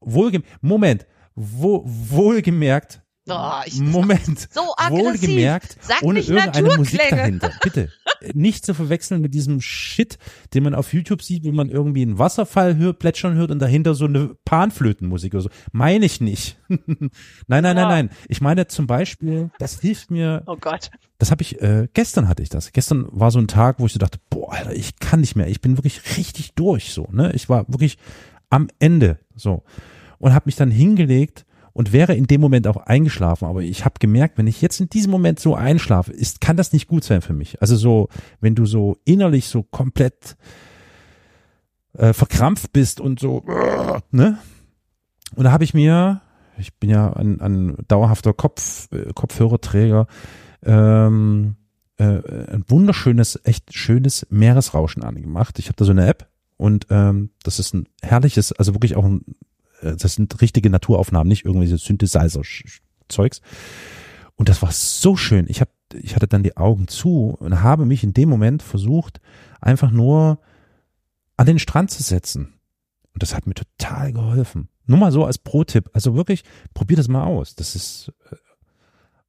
Wohlgem 0.00 0.42
Moment, 0.60 1.06
wo, 1.34 1.82
wohlgemerkt, 1.86 3.01
Oh, 3.28 3.60
ich, 3.64 3.80
Moment, 3.80 4.48
so 4.50 4.74
aggressiv. 4.76 5.04
wohlgemerkt, 5.22 5.76
Sag 5.80 6.02
ohne 6.02 6.18
nicht 6.18 6.28
irgendeine 6.28 6.76
Musik 6.76 7.00
dahinter. 7.08 7.52
Bitte, 7.62 7.88
nicht 8.34 8.66
zu 8.66 8.74
verwechseln 8.74 9.20
mit 9.20 9.32
diesem 9.32 9.60
Shit, 9.60 10.18
den 10.54 10.64
man 10.64 10.74
auf 10.74 10.92
YouTube 10.92 11.22
sieht, 11.22 11.44
wo 11.44 11.52
man 11.52 11.68
irgendwie 11.68 12.02
einen 12.02 12.18
Wasserfall 12.18 12.76
hört, 12.76 12.98
plätschern 12.98 13.34
hört 13.34 13.52
und 13.52 13.60
dahinter 13.60 13.94
so 13.94 14.06
eine 14.06 14.34
Panflötenmusik 14.44 15.34
oder 15.34 15.42
so. 15.42 15.50
Meine 15.70 16.04
ich 16.04 16.20
nicht. 16.20 16.58
nein, 16.68 16.82
nein, 17.46 17.62
nein, 17.62 17.76
nein. 17.76 18.10
Ich 18.28 18.40
meine 18.40 18.66
zum 18.66 18.88
Beispiel, 18.88 19.50
das 19.58 19.80
hilft 19.80 20.10
mir. 20.10 20.42
Oh 20.46 20.56
Gott. 20.56 20.90
Das 21.18 21.30
habe 21.30 21.42
ich, 21.42 21.60
äh, 21.62 21.86
gestern 21.94 22.26
hatte 22.26 22.42
ich 22.42 22.48
das. 22.48 22.72
Gestern 22.72 23.06
war 23.10 23.30
so 23.30 23.38
ein 23.38 23.46
Tag, 23.46 23.78
wo 23.78 23.86
ich 23.86 23.92
so 23.92 24.00
dachte, 24.00 24.18
boah, 24.30 24.52
Alter, 24.52 24.74
ich 24.74 24.98
kann 24.98 25.20
nicht 25.20 25.36
mehr. 25.36 25.46
Ich 25.46 25.60
bin 25.60 25.78
wirklich 25.78 26.16
richtig 26.16 26.54
durch 26.54 26.92
so, 26.92 27.06
ne? 27.12 27.30
Ich 27.34 27.48
war 27.48 27.66
wirklich 27.68 27.98
am 28.50 28.68
Ende 28.80 29.20
so 29.36 29.62
und 30.18 30.34
habe 30.34 30.46
mich 30.46 30.56
dann 30.56 30.72
hingelegt 30.72 31.46
und 31.72 31.92
wäre 31.92 32.14
in 32.14 32.26
dem 32.26 32.40
Moment 32.40 32.66
auch 32.66 32.76
eingeschlafen. 32.76 33.46
Aber 33.46 33.62
ich 33.62 33.84
habe 33.84 33.94
gemerkt, 33.98 34.38
wenn 34.38 34.46
ich 34.46 34.60
jetzt 34.60 34.80
in 34.80 34.88
diesem 34.88 35.10
Moment 35.10 35.40
so 35.40 35.54
einschlafe, 35.54 36.12
ist, 36.12 36.40
kann 36.40 36.56
das 36.56 36.72
nicht 36.72 36.88
gut 36.88 37.04
sein 37.04 37.22
für 37.22 37.32
mich. 37.32 37.60
Also 37.60 37.76
so, 37.76 38.08
wenn 38.40 38.54
du 38.54 38.66
so 38.66 38.98
innerlich 39.04 39.46
so 39.48 39.62
komplett 39.62 40.36
äh, 41.94 42.12
verkrampft 42.12 42.72
bist 42.72 43.00
und 43.00 43.20
so, 43.20 43.44
ne? 44.10 44.38
Und 45.34 45.44
da 45.44 45.52
habe 45.52 45.64
ich 45.64 45.72
mir, 45.72 46.20
ich 46.58 46.74
bin 46.74 46.90
ja 46.90 47.12
ein, 47.14 47.40
ein 47.40 47.76
dauerhafter 47.88 48.34
Kopf, 48.34 48.88
äh, 48.92 49.12
Kopfhörerträger, 49.14 50.06
ähm, 50.62 51.56
äh, 51.96 52.04
ein 52.52 52.64
wunderschönes, 52.68 53.40
echt 53.44 53.74
schönes 53.74 54.26
Meeresrauschen 54.30 55.02
angemacht. 55.02 55.58
Ich 55.58 55.66
habe 55.66 55.76
da 55.76 55.84
so 55.84 55.92
eine 55.92 56.06
App 56.06 56.28
und 56.56 56.86
ähm, 56.90 57.30
das 57.42 57.58
ist 57.58 57.74
ein 57.74 57.88
herrliches, 58.02 58.52
also 58.52 58.74
wirklich 58.74 58.96
auch 58.96 59.04
ein 59.04 59.24
äh, 59.26 59.32
das 59.82 60.14
sind 60.14 60.40
richtige 60.40 60.70
Naturaufnahmen, 60.70 61.28
nicht 61.28 61.44
irgendwelche 61.44 61.78
Synthesizer-Zeugs. 61.78 63.40
Und 64.36 64.48
das 64.48 64.62
war 64.62 64.72
so 64.72 65.16
schön. 65.16 65.46
Ich 65.48 65.60
hab, 65.60 65.68
ich 65.94 66.14
hatte 66.16 66.26
dann 66.26 66.42
die 66.42 66.56
Augen 66.56 66.88
zu 66.88 67.36
und 67.38 67.62
habe 67.62 67.84
mich 67.84 68.02
in 68.02 68.14
dem 68.14 68.28
Moment 68.28 68.62
versucht, 68.62 69.20
einfach 69.60 69.90
nur 69.90 70.38
an 71.36 71.46
den 71.46 71.58
Strand 71.58 71.90
zu 71.90 72.02
setzen. 72.02 72.54
Und 73.12 73.22
das 73.22 73.34
hat 73.34 73.46
mir 73.46 73.54
total 73.54 74.12
geholfen. 74.12 74.68
Nur 74.86 74.98
mal 74.98 75.12
so 75.12 75.24
als 75.24 75.38
Pro-Tipp. 75.38 75.90
Also 75.92 76.14
wirklich, 76.14 76.44
probier 76.74 76.96
das 76.96 77.08
mal 77.08 77.24
aus. 77.24 77.54
Das 77.54 77.76
ist, 77.76 78.10
äh, 78.30 78.36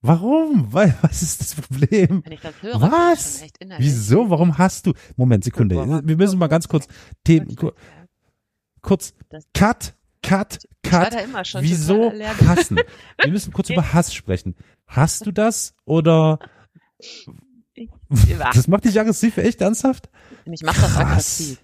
warum? 0.01 0.71
Weil, 0.71 0.95
was 1.01 1.21
ist 1.21 1.41
das 1.41 1.55
Problem? 1.55 2.21
Wenn 2.23 2.31
ich 2.31 2.41
das 2.41 2.61
höre, 2.61 2.81
was? 2.81 3.43
innerlich. 3.59 3.85
Wieso? 3.87 4.29
Warum 4.29 4.57
hast 4.57 4.87
du? 4.87 4.93
Moment, 5.15 5.43
Sekunde. 5.43 5.75
Wir 6.05 6.17
müssen 6.17 6.39
mal 6.39 6.47
ganz 6.47 6.67
kurz, 6.67 6.87
Themen, 7.23 7.55
kurz, 8.81 9.13
Das- 9.29 9.45
Cut, 9.53 9.95
Cut, 10.23 10.67
Cut. 10.83 11.13
da 11.13 11.19
immer 11.19 11.45
schon 11.45 11.63
Wieso 11.63 12.11
hassen? 12.47 12.79
Wir 13.21 13.31
müssen 13.31 13.53
kurz 13.53 13.69
über 13.69 13.93
Hass 13.93 14.13
sprechen. 14.13 14.55
Hast 14.87 15.25
du 15.25 15.31
das 15.31 15.75
oder 15.85 16.39
das 18.53 18.67
macht 18.67 18.85
dich 18.85 18.99
aggressiv, 18.99 19.37
echt 19.37 19.61
ernsthaft? 19.61 20.09
ich 20.45 20.61
mache 20.61 20.81
das 20.81 20.97
aggressiv. 20.97 21.61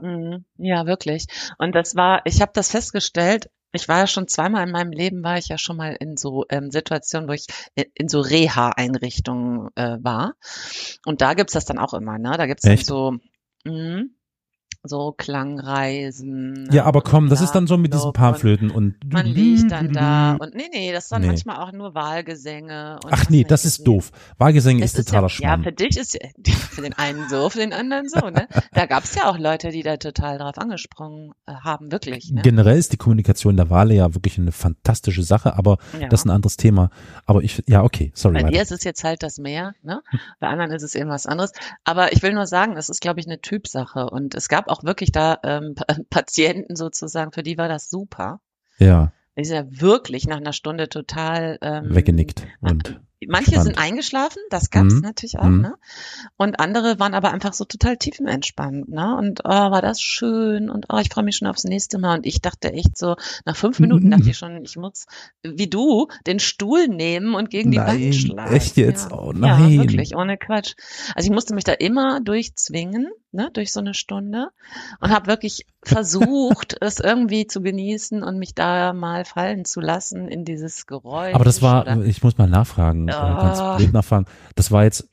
Mhm. 0.00 0.44
Ja, 0.56 0.86
wirklich. 0.86 1.26
Und 1.58 1.74
das 1.74 1.94
war, 1.96 2.22
ich 2.24 2.40
habe 2.40 2.52
das 2.54 2.70
festgestellt, 2.70 3.50
ich 3.72 3.88
war 3.88 3.98
ja 3.98 4.06
schon 4.06 4.28
zweimal 4.28 4.66
in 4.66 4.72
meinem 4.72 4.90
Leben, 4.92 5.22
war 5.22 5.38
ich 5.38 5.48
ja 5.48 5.58
schon 5.58 5.76
mal 5.76 5.96
in 5.98 6.16
so 6.16 6.44
ähm, 6.48 6.70
Situationen, 6.70 7.28
wo 7.28 7.32
ich 7.32 7.46
in, 7.74 8.08
so 8.08 8.20
Reha-Einrichtungen 8.20 9.68
äh, 9.74 9.98
war. 10.00 10.34
Und 11.04 11.20
da 11.20 11.34
gibt's 11.34 11.52
das 11.52 11.66
dann 11.66 11.78
auch 11.78 11.92
immer, 11.92 12.18
ne? 12.18 12.32
Da 12.36 12.46
gibt's 12.46 12.62
dann 12.62 12.78
so, 12.78 13.16
mh, 13.64 14.04
so 14.88 15.12
Klangreisen. 15.16 16.68
Ja, 16.72 16.84
aber 16.84 16.98
und 17.00 17.04
komm, 17.04 17.28
das 17.28 17.40
ist 17.40 17.52
dann 17.52 17.66
so 17.66 17.76
mit 17.76 17.92
diesen 17.92 18.12
Blablabla. 18.12 18.32
Panflöten 18.32 18.70
und 18.70 18.96
Man 19.12 19.26
liegt 19.26 19.70
dann 19.70 19.92
da 19.92 20.34
und 20.38 20.54
nee, 20.54 20.68
nee, 20.72 20.92
das 20.92 21.04
ist 21.04 21.12
dann 21.12 21.22
Nee. 21.22 21.28
manchmal 21.28 21.56
auch 21.58 21.72
nur 21.72 21.94
Wahlgesänge. 21.94 22.98
Und 23.04 23.12
Ach 23.12 23.28
nee, 23.28 23.44
das 23.44 23.64
ist 23.64 23.86
doof. 23.86 24.10
Wahlgesänge 24.38 24.80
Das 24.82 24.94
ist 24.94 25.06
totaler 25.06 25.24
ja, 25.24 25.28
Schmarrn. 25.30 25.62
Ja, 25.62 25.64
für 25.70 25.72
dich 25.72 25.96
ist 25.96 26.18
für 26.70 26.82
den 26.82 26.92
einen 26.94 27.28
so, 27.28 27.48
für 27.50 27.58
den 27.58 27.72
anderen 27.72 28.08
so, 28.08 28.28
ne? 28.30 28.48
Da 28.72 28.86
gab's 28.86 29.14
ja 29.14 29.28
auch 29.30 29.38
Leute, 29.38 29.70
die 29.70 29.82
da 29.82 29.96
total 29.96 30.38
drauf 30.38 30.58
angesprungen 30.58 31.32
äh, 31.46 31.52
haben, 31.54 31.90
wirklich, 31.92 32.30
ne? 32.30 32.42
Generell 32.42 32.78
ist 32.78 32.92
die 32.92 32.96
Kommunikation 32.96 33.56
der 33.56 33.70
Wale 33.70 33.94
ja 33.94 34.14
wirklich 34.14 34.38
eine 34.38 34.52
fantastische 34.52 35.22
Sache, 35.22 35.56
aber 35.56 35.78
Ja. 36.00 36.08
das 36.08 36.20
ist 36.20 36.26
ein 36.26 36.30
anderes 36.30 36.56
Thema. 36.56 36.90
Aber 37.24 37.42
ich, 37.42 37.62
ja, 37.66 37.82
okay, 37.82 38.12
sorry. 38.14 38.34
Bei 38.34 38.40
dir 38.40 38.46
weiter. 38.48 38.62
ist 38.62 38.72
es 38.72 38.84
jetzt 38.84 39.04
halt 39.04 39.22
das 39.22 39.38
Meer, 39.38 39.74
ne? 39.82 40.02
Bei 40.40 40.48
anderen 40.48 40.72
ist 40.72 40.82
es 40.82 40.94
eben 40.94 41.08
was 41.10 41.26
anderes. 41.26 41.52
Aber 41.84 42.12
ich 42.12 42.22
will 42.22 42.32
nur 42.34 42.46
sagen, 42.46 42.74
das 42.74 42.88
ist, 42.88 43.00
glaube 43.00 43.20
ich, 43.20 43.26
eine 43.26 43.40
Typsache. 43.40 44.10
Und 44.10 44.34
es 44.34 44.48
gab 44.48 44.68
auch 44.68 44.75
wirklich 44.82 45.12
da 45.12 45.38
ähm, 45.42 45.74
Pa- 45.74 45.86
Patienten 46.10 46.76
sozusagen, 46.76 47.32
für 47.32 47.42
die 47.42 47.58
war 47.58 47.68
das 47.68 47.88
super. 47.90 48.40
Ja, 48.78 49.12
Die 49.38 49.44
sind 49.44 49.56
ja 49.56 49.80
wirklich 49.80 50.26
nach 50.26 50.36
einer 50.38 50.52
Stunde 50.52 50.88
total 50.88 51.58
ähm, 51.62 51.94
weggenickt 51.94 52.46
und 52.60 53.00
Manche 53.26 53.52
Spannend. 53.52 53.64
sind 53.64 53.78
eingeschlafen, 53.78 54.40
das 54.50 54.68
gab's 54.70 54.94
Mhm. 54.94 55.00
natürlich 55.00 55.38
auch, 55.38 55.44
Mhm. 55.44 55.60
ne? 55.62 55.74
Und 56.36 56.60
andere 56.60 56.98
waren 56.98 57.14
aber 57.14 57.32
einfach 57.32 57.54
so 57.54 57.64
total 57.64 57.96
tiefenentspannt, 57.96 58.88
ne? 58.90 59.16
Und 59.16 59.40
oh, 59.44 59.48
war 59.48 59.80
das 59.80 60.02
schön 60.02 60.68
und 60.68 60.86
oh, 60.90 60.98
ich 60.98 61.08
freue 61.08 61.24
mich 61.24 61.36
schon 61.36 61.48
aufs 61.48 61.64
nächste 61.64 61.98
Mal. 61.98 62.18
Und 62.18 62.26
ich 62.26 62.42
dachte 62.42 62.72
echt 62.74 62.98
so, 62.98 63.16
nach 63.46 63.56
fünf 63.56 63.80
Minuten 63.80 64.10
dachte 64.10 64.28
ich 64.28 64.36
schon, 64.36 64.62
ich 64.64 64.76
muss, 64.76 65.06
wie 65.42 65.68
du, 65.68 66.08
den 66.26 66.38
Stuhl 66.40 66.88
nehmen 66.88 67.34
und 67.34 67.48
gegen 67.48 67.70
die 67.70 67.78
Nein, 67.78 68.02
Wand 68.02 68.14
schlagen. 68.14 68.54
echt 68.54 68.76
jetzt? 68.76 69.10
Ja. 69.10 69.18
Oh 69.18 69.32
nein. 69.32 69.70
Ja, 69.72 69.82
wirklich, 69.82 70.14
ohne 70.14 70.36
Quatsch. 70.36 70.74
Also 71.14 71.26
ich 71.28 71.32
musste 71.34 71.54
mich 71.54 71.64
da 71.64 71.72
immer 71.72 72.20
durchzwingen, 72.20 73.08
ne, 73.32 73.50
durch 73.52 73.72
so 73.72 73.80
eine 73.80 73.94
Stunde 73.94 74.48
und 75.00 75.10
habe 75.10 75.26
wirklich 75.26 75.64
versucht, 75.82 76.76
es 76.82 77.00
irgendwie 77.00 77.46
zu 77.46 77.62
genießen 77.62 78.22
und 78.22 78.38
mich 78.38 78.54
da 78.54 78.92
mal 78.92 79.24
fallen 79.24 79.64
zu 79.64 79.80
lassen 79.80 80.28
in 80.28 80.44
dieses 80.44 80.86
Geräusch. 80.86 81.34
Aber 81.34 81.44
das 81.44 81.62
war, 81.62 82.02
ich 82.04 82.22
muss 82.22 82.36
mal 82.38 82.48
nachfragen, 82.48 83.05
äh, 83.08 83.12
Ja. 83.12 83.34
ganz 83.40 83.76
blöd 83.78 83.92
nachfragen. 83.92 84.26
Das 84.54 84.70
war 84.70 84.84
jetzt 84.84 85.08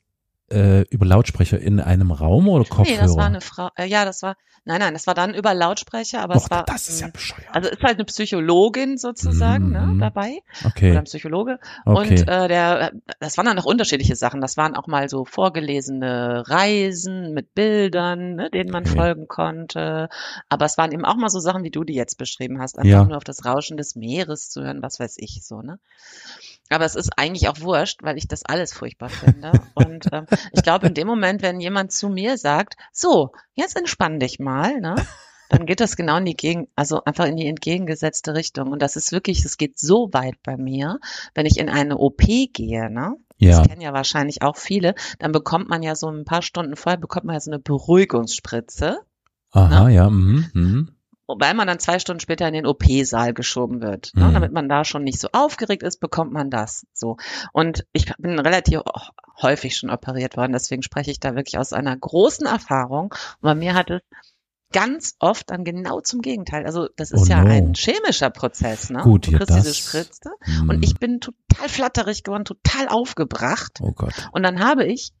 äh, 0.50 0.82
über 0.90 1.06
Lautsprecher 1.06 1.58
in 1.58 1.80
einem 1.80 2.10
Raum 2.10 2.48
oder 2.48 2.64
Kopfhörer? 2.64 2.96
Nee, 2.96 3.02
das 3.02 3.16
war 3.16 3.26
eine 3.26 3.40
Frau. 3.40 3.70
Äh, 3.76 3.86
ja, 3.86 4.04
das 4.04 4.22
war. 4.22 4.36
Nein, 4.66 4.78
nein, 4.80 4.94
das 4.94 5.06
war 5.06 5.14
dann 5.14 5.34
über 5.34 5.52
Lautsprecher, 5.52 6.22
aber 6.22 6.36
Och, 6.36 6.44
es 6.44 6.50
war. 6.50 6.64
das 6.64 6.88
ist 6.88 7.00
ja 7.02 7.08
bescheuert. 7.08 7.48
Also 7.52 7.68
ist 7.68 7.82
halt 7.82 7.96
eine 7.96 8.04
Psychologin 8.06 8.96
sozusagen 8.96 9.70
ne, 9.72 9.80
Mhm. 9.80 9.98
dabei 9.98 10.38
oder 10.60 10.68
okay, 10.68 10.96
ein 10.96 11.04
Psychologe. 11.04 11.58
okay. 11.84 11.98
Und 12.20 12.28
äh, 12.28 12.48
der, 12.48 12.92
das 13.20 13.36
waren 13.36 13.44
dann 13.46 13.56
noch 13.56 13.64
unterschiedliche 13.66 14.16
Sachen. 14.16 14.40
Das 14.40 14.56
waren 14.56 14.74
auch 14.74 14.86
mal 14.86 15.08
so 15.10 15.24
vorgelesene 15.26 16.44
Reisen 16.48 17.32
mit 17.34 17.54
Bildern, 17.54 18.36
ne, 18.36 18.50
denen 18.50 18.70
man 18.70 18.84
Okay. 18.86 18.96
folgen 18.96 19.28
konnte. 19.28 20.08
Aber 20.48 20.64
es 20.66 20.78
waren 20.78 20.92
eben 20.92 21.04
auch 21.04 21.16
mal 21.16 21.28
so 21.30 21.40
Sachen, 21.40 21.62
wie 21.64 21.70
du 21.70 21.84
die 21.84 21.94
jetzt 21.94 22.16
beschrieben 22.16 22.58
hast, 22.60 22.78
einfach 22.78 22.90
Ja. 22.90 23.04
nur 23.04 23.16
auf 23.18 23.24
das 23.24 23.44
Rauschen 23.44 23.76
des 23.76 23.96
Meeres 23.96 24.48
zu 24.50 24.62
hören, 24.62 24.82
was 24.82 24.98
weiß 25.00 25.16
ich 25.18 25.40
so, 25.44 25.60
ne? 25.62 25.78
Aber 26.70 26.84
es 26.84 26.94
ist 26.94 27.18
eigentlich 27.18 27.48
auch 27.48 27.60
wurscht, 27.60 28.02
weil 28.02 28.16
ich 28.16 28.26
das 28.26 28.44
alles 28.44 28.72
furchtbar 28.72 29.10
finde. 29.10 29.52
Und 29.74 30.06
ähm, 30.12 30.26
ich 30.52 30.62
glaube, 30.62 30.86
in 30.86 30.94
dem 30.94 31.06
Moment, 31.06 31.42
wenn 31.42 31.60
jemand 31.60 31.92
zu 31.92 32.08
mir 32.08 32.38
sagt, 32.38 32.76
so, 32.92 33.32
jetzt 33.54 33.76
entspann 33.76 34.18
dich 34.18 34.38
mal, 34.38 34.80
ne? 34.80 34.96
Dann 35.50 35.66
geht 35.66 35.80
das 35.80 35.96
genau 35.96 36.16
in 36.16 36.24
die 36.24 36.36
Gegen, 36.36 36.68
also 36.74 37.04
einfach 37.04 37.26
in 37.26 37.36
die 37.36 37.46
entgegengesetzte 37.46 38.34
Richtung. 38.34 38.72
Und 38.72 38.80
das 38.80 38.96
ist 38.96 39.12
wirklich, 39.12 39.44
es 39.44 39.58
geht 39.58 39.78
so 39.78 40.08
weit 40.12 40.42
bei 40.42 40.56
mir, 40.56 40.98
wenn 41.34 41.46
ich 41.46 41.58
in 41.58 41.68
eine 41.68 41.98
OP 41.98 42.22
gehe, 42.22 42.90
ne? 42.90 43.16
ja, 43.38 43.58
Das 43.58 43.68
kennen 43.68 43.80
ja 43.80 43.92
wahrscheinlich 43.92 44.42
auch 44.42 44.56
viele. 44.56 44.94
Dann 45.18 45.32
bekommt 45.32 45.68
man 45.68 45.82
ja 45.82 45.94
so 45.94 46.08
ein 46.08 46.24
paar 46.24 46.42
Stunden 46.42 46.76
vorher 46.76 46.98
bekommt 46.98 47.26
man 47.26 47.34
ja 47.34 47.40
so 47.40 47.50
eine 47.50 47.60
Beruhigungsspritze, 47.60 49.00
aha, 49.50 49.88
ja, 49.88 50.10
mhm, 50.10 50.50
mhm. 50.52 50.93
Wobei 51.26 51.54
man 51.54 51.66
dann 51.66 51.78
zwei 51.78 51.98
Stunden 51.98 52.20
später 52.20 52.46
in 52.48 52.54
den 52.54 52.66
OP-Saal 52.66 53.34
geschoben 53.34 53.80
wird. 53.80 54.12
Ne? 54.14 54.24
Mhm. 54.28 54.34
Damit 54.34 54.52
man 54.52 54.68
da 54.68 54.84
schon 54.84 55.04
nicht 55.04 55.20
so 55.20 55.28
aufgeregt 55.32 55.82
ist, 55.82 56.00
bekommt 56.00 56.32
man 56.32 56.50
das. 56.50 56.86
So. 56.92 57.16
Und 57.52 57.86
ich 57.92 58.12
bin 58.18 58.38
relativ 58.38 58.80
häufig 59.42 59.76
schon 59.76 59.90
operiert 59.90 60.36
worden, 60.36 60.52
deswegen 60.52 60.82
spreche 60.82 61.10
ich 61.10 61.20
da 61.20 61.34
wirklich 61.34 61.58
aus 61.58 61.72
einer 61.72 61.96
großen 61.96 62.46
Erfahrung. 62.46 63.12
Und 63.40 63.42
bei 63.42 63.54
mir 63.54 63.74
hat 63.74 63.90
es 63.90 64.00
ganz 64.72 65.14
oft 65.20 65.50
dann 65.50 65.64
genau 65.64 66.00
zum 66.00 66.20
Gegenteil. 66.20 66.66
Also 66.66 66.88
das 66.96 67.12
ist 67.12 67.22
Oh 67.22 67.26
ja 67.26 67.42
no. 67.42 67.50
ein 67.50 67.74
chemischer 67.74 68.30
Prozess, 68.30 68.90
ne? 68.90 69.02
Gut, 69.02 69.28
du 69.28 69.32
kriegst 69.32 69.54
diese 69.54 69.72
Spritze 69.74 70.30
Mhm. 70.46 70.68
und 70.70 70.82
ich 70.82 70.94
bin 70.98 71.20
total 71.20 71.68
flatterig 71.68 72.24
geworden, 72.24 72.44
total 72.44 72.88
aufgebracht. 72.88 73.78
Oh 73.80 73.92
Gott. 73.92 74.12
Und 74.32 74.42
dann 74.42 74.58
habe 74.58 74.84
ich 74.84 75.12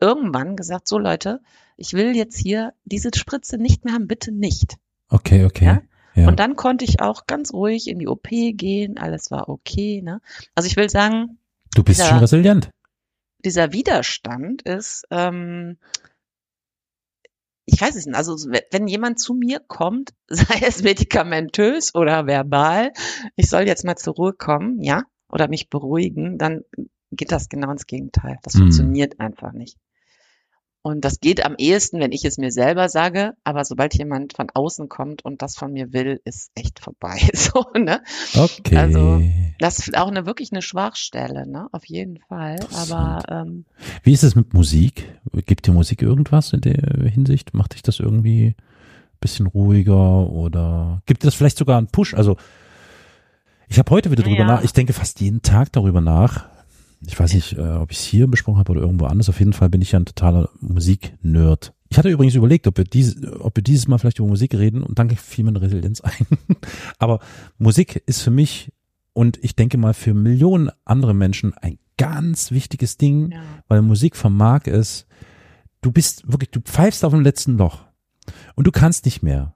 irgendwann 0.00 0.56
gesagt, 0.56 0.86
so 0.88 0.98
Leute, 0.98 1.40
ich 1.76 1.94
will 1.94 2.14
jetzt 2.16 2.36
hier 2.38 2.74
diese 2.84 3.10
Spritze 3.14 3.58
nicht 3.58 3.84
mehr 3.84 3.94
haben, 3.94 4.06
bitte 4.06 4.30
nicht. 4.32 4.76
Okay, 5.12 5.44
okay. 5.44 5.64
Ja? 5.64 5.82
Ja. 6.14 6.28
Und 6.28 6.40
dann 6.40 6.56
konnte 6.56 6.84
ich 6.84 7.00
auch 7.00 7.26
ganz 7.26 7.52
ruhig 7.52 7.88
in 7.88 7.98
die 7.98 8.08
OP 8.08 8.28
gehen, 8.28 8.98
alles 8.98 9.30
war 9.30 9.48
okay. 9.48 10.02
Ne? 10.02 10.20
Also 10.54 10.66
ich 10.66 10.76
will 10.76 10.90
sagen, 10.90 11.38
du 11.74 11.82
bist 11.82 12.00
ja. 12.00 12.06
schon 12.06 12.18
resilient. 12.18 12.70
dieser 13.44 13.72
Widerstand 13.72 14.62
ist, 14.62 15.04
ähm, 15.10 15.78
ich 17.64 17.80
weiß 17.80 17.94
es 17.96 18.06
nicht, 18.06 18.16
also 18.16 18.34
wenn 18.70 18.86
jemand 18.88 19.20
zu 19.20 19.34
mir 19.34 19.60
kommt, 19.60 20.12
sei 20.28 20.60
es 20.66 20.82
medikamentös 20.82 21.94
oder 21.94 22.26
verbal, 22.26 22.92
ich 23.36 23.48
soll 23.48 23.62
jetzt 23.62 23.84
mal 23.84 23.96
zur 23.96 24.14
Ruhe 24.14 24.32
kommen, 24.32 24.82
ja, 24.82 25.04
oder 25.30 25.48
mich 25.48 25.70
beruhigen, 25.70 26.38
dann 26.38 26.62
geht 27.10 27.32
das 27.32 27.48
genau 27.48 27.70
ins 27.70 27.86
Gegenteil. 27.86 28.38
Das 28.42 28.54
Hm. 28.54 28.62
funktioniert 28.62 29.20
einfach 29.20 29.52
nicht. 29.52 29.76
Und 30.84 31.04
das 31.04 31.20
geht 31.20 31.44
am 31.44 31.54
ehesten, 31.58 32.00
wenn 32.00 32.10
ich 32.10 32.24
es 32.24 32.38
mir 32.38 32.50
selber 32.50 32.88
sage, 32.88 33.34
aber 33.44 33.64
sobald 33.64 33.94
jemand 33.96 34.34
von 34.34 34.48
außen 34.52 34.88
kommt 34.88 35.24
und 35.24 35.40
das 35.40 35.54
von 35.54 35.72
mir 35.72 35.92
will, 35.92 36.20
ist 36.24 36.50
echt 36.54 36.80
vorbei. 36.80 37.20
So, 37.34 37.64
ne? 37.78 38.02
Okay. 38.34 38.76
Also 38.76 39.22
das 39.60 39.78
ist 39.78 39.96
auch 39.96 40.08
eine 40.08 40.26
wirklich 40.26 40.50
eine 40.52 40.62
Schwachstelle, 40.62 41.48
ne? 41.48 41.68
Auf 41.72 41.84
jeden 41.86 42.18
Fall. 42.18 42.58
Aber 42.74 43.22
ähm, 43.28 43.64
Wie 44.02 44.12
ist 44.12 44.24
es 44.24 44.34
mit 44.34 44.54
Musik? 44.54 45.04
Gibt 45.46 45.66
dir 45.66 45.72
Musik 45.72 46.02
irgendwas 46.02 46.52
in 46.52 46.62
der 46.62 47.08
Hinsicht? 47.10 47.54
Macht 47.54 47.74
dich 47.74 47.82
das 47.82 48.00
irgendwie 48.00 48.48
ein 48.48 49.18
bisschen 49.20 49.46
ruhiger 49.46 50.28
oder 50.30 51.02
gibt 51.06 51.24
es 51.24 51.34
vielleicht 51.34 51.58
sogar 51.58 51.78
einen 51.78 51.88
Push? 51.88 52.14
Also 52.14 52.36
ich 53.68 53.78
habe 53.78 53.90
heute 53.90 54.10
wieder 54.10 54.22
drüber 54.24 54.40
Ja. 54.40 54.46
nach, 54.46 54.64
ich 54.64 54.72
denke 54.72 54.92
fast 54.92 55.20
jeden 55.20 55.42
Tag 55.42 55.72
darüber 55.72 56.00
nach. 56.00 56.46
Ich 57.06 57.18
weiß 57.18 57.34
nicht, 57.34 57.54
äh, 57.54 57.60
ob 57.60 57.90
ich 57.90 57.98
es 57.98 58.04
hier 58.04 58.26
besprochen 58.26 58.58
habe 58.58 58.72
oder 58.72 58.80
irgendwo 58.80 59.06
anders. 59.06 59.28
Auf 59.28 59.38
jeden 59.38 59.52
Fall 59.52 59.68
bin 59.68 59.82
ich 59.82 59.92
ja 59.92 59.98
ein 59.98 60.04
totaler 60.04 60.48
Musik-Nerd. 60.60 61.74
Ich 61.90 61.98
hatte 61.98 62.08
übrigens 62.08 62.34
überlegt, 62.34 62.66
ob 62.66 62.78
wir, 62.78 62.84
dieses, 62.84 63.16
ob 63.40 63.56
wir 63.56 63.62
dieses 63.62 63.88
Mal 63.88 63.98
vielleicht 63.98 64.18
über 64.18 64.28
Musik 64.28 64.54
reden 64.54 64.82
und 64.82 64.98
danke 64.98 65.16
fiel 65.16 65.44
mir 65.44 65.50
eine 65.50 65.60
Resilienz 65.60 66.00
ein. 66.00 66.26
Aber 66.98 67.20
Musik 67.58 68.02
ist 68.06 68.22
für 68.22 68.30
mich 68.30 68.72
und 69.12 69.38
ich 69.42 69.56
denke 69.56 69.76
mal 69.76 69.92
für 69.92 70.14
Millionen 70.14 70.70
andere 70.84 71.12
Menschen 71.12 71.52
ein 71.54 71.78
ganz 71.98 72.50
wichtiges 72.50 72.96
Ding, 72.96 73.32
ja. 73.32 73.42
weil 73.68 73.82
Musik 73.82 74.16
vermag 74.16 74.66
es, 74.66 75.06
du 75.82 75.92
bist 75.92 76.30
wirklich, 76.32 76.50
du 76.50 76.60
pfeifst 76.60 77.04
auf 77.04 77.12
dem 77.12 77.22
letzten 77.22 77.58
Loch 77.58 77.84
und 78.54 78.66
du 78.66 78.72
kannst 78.72 79.04
nicht 79.04 79.22
mehr. 79.22 79.54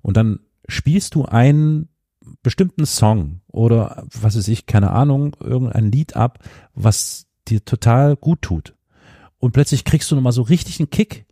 Und 0.00 0.16
dann 0.16 0.40
spielst 0.68 1.14
du 1.14 1.24
einen 1.24 1.88
bestimmten 2.42 2.86
Song 2.86 3.40
oder 3.48 4.04
was 4.12 4.36
weiß 4.36 4.48
ich, 4.48 4.66
keine 4.66 4.90
Ahnung, 4.90 5.36
irgendein 5.40 5.90
Lied 5.92 6.16
ab, 6.16 6.38
was 6.74 7.26
dir 7.48 7.64
total 7.64 8.16
gut 8.16 8.42
tut. 8.42 8.74
Und 9.38 9.52
plötzlich 9.52 9.84
kriegst 9.84 10.10
du 10.10 10.14
nochmal 10.14 10.32
so 10.32 10.42
richtig 10.42 10.80
einen 10.80 10.90
Kick 10.90 11.26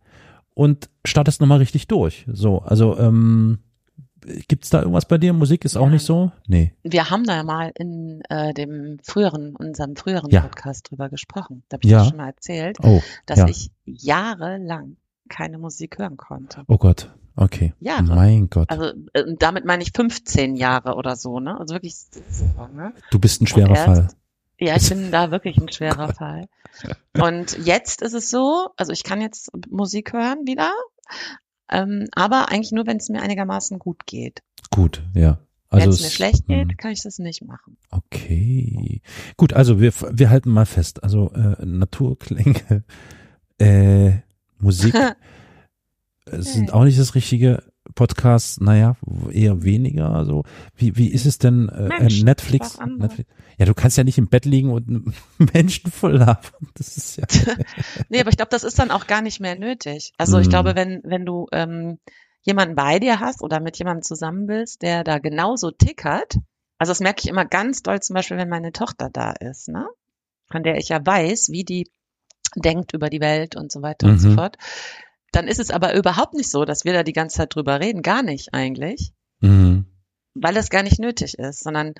und 0.53 0.89
startest 1.05 1.41
nochmal 1.41 1.57
richtig 1.57 1.87
durch. 1.87 2.25
So, 2.31 2.59
also 2.59 2.97
ähm, 2.99 3.57
gibt's 4.47 4.69
da 4.69 4.79
irgendwas 4.79 5.07
bei 5.07 5.17
dir? 5.17 5.33
Musik 5.33 5.65
ist 5.65 5.75
auch 5.75 5.87
Ja. 5.87 5.91
nicht 5.91 6.05
so? 6.05 6.31
Nee. 6.47 6.73
Wir 6.83 7.09
haben 7.09 7.23
da 7.25 7.35
ja 7.37 7.43
mal 7.43 7.71
in 7.75 8.21
äh, 8.29 8.53
dem 8.53 8.99
früheren, 9.03 9.55
unserem 9.55 9.95
früheren 9.95 10.29
Ja. 10.29 10.41
Podcast 10.41 10.89
drüber 10.91 11.09
gesprochen. 11.09 11.63
Da 11.69 11.75
habe 11.75 11.85
ich 11.85 11.91
Ja. 11.91 12.05
schon 12.05 12.17
mal 12.17 12.27
erzählt, 12.27 12.77
Oh, 12.83 13.01
dass 13.25 13.39
ja. 13.39 13.47
ich 13.47 13.71
jahrelang 13.85 14.97
keine 15.29 15.57
Musik 15.57 15.97
hören 15.97 16.17
konnte. 16.17 16.63
oh 16.67 16.77
Gott. 16.77 17.09
Okay. 17.35 17.73
Jahre. 17.79 18.03
Mein 18.03 18.49
Gott. 18.49 18.69
Also 18.69 18.93
äh, 19.13 19.23
damit 19.39 19.65
meine 19.65 19.83
ich 19.83 19.91
15 19.95 20.55
Jahre 20.55 20.95
oder 20.95 21.15
so, 21.15 21.39
ne? 21.39 21.59
Also 21.59 21.73
wirklich 21.73 21.95
so, 21.95 22.45
ne? 22.73 22.93
Du 23.11 23.19
bist 23.19 23.41
ein 23.41 23.47
schwerer 23.47 23.75
erst- 23.75 23.85
Fall. 23.85 24.07
Ja, 24.59 24.77
ich 24.77 24.87
bin 24.87 25.11
da 25.11 25.31
wirklich 25.31 25.57
ein 25.57 25.71
schwerer 25.71 26.13
Fall. 26.13 26.47
Und 27.19 27.57
jetzt 27.65 28.01
ist 28.01 28.13
es 28.13 28.29
so, 28.29 28.69
also 28.77 28.91
ich 28.91 29.03
kann 29.03 29.19
jetzt 29.19 29.51
Musik 29.69 30.13
hören 30.13 30.45
wieder, 30.45 30.71
ähm, 31.69 32.07
aber 32.13 32.49
eigentlich 32.49 32.71
nur, 32.71 32.85
wenn 32.85 32.97
es 32.97 33.09
mir 33.09 33.21
einigermaßen 33.21 33.79
gut 33.79 34.05
geht. 34.05 34.41
Gut, 34.69 35.03
ja. 35.13 35.39
Also 35.69 35.85
wenn 35.85 35.89
es 35.89 36.01
mir 36.03 36.09
schlecht 36.11 36.47
hm. 36.47 36.67
geht, 36.67 36.77
kann 36.77 36.91
ich 36.91 37.01
das 37.01 37.17
nicht 37.17 37.43
machen. 37.43 37.77
Okay. 37.89 39.01
Gut, 39.37 39.53
also 39.53 39.79
wir, 39.81 39.91
wir 40.11 40.29
halten 40.29 40.51
mal 40.51 40.67
fest. 40.67 41.03
Also 41.03 41.31
äh, 41.33 41.65
Naturklänge, 41.65 42.83
äh, 43.59 44.11
Musik 44.59 44.93
äh, 46.29 46.41
sind 46.41 46.73
auch 46.73 46.83
nicht 46.83 46.99
das 46.99 47.15
richtige. 47.15 47.63
Podcasts, 47.95 48.61
naja, 48.61 48.95
eher 49.29 49.61
weniger. 49.63 50.09
Also 50.15 50.45
wie, 50.73 50.95
wie 50.95 51.09
ist 51.09 51.25
es 51.25 51.37
denn 51.37 51.67
äh, 51.67 51.89
Mensch, 51.89 52.21
äh, 52.21 52.23
Netflix. 52.23 52.79
Netflix? 52.79 53.29
Ja, 53.57 53.65
du 53.65 53.73
kannst 53.73 53.97
ja 53.97 54.05
nicht 54.05 54.17
im 54.17 54.29
Bett 54.29 54.45
liegen 54.45 54.71
und 54.71 55.13
Menschen 55.53 55.91
voll 55.91 56.13
labern. 56.15 56.69
Das 56.75 56.95
ist 56.95 57.17
ja. 57.17 57.25
Nee, 58.09 58.21
aber 58.21 58.29
ich 58.29 58.37
glaube, 58.37 58.49
das 58.51 58.63
ist 58.63 58.79
dann 58.79 58.89
auch 58.89 59.05
gar 59.05 59.21
nicht 59.21 59.41
mehr 59.41 59.59
nötig. 59.59 60.13
Also 60.17 60.39
ich 60.39 60.47
Mm. 60.47 60.49
glaube, 60.51 60.75
wenn, 60.75 61.01
wenn 61.03 61.25
du 61.25 61.47
ähm, 61.51 61.99
jemanden 62.43 62.75
bei 62.75 62.99
dir 62.99 63.19
hast 63.19 63.41
oder 63.41 63.59
mit 63.59 63.77
jemandem 63.77 64.03
zusammen 64.03 64.47
bist, 64.47 64.81
der 64.81 65.03
da 65.03 65.19
genauso 65.19 65.69
tickert, 65.71 66.37
also 66.77 66.91
das 66.91 67.01
merke 67.01 67.19
ich 67.23 67.27
immer 67.29 67.45
ganz 67.45 67.83
doll, 67.83 67.99
zum 68.01 68.13
Beispiel, 68.13 68.37
wenn 68.37 68.49
meine 68.49 68.71
Tochter 68.71 69.09
da 69.11 69.31
ist, 69.33 69.67
ne? 69.67 69.85
Von 70.49 70.63
der 70.63 70.77
ich 70.77 70.87
ja 70.87 71.05
weiß, 71.05 71.49
wie 71.49 71.65
die 71.65 71.91
denkt 72.55 72.93
über 72.93 73.09
die 73.09 73.19
Welt 73.19 73.55
und 73.57 73.71
so 73.73 73.81
weiter 73.81 74.07
und 74.07 74.19
so 74.19 74.29
Mhm. 74.29 74.35
fort. 74.35 74.57
Dann 75.33 75.49
ist 75.49 75.59
es 75.59 75.69
aber 75.69 75.95
überhaupt 75.95 76.35
nicht 76.35 76.49
so, 76.49 76.63
dass 76.63 76.85
wir 76.85 76.93
da 76.93 77.03
die 77.03 77.11
ganze 77.11 77.37
Zeit 77.37 77.53
drüber 77.53 77.81
reden. 77.81 78.01
Gar 78.01 78.23
nicht 78.23 78.53
eigentlich. 78.53 79.11
Mhm. 79.41 79.87
weil 80.35 80.53
das 80.53 80.69
gar 80.69 80.83
nicht 80.83 80.99
nötig 80.99 81.37
ist, 81.37 81.63
sondern 81.63 81.93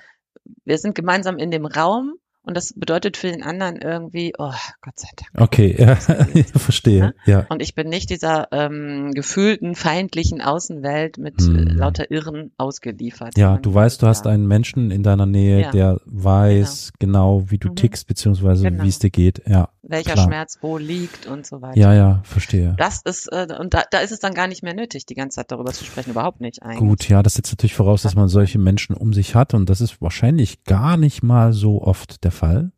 wir 0.64 0.78
sind 0.78 0.94
gemeinsam 0.94 1.36
in 1.36 1.50
dem 1.50 1.66
Raum 1.66 2.14
und 2.44 2.56
das 2.56 2.72
bedeutet 2.74 3.16
für 3.16 3.28
den 3.30 3.42
anderen 3.42 3.76
irgendwie, 3.76 4.32
oh 4.38 4.52
Gott 4.82 4.98
sei 4.98 5.08
Dank. 5.16 5.42
Okay, 5.42 5.74
ja, 5.78 5.96
verstehe. 5.96 7.00
Ne? 7.00 7.14
Ja. 7.26 7.46
Und 7.48 7.62
ich 7.62 7.74
bin 7.74 7.88
nicht 7.88 8.10
dieser 8.10 8.48
ähm, 8.52 9.12
gefühlten, 9.12 9.74
feindlichen 9.74 10.40
Außenwelt 10.40 11.18
mit 11.18 11.40
Hm. 11.40 11.68
lauter 11.76 12.10
Irren 12.10 12.52
ausgeliefert. 12.58 13.36
Ja, 13.36 13.56
du 13.58 13.72
weißt, 13.74 14.02
du 14.02 14.06
hast 14.06 14.24
ja. 14.26 14.30
einen 14.32 14.46
Menschen 14.46 14.90
in 14.90 15.02
deiner 15.02 15.26
Nähe, 15.26 15.60
Ja. 15.62 15.70
der 15.70 16.00
weiß 16.04 16.92
genau, 16.98 17.50
wie 17.50 17.58
du 17.58 17.68
Mhm. 17.70 17.76
tickst, 17.76 18.06
beziehungsweise 18.06 18.64
Genau. 18.70 18.82
wie 18.84 18.88
es 18.88 18.98
dir 18.98 19.10
geht. 19.10 19.42
Ja, 19.46 19.68
welcher 19.82 20.12
klar. 20.12 20.26
Schmerz 20.26 20.58
wo 20.60 20.78
liegt 20.78 21.26
und 21.26 21.46
so 21.46 21.60
weiter. 21.62 21.78
ja, 21.78 21.92
ja, 21.94 22.20
verstehe. 22.24 22.74
Das 22.78 23.02
ist, 23.04 23.26
äh, 23.32 23.46
und 23.58 23.74
da, 23.74 23.82
da 23.90 23.98
ist 23.98 24.12
es 24.12 24.20
dann 24.20 24.34
gar 24.34 24.46
nicht 24.48 24.62
mehr 24.62 24.74
nötig, 24.74 25.06
die 25.06 25.14
ganze 25.14 25.36
Zeit 25.36 25.50
darüber 25.52 25.72
zu 25.72 25.84
sprechen. 25.84 26.10
Überhaupt 26.10 26.40
nicht 26.40 26.62
eigentlich. 26.62 26.78
Gut, 26.78 27.08
ja, 27.08 27.22
das 27.22 27.34
setzt 27.34 27.52
natürlich 27.52 27.74
voraus, 27.74 28.02
dass 28.02 28.14
man 28.14 28.28
solche 28.28 28.58
Menschen 28.58 28.94
um 28.96 29.12
sich 29.12 29.34
hat 29.34 29.54
und 29.54 29.68
das 29.70 29.80
ist 29.80 30.00
wahrscheinlich 30.00 30.64
gar 30.64 30.96
nicht 30.96 31.22
mal 31.22 31.52
so 31.52 31.82
oft 31.82 32.24
der 32.24 32.32
Fall, 32.34 32.70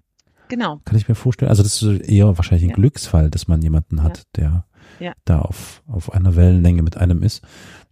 Genau. 0.48 0.80
kann 0.84 0.96
ich 0.96 1.08
mir 1.08 1.16
vorstellen. 1.16 1.48
Also 1.48 1.64
das 1.64 1.82
ist 1.82 2.00
eher 2.08 2.36
wahrscheinlich 2.38 2.64
ein 2.64 2.70
Ja. 2.70 2.76
Glücksfall, 2.76 3.30
dass 3.30 3.48
man 3.48 3.60
jemanden 3.62 4.02
hat, 4.04 4.22
der 4.36 4.64
Ja. 5.00 5.12
da 5.24 5.40
auf, 5.40 5.82
auf 5.88 6.12
einer 6.12 6.36
Wellenlänge 6.36 6.82
mit 6.82 6.96
einem 6.96 7.22
ist. 7.24 7.42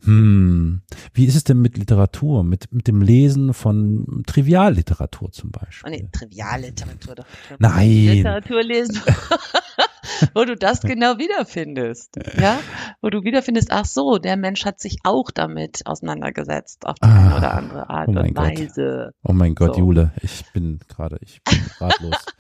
Hm, 0.04 0.82
wie 1.14 1.24
ist 1.24 1.34
es 1.34 1.42
denn 1.44 1.60
mit 1.60 1.76
Literatur, 1.78 2.44
mit, 2.44 2.72
mit 2.72 2.86
dem 2.86 3.00
Lesen 3.02 3.54
von 3.54 4.22
Trivialliteratur 4.26 5.32
zum 5.32 5.50
Oh, 5.54 5.58
Beispiel? 5.60 5.90
nee, 5.90 6.08
Trivialliteratur 6.12 7.14
doch. 7.16 7.26
Nein. 7.58 7.88
Literatur 7.88 8.62
lesen, 8.62 9.00
wo 10.34 10.44
du 10.44 10.56
das 10.56 10.80
genau 10.80 11.18
wiederfindest. 11.18 12.16
Ja, 12.38 12.60
wo 13.00 13.10
du 13.10 13.22
wiederfindest, 13.24 13.68
ach 13.70 13.84
so, 13.84 14.18
der 14.18 14.36
Mensch 14.36 14.64
hat 14.64 14.80
sich 14.80 14.98
auch 15.04 15.30
damit 15.30 15.86
auseinandergesetzt 15.86 16.86
auf 16.86 16.96
die 16.96 17.06
Ah, 17.08 17.26
eine 17.26 17.36
oder 17.36 17.54
andere 17.54 17.90
Art 17.90 18.08
oh 18.08 18.12
und 18.12 18.34
Gott. 18.34 18.44
Weise. 18.44 19.12
Oh 19.22 19.32
mein 19.32 19.54
Gott, 19.54 19.74
So. 19.74 19.80
Jule, 19.80 20.12
ich 20.22 20.42
bin 20.52 20.78
gerade, 20.88 21.18
ich 21.20 21.42
bin 21.44 21.60
ratlos. 21.80 22.16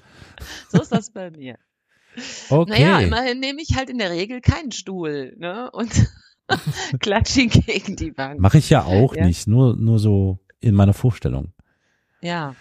So 0.68 0.82
ist 0.82 0.92
das 0.92 1.10
bei 1.10 1.30
mir. 1.30 1.56
Okay. 2.50 2.70
Naja, 2.70 2.98
immerhin 3.00 3.40
nehme 3.40 3.60
ich 3.62 3.76
halt 3.76 3.88
in 3.88 3.98
der 3.98 4.10
Regel 4.10 4.40
keinen 4.40 4.72
Stuhl, 4.72 5.34
ne? 5.38 5.70
Und 5.72 5.90
klatsche 7.00 7.42
ihn 7.42 7.50
gegen 7.50 7.96
die 7.96 8.16
Wand. 8.16 8.40
Mache 8.40 8.58
ich 8.58 8.70
ja 8.70 8.84
auch 8.84 9.14
Ja. 9.14 9.24
nicht, 9.26 9.46
nur, 9.46 9.76
nur 9.76 9.98
so 9.98 10.38
in 10.60 10.74
meiner 10.74 10.92
Vorstellung. 10.94 11.52
Ja, 12.20 12.54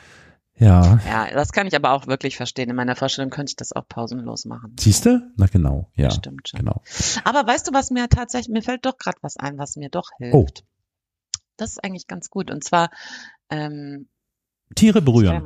Ja. 0.55 0.99
ja, 1.07 1.31
das 1.33 1.51
kann 1.51 1.65
ich 1.67 1.75
aber 1.75 1.91
auch 1.91 2.07
wirklich 2.07 2.37
verstehen. 2.37 2.69
In 2.69 2.75
meiner 2.75 2.95
Vorstellung 2.95 3.31
könnte 3.31 3.51
ich 3.51 3.55
das 3.55 3.73
auch 3.73 3.87
pausenlos 3.87 4.45
machen. 4.45 4.75
Siehst 4.79 5.05
du? 5.05 5.31
Na 5.35 5.47
genau, 5.47 5.89
ja. 5.95 6.05
Das 6.05 6.15
stimmt 6.15 6.47
schon. 6.47 6.59
Genau. 6.59 6.81
Aber 7.23 7.45
weißt 7.47 7.67
du, 7.67 7.73
was 7.73 7.89
mir 7.89 8.07
tatsächlich, 8.07 8.53
mir 8.53 8.61
fällt 8.61 8.85
doch 8.85 8.97
gerade 8.97 9.17
was 9.21 9.37
ein, 9.37 9.57
was 9.57 9.75
mir 9.75 9.89
doch 9.89 10.09
hilft. 10.17 10.35
Oh. 10.35 10.47
Das 11.57 11.71
ist 11.71 11.83
eigentlich 11.83 12.07
ganz 12.07 12.29
gut. 12.29 12.51
Und 12.51 12.63
zwar 12.63 12.89
ähm, 13.49 14.07
Tiere 14.75 15.01
berühren. 15.01 15.43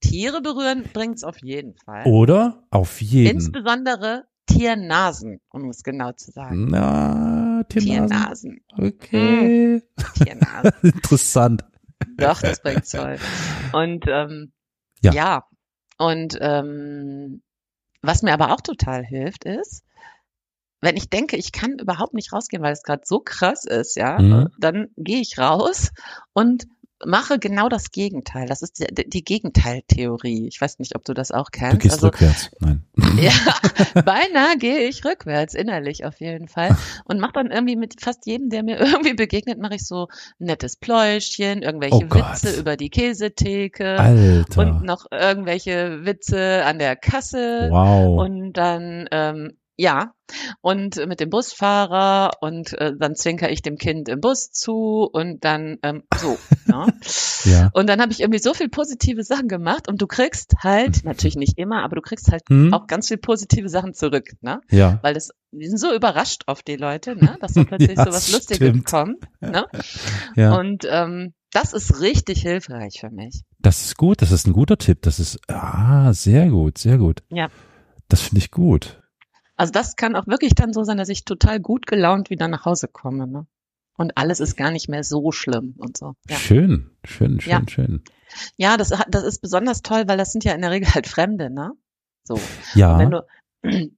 Tiere 0.00 0.40
berühren 0.40 0.84
bringt's 0.92 1.24
auf 1.24 1.42
jeden 1.42 1.74
Fall. 1.74 2.06
Oder 2.06 2.64
auf 2.70 3.00
jeden. 3.00 3.36
Insbesondere 3.36 4.24
Tiernasen, 4.46 5.40
um 5.50 5.68
es 5.68 5.82
genau 5.82 6.12
zu 6.12 6.30
sagen. 6.30 6.68
Na, 6.70 7.64
Tiernasen. 7.68 8.08
Tiernasen. 8.08 8.60
Okay. 8.76 9.82
Tiernasen. 10.14 10.72
Interessant. 10.82 11.64
Doch, 12.06 12.40
das 12.40 12.60
bringt's 12.62 12.92
voll. 12.92 13.18
Und 13.72 14.04
ähm, 14.08 14.52
Ja. 15.02 15.12
ja. 15.12 15.44
Und 15.98 16.38
ähm, 16.40 17.42
was 18.02 18.22
mir 18.22 18.32
aber 18.32 18.52
auch 18.52 18.60
total 18.60 19.04
hilft, 19.04 19.44
ist, 19.44 19.82
wenn 20.80 20.96
ich 20.96 21.10
denke, 21.10 21.36
ich 21.36 21.50
kann 21.50 21.78
überhaupt 21.78 22.14
nicht 22.14 22.32
rausgehen, 22.32 22.62
weil 22.62 22.72
es 22.72 22.84
gerade 22.84 23.02
so 23.04 23.18
krass 23.20 23.64
ist, 23.64 23.96
ja, 23.96 24.20
Mhm. 24.20 24.48
dann 24.58 24.88
gehe 24.96 25.20
ich 25.20 25.38
raus 25.38 25.90
und 26.32 26.66
mache 27.04 27.38
genau 27.38 27.68
das 27.68 27.90
Gegenteil. 27.90 28.46
Das 28.46 28.62
ist 28.62 28.78
die, 28.80 29.08
die 29.08 29.24
Gegenteiltheorie. 29.24 30.48
Ich 30.48 30.60
weiß 30.60 30.78
nicht, 30.78 30.96
ob 30.96 31.04
du 31.04 31.14
das 31.14 31.30
auch 31.30 31.50
kennst. 31.50 31.74
Du 31.74 31.78
gehst 31.78 31.94
also, 31.94 32.06
rückwärts. 32.08 32.50
Nein. 32.60 32.82
ja, 33.20 33.32
beinahe 34.02 34.56
gehe 34.58 34.80
ich 34.88 35.04
rückwärts, 35.04 35.54
innerlich 35.54 36.04
auf 36.04 36.20
jeden 36.20 36.48
Fall. 36.48 36.76
Und 37.04 37.20
mache 37.20 37.32
dann 37.34 37.50
irgendwie 37.50 37.76
mit 37.76 38.00
fast 38.00 38.26
jedem, 38.26 38.48
der 38.50 38.62
mir 38.62 38.78
irgendwie 38.80 39.14
begegnet, 39.14 39.58
mache 39.58 39.74
ich 39.76 39.86
so 39.86 40.08
ein 40.40 40.46
nettes 40.46 40.76
Pläuschchen, 40.76 41.62
irgendwelche 41.62 41.98
Oh. 42.10 42.14
Witze 42.14 42.58
über 42.58 42.76
die 42.76 42.90
Käsetheke 42.90 43.98
Alter. 43.98 44.60
und 44.60 44.82
noch 44.84 45.06
irgendwelche 45.10 46.04
Witze 46.04 46.64
an 46.64 46.78
der 46.78 46.96
Kasse. 46.96 47.68
wow. 47.70 48.20
Und 48.20 48.52
dann 48.54 49.08
ähm, 49.10 49.57
Ja, 49.80 50.12
und 50.60 50.96
mit 51.06 51.20
dem 51.20 51.30
Busfahrer 51.30 52.32
und 52.40 52.72
äh, 52.72 52.92
dann 52.98 53.14
zwinker 53.14 53.50
ich 53.50 53.62
dem 53.62 53.76
Kind 53.76 54.08
im 54.08 54.20
Bus 54.20 54.50
zu 54.50 55.08
und 55.10 55.44
dann 55.44 55.78
ähm, 55.82 56.02
so. 56.16 56.36
ne? 56.66 56.86
Ja. 57.44 57.70
Und 57.72 57.88
dann 57.88 58.00
habe 58.00 58.10
ich 58.10 58.18
irgendwie 58.20 58.40
so 58.40 58.52
viel 58.52 58.68
positive 58.68 59.22
Sachen 59.22 59.46
gemacht 59.46 59.86
und 59.86 60.02
du 60.02 60.08
kriegst 60.08 60.54
halt, 60.64 61.04
natürlich 61.04 61.36
nicht 61.36 61.56
immer, 61.56 61.84
aber 61.84 61.94
du 61.94 62.02
kriegst 62.02 62.32
halt 62.32 62.42
Hm? 62.48 62.74
auch 62.74 62.88
ganz 62.88 63.06
viel 63.08 63.16
positive 63.18 63.68
Sachen 63.68 63.94
zurück, 63.94 64.32
ne? 64.40 64.60
Ja. 64.70 64.98
Weil 65.02 65.14
das, 65.14 65.30
die 65.52 65.68
sind 65.68 65.78
so 65.78 65.94
überrascht 65.94 66.42
auf 66.46 66.62
die 66.62 66.74
Leute, 66.74 67.14
ne? 67.14 67.36
Dass 67.40 67.54
so 67.54 67.64
plötzlich 67.64 67.96
Ja, 67.96 68.04
so 68.04 68.10
was 68.10 68.32
Lustiges 68.32 68.84
kommt. 68.84 69.24
Ne? 69.40 69.66
Ja. 70.34 70.56
Und 70.56 70.84
ähm, 70.90 71.32
das 71.52 71.72
ist 71.72 72.00
richtig 72.00 72.42
hilfreich 72.42 72.98
für 73.00 73.10
mich. 73.10 73.42
Das 73.60 73.82
ist 73.84 73.96
gut, 73.96 74.20
das 74.20 74.32
ist 74.32 74.46
ein 74.48 74.52
guter 74.52 74.76
Tipp. 74.76 75.02
Das 75.02 75.20
ist, 75.20 75.38
ah, 75.48 76.12
sehr 76.12 76.48
gut, 76.48 76.78
sehr 76.78 76.98
gut. 76.98 77.22
Ja. 77.30 77.48
Das 78.08 78.20
finde 78.22 78.38
ich 78.40 78.50
gut. 78.50 79.00
Also 79.58 79.72
das 79.72 79.96
kann 79.96 80.16
auch 80.16 80.26
wirklich 80.26 80.54
dann 80.54 80.72
so 80.72 80.84
sein, 80.84 80.96
dass 80.96 81.08
ich 81.10 81.24
total 81.26 81.60
gut 81.60 81.86
gelaunt 81.86 82.30
wieder 82.30 82.48
nach 82.48 82.64
Hause 82.64 82.88
komme, 82.88 83.26
ne? 83.26 83.46
Und 83.96 84.16
alles 84.16 84.38
ist 84.40 84.56
gar 84.56 84.70
nicht 84.70 84.88
mehr 84.88 85.02
so 85.04 85.32
schlimm 85.32 85.74
und 85.76 85.96
so. 85.98 86.14
Ja, 86.30 86.36
Schön, 86.36 86.92
schön, 87.04 87.40
schön, 87.40 87.50
Ja. 87.52 87.62
schön. 87.68 88.02
ja 88.56 88.76
das, 88.76 88.92
das 89.08 89.24
ist 89.24 89.42
besonders 89.42 89.82
toll, 89.82 90.04
weil 90.06 90.16
das 90.16 90.30
sind 90.32 90.44
ja 90.44 90.52
in 90.54 90.62
der 90.62 90.70
Regel 90.70 90.94
halt 90.94 91.08
Fremde, 91.08 91.50
ne? 91.50 91.72
So. 92.22 92.40
Ja, 92.74 92.96
Wenn 92.98 93.10
du, 93.10 93.26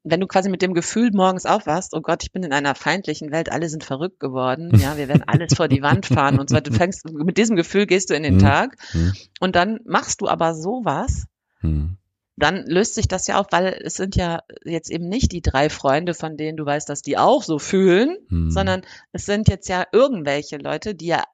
wenn 0.03 0.21
du 0.21 0.27
quasi 0.27 0.49
mit 0.49 0.63
dem 0.63 0.73
Gefühl 0.73 1.11
morgens 1.13 1.45
aufwachst, 1.45 1.93
oh 1.95 2.01
Gott, 2.01 2.23
ich 2.23 2.33
bin 2.33 2.43
in 2.43 2.55
einer 2.55 2.75
feindlichen 2.75 3.31
Welt, 3.31 3.53
alle 3.53 3.69
sind 3.69 3.85
verrückt 3.85 4.19
geworden, 4.21 4.71
ja, 4.81 4.97
wir 4.97 5.09
werden 5.09 5.25
alles 5.27 5.53
vor 5.55 5.69
die 5.69 5.83
Wand 5.83 6.07
fahren 6.07 6.39
und 6.41 6.49
so 6.49 6.57
weiter. 6.57 6.71
Du 6.71 6.77
fängst, 6.79 7.05
mit 7.13 7.37
diesem 7.37 7.57
Gefühl 7.57 7.85
gehst 7.87 8.09
du 8.09 8.15
in 8.15 8.23
den 8.23 8.35
Hm. 8.37 8.41
Tag 8.41 8.77
Hm. 8.93 9.13
und 9.41 9.55
dann 9.55 9.81
machst 9.85 10.23
du 10.23 10.29
aber 10.29 10.55
sowas, 10.55 11.27
Hm. 11.61 11.99
Dann 12.43 12.65
löst 12.67 12.95
sich 12.95 13.09
das 13.09 13.27
ja 13.27 13.39
auf, 13.41 13.47
weil 13.51 13.81
es 13.85 13.95
sind 13.95 14.17
ja 14.17 14.41
jetzt 14.65 14.91
eben 14.91 15.09
nicht 15.09 15.33
die 15.33 15.43
drei 15.43 15.71
Freunde, 15.71 16.15
von 16.15 16.37
denen 16.37 16.57
du 16.57 16.65
weißt, 16.67 16.89
dass 16.89 17.03
die 17.03 17.17
auch 17.19 17.43
so 17.43 17.59
fühlen, 17.59 18.17
Hm. 18.29 18.51
sondern 18.51 18.83
es 19.13 19.27
sind 19.27 19.49
jetzt 19.49 19.69
ja 19.69 19.87
irgendwelche 19.93 20.57
Leute, 20.59 20.95
die 20.95 21.07
ja 21.07 21.25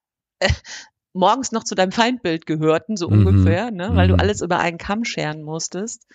äh, 0.41 0.49
morgens 1.15 1.51
noch 1.53 1.65
zu 1.65 1.75
deinem 1.75 1.93
Feindbild 1.93 2.45
gehörten, 2.45 2.97
so 2.97 3.09
Mhm. 3.09 3.27
ungefähr, 3.27 3.71
ne? 3.71 3.91
weil 3.95 4.09
Mhm. 4.09 4.13
du 4.13 4.19
alles 4.19 4.43
über 4.43 4.59
einen 4.59 4.77
Kamm 4.79 5.05
scheren 5.05 5.43
musstest. 5.43 6.07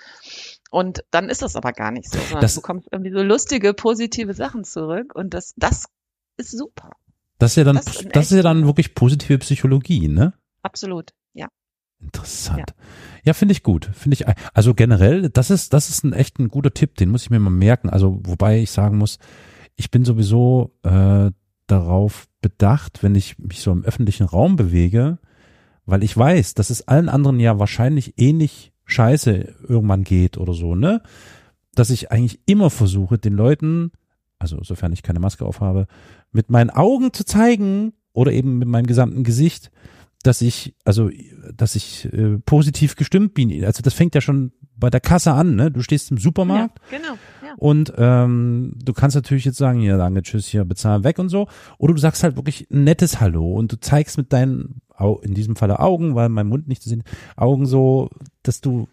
Und 0.70 1.04
dann 1.12 1.28
ist 1.30 1.42
das 1.42 1.56
aber 1.56 1.74
gar 1.74 1.92
nicht 1.92 2.12
so, 2.12 2.20
Das- 2.40 2.54
du 2.54 2.62
bekommst 2.62 2.88
irgendwie 2.92 3.12
so 3.12 3.24
lustige, 3.24 3.74
positive 3.74 4.34
Sachen 4.36 4.64
zurück 4.64 5.16
und 5.16 5.34
das, 5.34 5.54
das 5.58 5.86
ist 6.38 6.52
super. 6.58 6.92
Das 7.40 7.52
ist 7.54 7.56
ja 7.58 7.64
dann, 7.64 7.76
Das 7.78 7.86
das, 7.86 8.26
ist 8.26 8.32
ja 8.32 8.44
dann 8.44 8.66
wirklich 8.68 8.94
positive 8.94 9.40
Psychologie, 9.40 10.08
ne? 10.08 10.34
Absolut. 10.62 11.12
Interessant. 12.02 12.74
Ja, 13.24 13.34
finde 13.34 13.52
ich 13.52 13.64
gut. 13.64 13.90
Finde 13.94 14.16
ich, 14.16 14.26
also 14.54 14.74
generell, 14.74 15.30
das 15.30 15.52
ist, 15.52 15.74
das 15.74 15.90
ist 15.90 16.04
ein 16.04 16.14
echt 16.14 16.40
ein 16.40 16.50
guter 16.50 16.74
Tipp, 16.74 16.96
den 16.96 17.10
muss 17.10 17.24
ich 17.24 17.30
mir 17.30 17.40
mal 17.40 17.50
merken. 17.50 17.90
Also, 17.90 18.20
wobei 18.24 18.60
ich 18.60 18.72
sagen 18.72 18.98
muss, 18.98 19.20
ich 19.76 19.92
bin 19.92 20.04
sowieso 20.04 20.74
äh, 20.84 21.32
darauf 21.68 22.28
bedacht, 22.42 23.04
wenn 23.04 23.16
ich 23.16 23.38
mich 23.38 23.62
so 23.62 23.72
im 23.72 23.84
öffentlichen 23.84 24.26
Raum 24.26 24.56
bewege, 24.56 25.20
weil 25.86 26.04
ich 26.04 26.16
weiß, 26.18 26.54
dass 26.56 26.70
es 26.70 26.88
allen 26.88 27.10
anderen 27.10 27.40
ja 27.40 27.60
wahrscheinlich 27.60 28.16
ähnlich 28.18 28.74
scheiße 28.86 29.56
irgendwann 29.68 30.04
geht 30.04 30.38
oder 30.38 30.54
so, 30.54 30.76
ne? 30.76 31.02
Dass 31.74 31.90
ich 31.90 32.12
eigentlich 32.12 32.42
immer 32.46 32.70
versuche, 32.70 33.18
den 33.18 33.34
Leuten, 33.34 33.92
also 34.40 34.62
sofern 34.64 34.92
ich 34.92 35.04
keine 35.04 35.20
Maske 35.20 35.46
aufhabe, 35.46 35.88
mit 36.32 36.50
meinen 36.50 36.70
Augen 36.70 37.14
zu 37.14 37.24
zeigen 37.26 37.94
oder 38.14 38.32
eben 38.34 38.58
mit 38.58 38.68
meinem 38.68 38.88
gesamten 38.88 39.24
Gesicht, 39.24 39.72
dass 40.28 40.42
ich, 40.42 40.76
also, 40.86 41.10
dass 41.56 41.76
ich 41.76 42.06
äh, 42.14 42.38
positiv 42.40 42.96
gestimmt 42.96 43.34
bin. 43.34 43.64
Also 43.66 43.82
das 43.82 43.94
fängt 43.94 44.16
ja 44.16 44.22
schon 44.22 44.52
bei 44.76 44.90
der 44.90 45.00
Kasse 45.02 45.34
an, 45.34 45.56
ne? 45.56 45.72
Du 45.72 45.82
stehst 45.82 46.12
im 46.12 46.18
Supermarkt 46.18 46.80
Ja, 46.92 46.98
genau, 46.98 47.14
ja. 47.46 47.54
und 47.58 47.94
ähm, 47.98 48.74
du 48.84 48.94
kannst 48.94 49.16
natürlich 49.16 49.46
jetzt 49.46 49.58
sagen, 49.58 49.82
ja, 49.82 49.98
danke, 49.98 50.24
tschüss, 50.24 50.48
hier, 50.48 50.66
bezahlen 50.66 51.04
weg 51.04 51.20
und 51.20 51.30
so. 51.30 51.48
Oder 51.78 51.94
du 51.94 52.00
sagst 52.00 52.24
halt 52.24 52.36
wirklich 52.36 52.70
ein 52.72 52.84
nettes 52.84 53.20
Hallo 53.22 53.54
und 53.54 53.72
du 53.72 53.80
zeigst 53.80 54.18
mit 54.18 54.34
deinen, 54.34 54.82
in 55.22 55.34
diesem 55.34 55.56
Falle 55.56 55.80
Augen, 55.80 56.16
weil 56.16 56.30
mein 56.30 56.48
Mund 56.48 56.68
nicht 56.68 56.82
zu 56.82 56.90
sehen, 56.90 57.04
Augen 57.36 57.66
so, 57.66 58.10
dass 58.44 58.62
du 58.62 58.88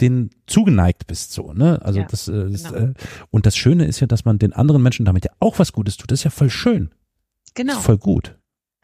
den 0.00 0.30
zugeneigt 0.46 1.06
bist, 1.06 1.32
so, 1.32 1.52
ne? 1.52 1.80
Also 1.82 2.00
Ja, 2.00 2.06
das, 2.06 2.28
äh, 2.28 2.50
das 2.50 2.64
genau. 2.64 2.86
äh, 2.88 2.94
und 3.30 3.46
das 3.46 3.56
Schöne 3.56 3.86
ist 3.86 4.00
ja, 4.00 4.06
dass 4.06 4.24
man 4.24 4.38
den 4.38 4.52
anderen 4.52 4.82
Menschen 4.82 5.06
damit 5.06 5.24
ja 5.24 5.30
auch 5.40 5.58
was 5.58 5.72
Gutes 5.72 5.96
tut. 5.96 6.10
Das 6.10 6.20
ist 6.20 6.24
ja 6.24 6.30
voll 6.30 6.50
schön. 6.50 6.90
Genau, 7.54 7.72
Das 7.72 7.80
ist 7.80 7.86
voll 7.86 7.98
gut. 7.98 8.35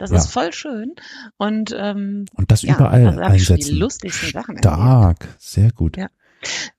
Das 0.03 0.11
ja. 0.11 0.17
ist 0.17 0.33
voll 0.33 0.53
schön 0.53 0.97
und 1.37 1.73
ähm, 1.79 2.25
Und 2.35 2.51
das 2.51 2.63
ja, 2.63 2.75
überall 2.75 3.07
also 3.07 3.21
schon 3.21 3.23
die 3.23 3.33
einsetzen. 3.33 3.77
lustigsten 3.77 4.31
Sachen 4.33 4.57
erlebt. 4.57 4.65
Stark, 4.65 5.29
sehr 5.39 5.71
gut. 5.71 5.97
Ja. 5.97 6.09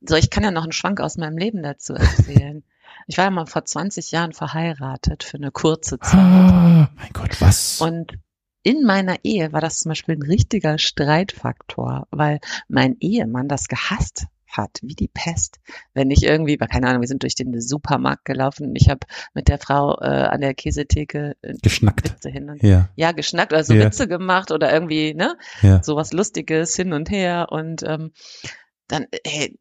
So, 0.01 0.17
ich 0.17 0.29
kann 0.29 0.43
ja 0.43 0.51
noch 0.51 0.63
einen 0.63 0.73
Schwank 0.73 0.99
aus 0.99 1.15
meinem 1.15 1.37
Leben 1.37 1.63
dazu 1.63 1.93
erzählen. 1.93 2.63
ich 3.07 3.17
war 3.17 3.23
ja 3.23 3.31
mal 3.31 3.45
vor 3.45 3.63
20 3.63 4.11
Jahren 4.11 4.33
verheiratet 4.33 5.23
für 5.23 5.37
eine 5.37 5.51
kurze 5.51 5.99
Zeit. 5.99 6.19
Ah, 6.19 6.89
mein 6.97 7.13
Gott, 7.13 7.39
was? 7.39 7.79
Und 7.79 8.19
in 8.61 8.83
meiner 8.83 9.23
Ehe 9.23 9.53
war 9.53 9.61
das 9.61 9.79
zum 9.79 9.91
Beispiel 9.91 10.15
ein 10.15 10.21
richtiger 10.21 10.77
Streitfaktor, 10.77 12.07
weil 12.11 12.41
mein 12.67 12.97
Ehemann 12.99 13.47
das 13.47 13.69
gehasst 13.69 14.25
hat, 14.53 14.79
wie 14.81 14.95
die 14.95 15.07
Pest. 15.07 15.59
Wenn 15.93 16.11
ich 16.11 16.23
irgendwie, 16.23 16.59
war 16.59 16.67
keine 16.67 16.87
Ahnung, 16.87 17.01
wir 17.01 17.07
sind 17.07 17.23
durch 17.23 17.35
den 17.35 17.59
Supermarkt 17.59 18.25
gelaufen, 18.25 18.73
ich 18.75 18.89
habe 18.89 19.01
mit 19.33 19.47
der 19.47 19.59
Frau 19.59 19.99
äh, 19.99 20.05
an 20.05 20.41
der 20.41 20.53
Käsetheke 20.53 21.35
äh, 21.41 21.53
Geschnackt. 21.61 22.11
Witze 22.11 22.29
hin 22.29 22.49
und 22.49 22.63
Ja, 22.63 22.89
ja, 22.95 23.11
geschnackt 23.11 23.51
oder 23.53 23.63
so 23.63 23.73
Ja. 23.73 23.85
Witze 23.85 24.07
gemacht 24.07 24.51
oder 24.51 24.71
irgendwie, 24.71 25.13
ne, 25.13 25.37
ja. 25.61 25.83
sowas 25.83 26.13
Lustiges 26.13 26.75
hin 26.75 26.93
und 26.93 27.09
her 27.09 27.47
und 27.51 27.83
ähm, 27.83 28.11
dann, 28.87 29.07
hey, 29.25 29.57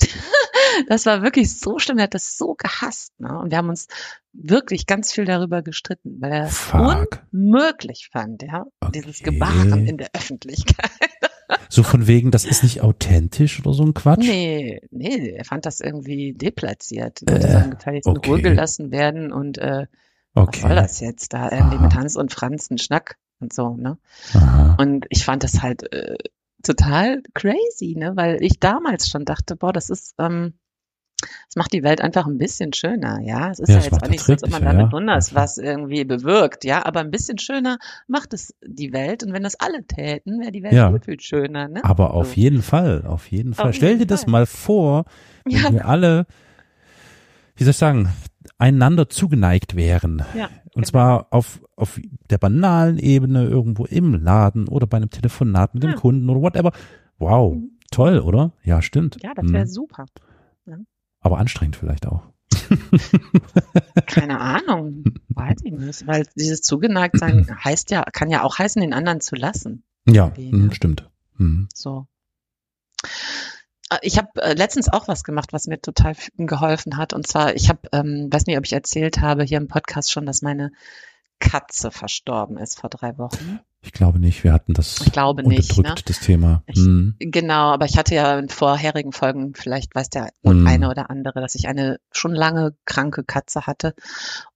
das 0.88 1.04
war 1.06 1.22
wirklich 1.22 1.58
so 1.58 1.78
schlimm, 1.78 1.98
er 1.98 2.04
hat 2.04 2.14
das 2.14 2.36
so 2.38 2.54
gehasst, 2.54 3.18
ne? 3.20 3.38
Und 3.38 3.50
wir 3.50 3.58
haben 3.58 3.68
uns 3.68 3.86
wirklich 4.32 4.86
ganz 4.86 5.12
viel 5.12 5.24
darüber 5.26 5.62
gestritten, 5.62 6.16
weil 6.20 6.32
er 6.32 6.44
es 6.46 6.70
unmöglich 7.32 8.08
fand, 8.12 8.42
ja, 8.42 8.64
dieses 8.94 9.20
Okay. 9.20 9.30
Gebaren 9.30 9.86
in 9.86 9.98
der 9.98 10.08
Öffentlichkeit. 10.14 10.90
So 11.68 11.82
von 11.82 12.06
wegen, 12.06 12.30
das 12.30 12.44
ist 12.44 12.62
nicht 12.62 12.80
authentisch 12.80 13.60
oder 13.60 13.72
so 13.72 13.84
ein 13.84 13.94
Quatsch? 13.94 14.26
Nee, 14.26 14.80
nee, 14.90 15.30
er 15.30 15.44
fand 15.44 15.66
das 15.66 15.80
irgendwie 15.80 16.32
deplatziert. 16.32 17.20
Die 17.20 17.26
Äh, 17.26 17.34
Leute 17.34 17.50
sollen 17.50 17.70
gefälligst 17.70 18.06
in 18.08 18.16
okay. 18.16 18.30
Ruhe 18.30 18.40
gelassen 18.40 18.90
werden 18.90 19.32
und 19.32 19.58
äh, 19.58 19.86
was 20.34 20.44
Okay. 20.44 20.60
soll 20.60 20.76
das 20.76 21.00
jetzt 21.00 21.32
da 21.32 21.50
irgendwie 21.50 21.76
Aha. 21.76 21.84
mit 21.84 21.94
Hans 21.94 22.16
und 22.16 22.32
Franz 22.32 22.70
ein 22.70 22.78
Schnack 22.78 23.18
und 23.40 23.52
so, 23.52 23.74
ne? 23.76 23.98
Aha. 24.34 24.76
Und 24.78 25.06
ich 25.10 25.24
fand 25.24 25.42
das 25.42 25.60
halt 25.62 25.92
äh, 25.92 26.16
total 26.62 27.22
crazy, 27.34 27.94
ne? 27.96 28.12
Weil 28.14 28.42
ich 28.42 28.60
damals 28.60 29.08
schon 29.08 29.24
dachte, 29.24 29.56
boah, 29.56 29.72
das 29.72 29.90
ist, 29.90 30.14
ähm, 30.18 30.54
das 31.20 31.56
macht 31.56 31.72
die 31.72 31.82
Welt 31.82 32.00
einfach 32.00 32.26
ein 32.26 32.38
bisschen 32.38 32.72
schöner, 32.72 33.20
ja. 33.20 33.50
Es 33.50 33.58
ist 33.58 33.68
Ja, 33.68 33.74
ja, 33.74 33.78
es 33.80 33.84
jetzt 33.86 34.02
auch 34.02 34.08
nicht 34.08 34.22
so, 34.22 34.32
als 34.32 34.42
ob 34.44 34.50
man 34.50 34.62
damit 34.64 34.86
ja. 34.86 34.92
wundert, 34.92 35.34
was 35.34 35.58
irgendwie 35.58 36.04
bewirkt, 36.04 36.64
ja. 36.64 36.84
Aber 36.86 37.00
ein 37.00 37.10
bisschen 37.10 37.38
schöner 37.38 37.78
macht 38.06 38.32
es 38.32 38.54
die 38.66 38.92
Welt. 38.92 39.22
Und 39.24 39.32
wenn 39.32 39.42
das 39.42 39.56
alle 39.58 39.84
täten, 39.84 40.40
wäre 40.40 40.52
die 40.52 40.62
Welt 40.62 40.72
Ja. 40.72 40.96
viel, 41.00 41.20
schöner, 41.20 41.68
ne? 41.68 41.84
Aber 41.84 42.14
auf 42.14 42.28
So. 42.28 42.34
jeden 42.34 42.62
Fall, 42.62 43.04
auf 43.06 43.26
jeden 43.30 43.54
Fall. 43.54 43.68
Auf 43.70 43.74
Stell 43.74 43.88
jeden 43.90 44.00
dir 44.00 44.06
das 44.06 44.24
Fall. 44.24 44.30
mal 44.32 44.46
vor, 44.46 45.04
wenn 45.44 45.52
Ja. 45.56 45.72
wir 45.72 45.86
alle, 45.86 46.26
wie 47.56 47.64
soll 47.64 47.72
ich 47.72 47.76
sagen, 47.76 48.08
einander 48.58 49.08
zugeneigt 49.08 49.76
wären. 49.76 50.22
Ja, 50.34 50.46
Und 50.46 50.72
genau. 50.74 50.86
zwar 50.86 51.26
auf, 51.30 51.60
auf 51.76 52.00
der 52.30 52.38
banalen 52.38 52.98
Ebene, 52.98 53.44
irgendwo 53.44 53.84
im 53.86 54.14
Laden 54.22 54.68
oder 54.68 54.86
bei 54.86 54.96
einem 54.98 55.10
Telefonat 55.10 55.74
mit 55.74 55.82
dem 55.82 55.90
Ja. 55.90 55.96
Kunden 55.96 56.28
oder 56.30 56.40
whatever. 56.40 56.72
Wow, 57.18 57.54
Mhm. 57.56 57.70
toll, 57.90 58.18
oder? 58.20 58.52
Ja, 58.62 58.80
stimmt. 58.82 59.18
Ja, 59.22 59.32
das 59.34 59.50
wäre 59.52 59.64
Mhm. 59.64 59.68
super. 59.68 60.06
Aber 61.20 61.38
anstrengend 61.38 61.76
vielleicht 61.76 62.06
auch. 62.06 62.22
Keine 64.06 64.40
Ahnung. 64.40 65.04
Weiß 65.28 65.58
ich 65.64 65.72
nicht. 65.72 66.06
Weil 66.06 66.26
dieses 66.34 66.62
Zugeneigtsein 66.62 67.46
heißt 67.64 67.90
ja, 67.90 68.02
kann 68.02 68.30
ja 68.30 68.42
auch 68.42 68.58
heißen, 68.58 68.80
den 68.80 68.92
anderen 68.94 69.20
zu 69.20 69.36
lassen. 69.36 69.84
Ja, 70.06 70.32
ne? 70.36 70.70
stimmt. 70.74 71.08
Mhm. 71.36 71.68
So. 71.74 72.06
Äh, 73.90 73.98
Ich 74.02 74.18
habe 74.18 74.28
äh, 74.36 74.54
letztens 74.54 74.88
auch 74.88 75.08
was 75.08 75.24
gemacht, 75.24 75.52
was 75.52 75.66
mir 75.66 75.80
total 75.80 76.14
geholfen 76.36 76.96
hat. 76.96 77.12
Und 77.12 77.26
zwar, 77.26 77.54
ich 77.54 77.68
habe, 77.68 77.80
ähm, 77.92 78.28
weiß 78.30 78.46
nicht, 78.46 78.58
ob 78.58 78.64
ich 78.64 78.72
erzählt 78.72 79.20
habe 79.20 79.44
hier 79.44 79.58
im 79.58 79.68
Podcast 79.68 80.10
schon, 80.10 80.26
dass 80.26 80.42
meine 80.42 80.72
Katze 81.40 81.90
verstorben 81.90 82.56
ist 82.58 82.78
vor 82.78 82.88
drei 82.90 83.18
Wochen. 83.18 83.58
Ich 83.82 83.92
glaube 83.92 84.18
nicht, 84.18 84.44
wir 84.44 84.52
hatten 84.52 84.74
das 84.74 85.00
Ich 85.00 85.10
glaube 85.10 85.42
nicht, 85.42 85.78
ne? 85.78 85.94
das 86.04 86.20
Thema. 86.20 86.62
Ich- 86.66 86.76
Mhm. 86.76 87.16
Genau, 87.18 87.72
aber 87.72 87.86
ich 87.86 87.96
hatte 87.96 88.14
ja 88.14 88.38
in 88.38 88.50
vorherigen 88.50 89.10
Folgen, 89.12 89.54
vielleicht 89.54 89.94
weiß 89.94 90.10
der 90.10 90.30
Mhm. 90.42 90.66
eine 90.66 90.90
oder 90.90 91.08
andere, 91.08 91.40
dass 91.40 91.54
ich 91.54 91.66
eine 91.66 91.98
schon 92.12 92.34
lange 92.34 92.76
kranke 92.84 93.24
Katze 93.24 93.66
hatte. 93.66 93.94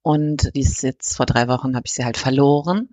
Und 0.02 0.50
die 0.54 0.60
ist 0.60 0.82
jetzt 0.82 1.16
vor 1.16 1.24
drei 1.26 1.48
Wochen, 1.48 1.74
habe 1.74 1.86
ich 1.86 1.94
sie 1.94 2.04
halt 2.04 2.18
verloren. 2.18 2.90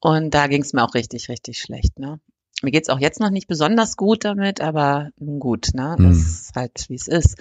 Und 0.00 0.34
da 0.34 0.46
ging 0.48 0.60
es 0.62 0.74
mir 0.74 0.84
auch 0.84 0.94
richtig, 0.94 1.30
richtig 1.30 1.60
schlecht. 1.60 1.98
Ne? 1.98 2.20
Mir 2.62 2.70
geht's 2.72 2.90
auch 2.90 3.00
jetzt 3.00 3.20
noch 3.20 3.30
nicht 3.30 3.48
besonders 3.48 3.96
gut 3.96 4.24
damit, 4.26 4.60
aber 4.60 5.08
gut, 5.18 5.68
ne? 5.72 5.96
Mhm. 5.98 6.08
Das 6.08 6.16
ist 6.18 6.52
halt, 6.54 6.84
wie 6.90 6.94
es 6.94 7.08
ist. 7.08 7.38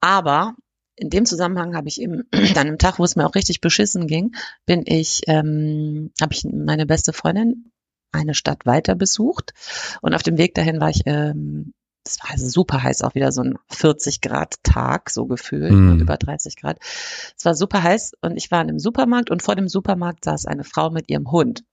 Aber 0.00 0.54
in 0.96 1.10
dem 1.10 1.26
Zusammenhang 1.26 1.76
habe 1.76 1.88
ich 1.88 2.00
eben 2.00 2.24
an 2.32 2.56
einem 2.56 2.78
Tag, 2.78 2.98
wo 2.98 3.04
es 3.04 3.16
mir 3.16 3.26
auch 3.26 3.34
richtig 3.34 3.60
beschissen 3.60 4.06
ging, 4.06 4.34
bin 4.64 4.82
ich, 4.86 5.22
ähm, 5.26 6.10
habe 6.20 6.32
ich 6.32 6.44
meine 6.44 6.86
beste 6.86 7.12
Freundin 7.12 7.70
eine 8.12 8.34
Stadt 8.34 8.64
weiter 8.66 8.94
besucht 8.94 9.52
und 10.00 10.14
auf 10.14 10.22
dem 10.22 10.38
Weg 10.38 10.54
dahin 10.54 10.80
war 10.80 10.90
ich 10.90 11.02
ähm, 11.06 11.72
das 12.04 12.20
war 12.22 12.30
also 12.30 12.48
super 12.48 12.84
heiß, 12.84 13.02
auch 13.02 13.16
wieder 13.16 13.32
so 13.32 13.42
ein 13.42 13.58
40 13.68 14.20
Grad 14.20 14.54
Tag, 14.62 15.10
so 15.10 15.26
gefühlt, 15.26 15.72
Mhm. 15.72 15.98
über 15.98 16.16
30 16.16 16.54
Grad. 16.54 16.78
Es 16.80 17.44
war 17.44 17.56
super 17.56 17.82
heiß 17.82 18.12
und 18.20 18.36
ich 18.36 18.52
war 18.52 18.62
in 18.62 18.68
einem 18.68 18.78
Supermarkt 18.78 19.28
und 19.28 19.42
vor 19.42 19.56
dem 19.56 19.68
Supermarkt 19.68 20.24
saß 20.24 20.46
eine 20.46 20.62
Frau 20.62 20.90
mit 20.90 21.10
ihrem 21.10 21.32
Hund. 21.32 21.64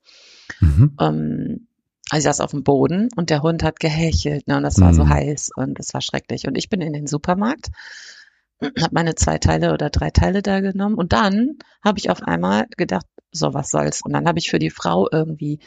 Mhm. 0.60 0.98
Ähm, 1.00 1.68
also 2.10 2.18
ich 2.18 2.24
saß 2.24 2.42
auf 2.42 2.50
dem 2.50 2.64
Boden 2.64 3.10
und 3.16 3.30
der 3.30 3.44
Hund 3.44 3.62
hat 3.62 3.80
gehechelt, 3.80 4.48
ne, 4.48 4.58
und 4.58 4.64
das 4.64 4.82
war 4.82 4.96
so 4.96 5.04
Mhm. 5.06 5.10
heiß 5.10 5.52
und 5.56 5.80
es 5.80 5.94
war 5.94 6.02
schrecklich. 6.02 6.48
Und 6.48 6.58
ich 6.58 6.68
bin 6.68 6.82
in 6.82 6.94
den 6.94 7.06
Supermarkt, 7.06 7.68
habe 8.66 8.94
meine 8.94 9.16
zwei 9.16 9.38
Teile 9.38 9.74
oder 9.74 9.90
drei 9.90 10.10
Teile 10.12 10.42
da 10.42 10.60
genommen 10.60 10.96
und 10.96 11.14
dann 11.14 11.58
habe 11.84 12.00
ich 12.00 12.10
auf 12.10 12.22
einmal 12.24 12.68
gedacht, 12.78 13.06
so 13.32 13.54
was 13.54 13.70
soll's. 13.72 14.02
Und 14.04 14.14
dann 14.14 14.28
habe 14.28 14.40
ich 14.40 14.50
für 14.50 14.60
die 14.60 14.70
Frau 14.70 15.08
irgendwie 15.12 15.60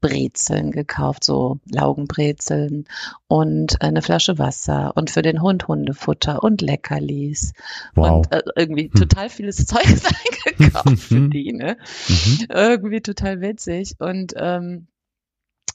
Brezeln 0.00 0.70
gekauft, 0.70 1.24
so 1.24 1.60
Laugenbrezeln 1.70 2.84
und 3.26 3.80
eine 3.80 4.02
Flasche 4.02 4.38
Wasser 4.38 4.92
und 4.96 5.10
für 5.10 5.22
den 5.22 5.40
Hund 5.40 5.66
Hundefutter 5.66 6.42
und 6.42 6.60
Leckerlis 6.60 7.52
Wow. 7.94 8.26
und 8.26 8.32
äh, 8.32 8.42
irgendwie 8.56 8.84
Hm. 8.84 8.92
total 8.94 9.30
vieles 9.30 9.56
Zeug 9.66 9.86
eingekauft 9.86 10.98
für 10.98 11.28
die, 11.28 11.52
ne? 11.54 11.78
Mhm. 12.08 12.46
irgendwie 12.50 13.00
total 13.00 13.40
witzig. 13.40 13.94
Und 13.98 14.34
ähm, 14.36 14.88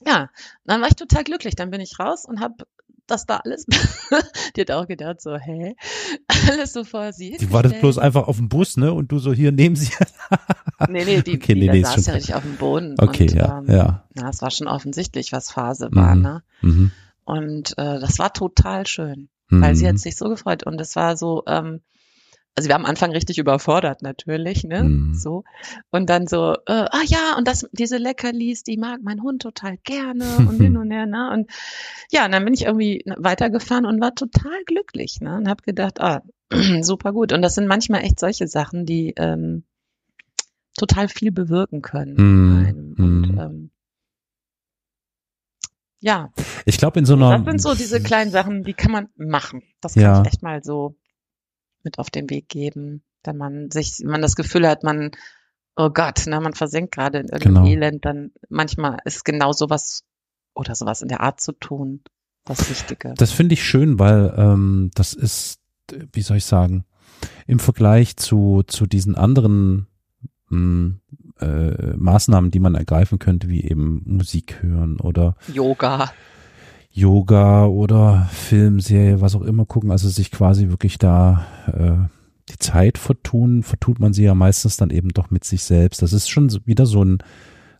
ja, 0.06 0.30
dann 0.66 0.82
war 0.82 0.88
ich 0.90 0.96
total 0.96 1.24
glücklich. 1.24 1.56
Dann 1.56 1.72
bin 1.72 1.82
ich 1.82 1.98
raus 2.00 2.26
und 2.26 2.40
habe 2.40 2.66
das 3.10 3.26
da 3.26 3.38
alles, 3.38 3.66
die 4.56 4.62
hat 4.62 4.72
auch 4.72 4.88
gedacht 4.88 5.22
so, 5.22 5.36
hä, 5.38 5.76
alles 6.50 6.74
so 6.74 6.84
vor 6.84 7.12
sie 7.14 7.32
Die 7.40 7.52
wartet 7.52 7.72
hingestellt. 7.74 7.82
bloß 7.82 7.98
einfach 7.98 8.28
auf 8.28 8.38
dem 8.38 8.50
Bus, 8.50 8.78
ne? 8.78 8.94
Und 8.94 9.12
du 9.12 9.20
so 9.20 9.34
hier 9.34 9.52
nehmen 9.52 9.76
sie. 9.76 9.92
Nee, 10.88 11.04
nee, 11.04 11.22
die, 11.22 11.36
Okay, 11.36 11.54
die 11.56 11.60
nee, 11.60 11.68
da 11.68 11.74
nee, 11.74 11.84
saß 11.84 12.06
ja 12.06 12.14
richtig 12.14 12.36
auf 12.36 12.44
dem 12.44 12.56
Boden. 12.56 12.96
Okay, 12.98 13.24
und, 13.24 13.34
ja, 13.34 13.60
ähm, 13.60 13.66
ja. 13.68 14.04
ja, 14.18 14.30
es 14.30 14.42
war 14.42 14.50
schon 14.50 14.68
offensichtlich, 14.68 15.34
was 15.34 15.52
Phase 15.52 15.90
war, 15.92 16.16
Mhm. 16.16 16.22
ne? 16.22 16.44
Mhm. 16.62 16.92
Und 17.26 17.72
äh, 17.78 18.00
das 18.00 18.18
war 18.18 18.32
total 18.34 18.88
schön, 18.88 19.28
weil 19.50 19.76
sie 19.76 19.84
Mhm. 19.84 19.90
hat 19.90 20.00
sich 20.00 20.16
so 20.16 20.30
gefreut. 20.30 20.64
Und 20.64 20.80
es 20.80 20.96
war 20.96 21.18
so, 21.18 21.44
ähm, 21.48 21.82
also 22.60 22.68
wir 22.68 22.76
haben 22.76 22.84
am 22.84 22.90
Anfang 22.90 23.12
richtig 23.14 23.38
überfordert 23.38 24.02
natürlich, 24.02 24.66
ne? 24.66 24.84
Mhm. 24.84 25.14
So. 25.14 25.46
Und 25.92 26.10
dann 26.10 26.28
so, 26.28 26.56
äh, 26.66 26.86
ah 26.92 27.04
ja, 27.06 27.36
und 27.38 27.48
das, 27.48 27.70
diese 27.72 27.96
Leckerlis, 27.96 28.64
die 28.64 28.76
mag 28.76 29.00
mein 29.02 29.22
Hund 29.24 29.42
total 29.42 29.78
gerne 29.78 30.36
und 30.40 30.60
hin 30.60 30.76
und 30.78 30.92
her, 30.92 31.06
ne? 31.06 31.32
Und 31.32 31.50
ja, 32.12 32.26
und 32.26 32.34
dann 32.34 32.44
bin 32.44 32.54
ich 32.54 32.66
irgendwie 32.66 33.02
weitergefahren 33.18 33.86
und 33.86 34.02
war 34.02 34.14
total 34.14 34.62
glücklich, 34.66 35.22
ne? 35.22 35.38
Und 35.38 35.48
habe 35.48 35.64
gedacht, 35.64 36.02
ah, 36.02 36.22
super 36.82 37.14
gut. 37.14 37.32
Und 37.32 37.42
das 37.42 37.56
sind 37.56 37.68
manchmal 37.68 38.04
echt 38.04 38.20
solche 38.20 38.48
Sachen, 38.50 38.86
die 38.86 39.14
ähm, 39.16 39.64
total 40.78 41.08
viel 41.08 41.32
bewirken 41.32 41.82
können. 41.82 42.16
Mhm. 42.18 42.96
Und 42.98 43.30
Mhm. 43.30 43.40
ähm, 43.40 43.72
ja, 46.02 46.30
Ich 46.66 46.78
glaube 46.78 47.00
in 47.00 47.06
so 47.06 47.14
einer 47.14 47.40
das 47.40 47.46
sind 47.46 47.62
so 47.62 47.74
diese 47.74 48.02
kleinen 48.02 48.32
Sachen, 48.32 48.64
die 48.64 48.74
kann 48.74 48.92
man 48.92 49.08
machen. 49.16 49.64
Das 49.80 49.96
Ja. 49.96 50.12
kann 50.14 50.22
ich 50.26 50.34
echt 50.34 50.44
mal 50.44 50.62
so 50.62 50.98
mit 51.84 52.00
auf 52.00 52.10
den 52.10 52.30
Weg 52.30 52.50
geben, 52.50 53.04
wenn 53.24 53.38
man 53.38 53.72
sich, 53.72 54.00
wenn 54.00 54.12
man 54.12 54.22
das 54.22 54.36
Gefühl 54.36 54.68
hat, 54.68 54.84
man, 54.84 55.12
oh 55.76 55.90
Gott, 55.90 56.26
ne, 56.28 56.40
man 56.40 56.54
versenkt 56.54 56.94
gerade 56.94 57.20
in 57.20 57.28
irgendeinem 57.28 57.66
Genau. 57.66 57.68
Elend, 57.68 58.06
dann 58.06 58.32
manchmal 58.50 59.00
ist 59.06 59.26
genau 59.26 59.52
sowas 59.52 60.04
oder 60.54 60.76
sowas 60.76 61.02
in 61.02 61.08
der 61.08 61.22
Art 61.22 61.40
zu 61.42 61.54
tun 61.54 62.02
das 62.46 62.70
Wichtige. 62.70 63.14
Das 63.18 63.32
finde 63.32 63.54
ich 63.54 63.64
schön, 63.64 64.00
weil 64.00 64.34
ähm, 64.36 64.92
das 64.96 65.14
ist, 65.14 65.60
wie 66.14 66.22
soll 66.22 66.38
ich 66.38 66.46
sagen, 66.46 66.86
im 67.48 67.60
Vergleich 67.60 68.18
zu, 68.18 68.64
zu 68.66 68.86
diesen 68.86 69.16
anderen 69.16 69.88
mh, 70.50 70.96
äh, 71.40 71.96
Maßnahmen, 71.96 72.52
die 72.52 72.60
man 72.60 72.76
ergreifen 72.76 73.20
könnte, 73.20 73.50
wie 73.50 73.64
eben 73.64 74.02
Musik 74.06 74.62
hören 74.62 75.00
oder 75.00 75.36
Yoga. 75.54 76.12
Yoga 77.00 77.66
oder 77.66 78.28
Filmserie, 78.32 79.22
was 79.22 79.36
auch 79.36 79.42
immer 79.42 79.66
gucken, 79.66 79.92
also 79.92 80.10
sich 80.10 80.32
quasi 80.32 80.70
wirklich 80.70 80.98
da 80.98 81.46
äh, 81.68 82.52
die 82.52 82.60
Zeit 82.60 82.98
vertun, 82.98 83.64
vertut 83.64 84.00
man 84.00 84.14
sie 84.14 84.24
ja 84.24 84.36
meistens 84.36 84.78
dann 84.78 84.90
eben 84.90 85.10
doch 85.10 85.32
mit 85.32 85.44
sich 85.44 85.64
selbst. 85.64 86.02
Das 86.02 86.14
ist 86.14 86.30
schon 86.30 86.50
wieder 86.66 86.86
so 86.86 87.04
ein 87.04 87.20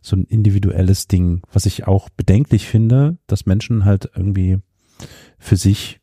so 0.02 0.16
ein 0.16 0.24
individuelles 0.24 1.08
Ding, 1.08 1.42
was 1.52 1.66
ich 1.66 1.86
auch 1.86 2.08
bedenklich 2.08 2.66
finde, 2.66 3.18
dass 3.26 3.44
Menschen 3.44 3.84
halt 3.84 4.10
irgendwie 4.16 4.58
für 5.38 5.56
sich, 5.56 6.00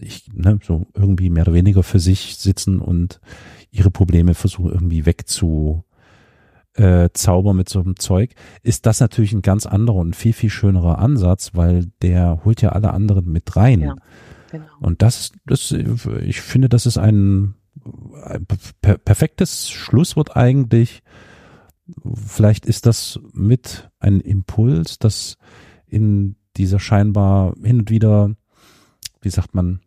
ich, 0.00 0.28
ne, 0.32 0.60
so 0.62 0.86
irgendwie 0.94 1.30
mehr 1.30 1.42
oder 1.42 1.54
weniger 1.54 1.82
für 1.82 1.98
sich 1.98 2.36
sitzen 2.36 2.80
und 2.80 3.20
ihre 3.72 3.90
Probleme 3.90 4.34
versuchen 4.34 4.70
irgendwie 4.72 5.04
wegzu 5.04 5.84
äh, 6.80 7.10
zaubern 7.12 7.56
mit 7.56 7.68
so 7.68 7.80
einem 7.80 7.96
Zeug, 7.96 8.34
ist 8.62 8.86
das 8.86 9.00
natürlich 9.00 9.32
ein 9.32 9.42
ganz 9.42 9.66
anderer 9.66 9.98
und 9.98 10.16
viel, 10.16 10.32
viel 10.32 10.48
schönerer 10.48 10.98
Ansatz, 10.98 11.50
weil 11.52 11.86
der 12.00 12.40
holt 12.44 12.62
ja 12.62 12.70
alle 12.70 12.92
anderen 12.92 13.30
mit 13.30 13.54
rein. 13.54 13.80
Ja. 13.80 13.96
Genau. 14.50 14.64
Und 14.80 15.02
das, 15.02 15.32
das, 15.44 15.72
ich 15.72 16.40
finde, 16.40 16.70
das 16.70 16.86
ist 16.86 16.96
ein, 16.96 17.54
ein 18.24 18.46
per 18.80 18.96
perfektes 18.96 19.68
Schlusswort 19.68 20.36
eigentlich. 20.36 21.02
Vielleicht 22.14 22.64
ist 22.64 22.86
das 22.86 23.20
mit 23.32 23.90
ein 23.98 24.20
Impuls, 24.20 24.98
dass 24.98 25.36
in 25.86 26.36
dieser 26.56 26.78
scheinbar 26.78 27.54
hin 27.62 27.80
und 27.80 27.90
wieder, 27.90 28.34
wie 29.20 29.30
sagt 29.30 29.54
man, 29.54 29.80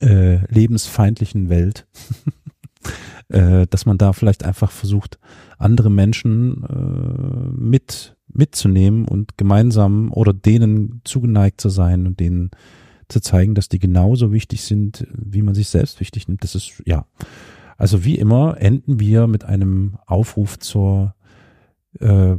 äh, 0.00 0.46
lebensfeindlichen 0.52 1.48
Welt, 1.48 1.88
äh, 3.28 3.66
dass 3.68 3.86
man 3.86 3.98
da 3.98 4.12
vielleicht 4.12 4.44
einfach 4.44 4.70
versucht, 4.70 5.18
andere 5.58 5.90
Menschen 5.90 6.64
äh, 6.64 7.60
mit 7.60 8.16
mitzunehmen 8.32 9.06
und 9.06 9.38
gemeinsam 9.38 10.12
oder 10.12 10.32
denen 10.32 11.00
zugeneigt 11.04 11.60
zu 11.60 11.70
sein 11.70 12.06
und 12.06 12.20
denen 12.20 12.50
zu 13.08 13.20
zeigen, 13.20 13.54
dass 13.54 13.68
die 13.68 13.78
genauso 13.78 14.32
wichtig 14.32 14.62
sind, 14.62 15.06
wie 15.12 15.42
man 15.42 15.54
sich 15.54 15.68
selbst 15.68 15.98
wichtig 16.00 16.28
nimmt. 16.28 16.44
Das 16.44 16.54
ist, 16.54 16.82
ja. 16.84 17.06
Also 17.78 18.04
wie 18.04 18.18
immer 18.18 18.60
enden 18.60 19.00
wir 19.00 19.26
mit 19.28 19.44
einem 19.44 19.98
Aufruf 20.06 20.58
zur 20.58 21.14
äh, 22.00 22.36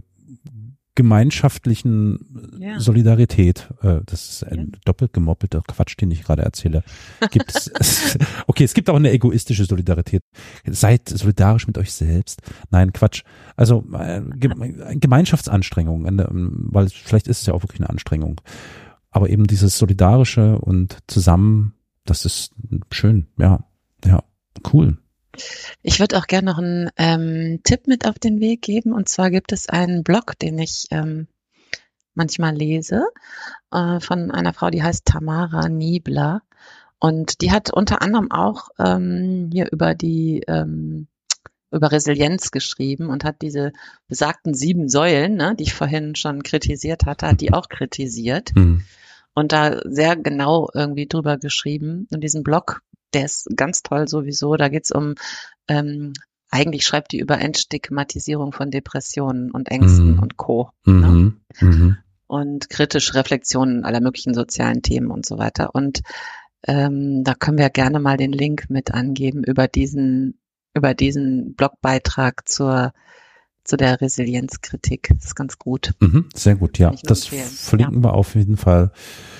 gemeinschaftlichen 0.95 2.57
Ja. 2.59 2.79
Solidarität. 2.79 3.69
Äh, 3.81 4.01
das 4.05 4.29
ist 4.29 4.43
ein 4.43 4.71
Ja. 4.73 4.79
doppelt 4.85 5.13
gemoppelter 5.13 5.61
Quatsch, 5.67 5.95
den 5.99 6.11
ich 6.11 6.23
gerade 6.23 6.41
erzähle. 6.43 6.83
Gibt 7.31 7.55
es, 7.55 7.71
okay, 8.47 8.63
es 8.63 8.73
gibt 8.73 8.89
auch 8.89 8.95
eine 8.95 9.11
egoistische 9.11 9.65
Solidarität. 9.65 10.23
Seid 10.65 11.09
solidarisch 11.09 11.67
mit 11.67 11.77
euch 11.77 11.93
selbst. 11.93 12.41
Nein, 12.69 12.93
Quatsch. 12.93 13.23
Also 13.55 13.85
äh, 13.93 14.21
Ge- 14.35 14.97
Gemeinschaftsanstrengung, 14.99 16.05
ähm, 16.07 16.67
weil 16.69 16.89
vielleicht 16.89 17.27
ist 17.27 17.41
es 17.41 17.45
ja 17.47 17.53
auch 17.53 17.63
wirklich 17.63 17.79
eine 17.81 17.89
Anstrengung. 17.89 18.41
Aber 19.11 19.29
eben 19.29 19.47
dieses 19.47 19.77
Solidarische 19.77 20.59
und 20.59 20.97
zusammen, 21.07 21.73
das 22.05 22.25
ist 22.25 22.53
schön. 22.91 23.27
Ja, 23.37 23.63
ja, 24.05 24.23
cool. 24.73 24.97
Ich 25.81 25.99
würde 25.99 26.17
auch 26.17 26.27
gerne 26.27 26.51
noch 26.51 26.57
einen 26.57 26.89
ähm, 26.97 27.61
Tipp 27.63 27.87
mit 27.87 28.07
auf 28.07 28.19
den 28.19 28.39
Weg 28.39 28.61
geben. 28.61 28.93
Und 28.93 29.09
zwar 29.09 29.31
gibt 29.31 29.51
es 29.51 29.69
einen 29.69 30.03
Blog, 30.03 30.37
den 30.39 30.59
ich 30.59 30.87
ähm, 30.91 31.27
manchmal 32.13 32.55
lese, 32.55 33.05
äh, 33.71 33.99
von 33.99 34.31
einer 34.31 34.53
Frau, 34.53 34.69
die 34.69 34.83
heißt 34.83 35.05
Tamara 35.05 35.69
Niebler. 35.69 36.41
Und 36.99 37.41
die 37.41 37.51
hat 37.51 37.71
unter 37.71 38.01
anderem 38.01 38.31
auch 38.31 38.69
ähm, 38.77 39.49
hier 39.51 39.71
über 39.71 39.95
die 39.95 40.43
ähm, 40.47 41.07
über 41.71 41.91
Resilienz 41.91 42.51
geschrieben 42.51 43.09
und 43.09 43.23
hat 43.23 43.41
diese 43.41 43.71
besagten 44.07 44.53
sieben 44.53 44.89
Säulen, 44.89 45.35
ne, 45.35 45.55
die 45.57 45.63
ich 45.63 45.73
vorhin 45.73 46.15
schon 46.15 46.43
kritisiert 46.43 47.05
hatte, 47.05 47.27
hat 47.27 47.41
die 47.41 47.53
auch 47.53 47.69
kritisiert 47.69 48.51
Hm. 48.55 48.83
Und 49.33 49.51
da 49.51 49.79
sehr 49.85 50.15
genau 50.15 50.69
irgendwie 50.73 51.07
drüber 51.07 51.37
geschrieben. 51.37 52.07
Und 52.11 52.21
diesen 52.21 52.43
Blog, 52.43 52.81
der 53.13 53.25
ist 53.25 53.47
ganz 53.55 53.81
toll 53.83 54.07
sowieso. 54.07 54.55
Da 54.55 54.69
geht's 54.69 54.91
um, 54.91 55.15
ähm, 55.67 56.13
eigentlich 56.51 56.83
schreibt 56.85 57.11
die 57.11 57.19
über 57.19 57.39
Entstigmatisierung 57.39 58.51
von 58.53 58.71
Depressionen 58.71 59.51
und 59.51 59.69
Ängsten 59.69 60.13
Mhm. 60.15 60.19
und 60.19 60.37
Co. 60.37 60.71
Mhm. 60.85 61.41
Mhm. 61.59 61.97
Und 62.27 62.69
kritische 62.69 63.15
Reflexionen 63.15 63.85
aller 63.85 64.01
möglichen 64.01 64.33
sozialen 64.33 64.81
Themen 64.81 65.09
und 65.09 65.25
so 65.25 65.37
weiter. 65.37 65.73
Und 65.73 66.01
ähm, 66.67 67.23
da 67.23 67.33
können 67.33 67.57
wir 67.57 67.69
gerne 67.69 67.99
mal 67.99 68.17
den 68.17 68.31
Link 68.33 68.69
mit 68.69 68.91
angeben 68.93 69.43
über 69.43 69.67
diesen, 69.67 70.39
über 70.75 70.93
diesen 70.93 71.55
Blogbeitrag 71.55 72.47
zur, 72.47 72.93
zu 73.69 73.77
der 73.77 74.01
Resilienzkritik. 74.01 75.09
Das 75.15 75.25
ist 75.25 75.35
ganz 75.35 75.59
gut. 75.59 75.93
Mhm. 75.99 76.25
Sehr 76.33 76.55
gut, 76.55 76.79
ja. 76.79 76.91
Das 77.03 77.23
empfehlen. 77.23 77.47
verlinken 77.47 78.03
wir 78.03 78.13
auf 78.15 78.35
jeden 78.35 78.57
Fall. 78.57 78.91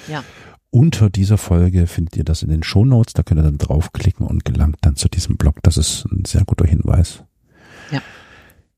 Ja. 0.08 0.24
Unter 0.70 1.10
dieser 1.10 1.40
Folge 1.40 1.88
findet 1.88 2.16
ihr 2.16 2.24
das 2.24 2.44
in 2.44 2.50
den 2.50 2.62
Shownotes. 2.62 3.14
Da 3.14 3.24
könnt 3.24 3.40
ihr 3.40 3.44
dann 3.44 3.58
draufklicken 3.58 4.26
und 4.28 4.46
gelangt 4.46 4.78
dann 4.82 4.96
zu 4.96 5.10
diesem 5.10 5.36
Blog. 5.36 5.56
Das 5.64 5.78
ist 5.78 6.06
ein 6.06 6.26
sehr 6.26 6.46
guter 6.46 6.66
Hinweis. 6.66 7.24
Ja. 7.92 8.02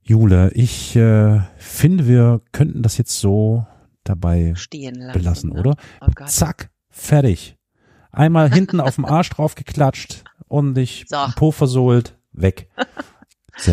Jule, 0.02 0.52
ich 0.54 0.96
äh, 0.96 1.42
finde, 1.58 2.08
wir 2.08 2.42
könnten 2.54 2.82
das 2.82 2.98
jetzt 2.98 3.20
so 3.20 3.66
dabei 4.06 4.54
Stehen 4.56 4.96
lassen. 4.96 5.20
belassen, 5.20 5.50
ne? 5.52 5.60
oder? 5.60 5.76
Oh. 6.00 6.26
Zack, 6.28 6.72
fertig. 6.90 7.58
Einmal 8.12 8.50
hinten 8.54 8.80
auf 8.80 8.96
dem 8.96 9.06
Arsch 9.06 9.30
drauf 9.32 9.56
geklatscht, 9.56 10.24
ordentlich 10.48 11.06
So. 11.10 11.18
Po 11.36 11.52
versohlt, 11.52 12.18
weg. 12.32 12.70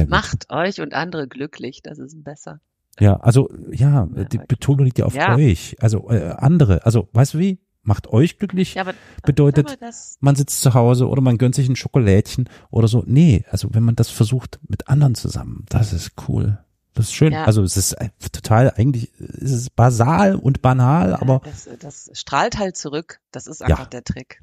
Macht 0.08 0.50
euch 0.50 0.80
und 0.80 0.94
andere 0.94 1.28
glücklich, 1.28 1.82
das 1.82 1.98
ist 1.98 2.22
besser. 2.24 2.60
Ja, 3.00 3.16
also 3.20 3.48
ja, 3.70 4.08
Ja, 4.14 4.24
die. 4.24 4.38
Betonung 4.38 4.84
liegt 4.84 4.98
ja 4.98 5.04
auf 5.06 5.14
Ja. 5.14 5.34
euch. 5.36 5.76
Also 5.80 6.10
äh, 6.10 6.34
andere, 6.36 6.84
also 6.84 7.08
weißt 7.12 7.34
du 7.34 7.38
wie? 7.38 7.58
macht 7.88 8.08
euch 8.08 8.38
glücklich, 8.38 8.74
Ja, 8.74 8.82
aber, 8.82 8.92
bedeutet, 9.24 9.78
man 10.20 10.36
sitzt 10.36 10.60
zu 10.60 10.74
Hause 10.74 11.08
oder 11.08 11.22
man 11.22 11.38
gönnt 11.38 11.54
sich 11.54 11.68
ein 11.68 11.76
Schokolädchen 11.76 12.48
oder 12.70 12.86
so. 12.86 13.02
Nee, 13.06 13.44
also 13.50 13.70
wenn 13.72 13.82
man 13.82 13.96
das 13.96 14.10
versucht 14.10 14.60
mit 14.68 14.88
anderen 14.88 15.14
zusammen, 15.14 15.64
das 15.70 15.94
ist 15.94 16.12
cool. 16.28 16.58
Das 16.92 17.06
ist 17.06 17.14
schön. 17.14 17.32
Ja. 17.32 17.44
Also 17.44 17.62
es 17.62 17.76
ist 17.78 17.96
total, 18.32 18.72
eigentlich 18.76 19.12
ist 19.18 19.52
es 19.52 19.70
basal 19.70 20.34
und 20.34 20.60
banal, 20.60 21.14
aber 21.14 21.40
das, 21.44 21.68
das 21.80 22.10
strahlt 22.12 22.58
halt 22.58 22.76
zurück. 22.76 23.20
Das 23.30 23.46
ist 23.46 23.62
einfach 23.62 23.86
der 23.86 24.04
Trick. 24.04 24.42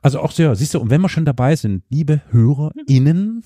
also 0.00 0.20
auch 0.20 0.32
sehr, 0.32 0.54
siehst 0.56 0.72
du, 0.74 0.80
und 0.80 0.88
wenn 0.90 1.00
wir 1.02 1.08
schon 1.10 1.26
dabei 1.26 1.56
sind, 1.56 1.84
liebe 1.90 2.22
HörerInnen, 2.30 3.44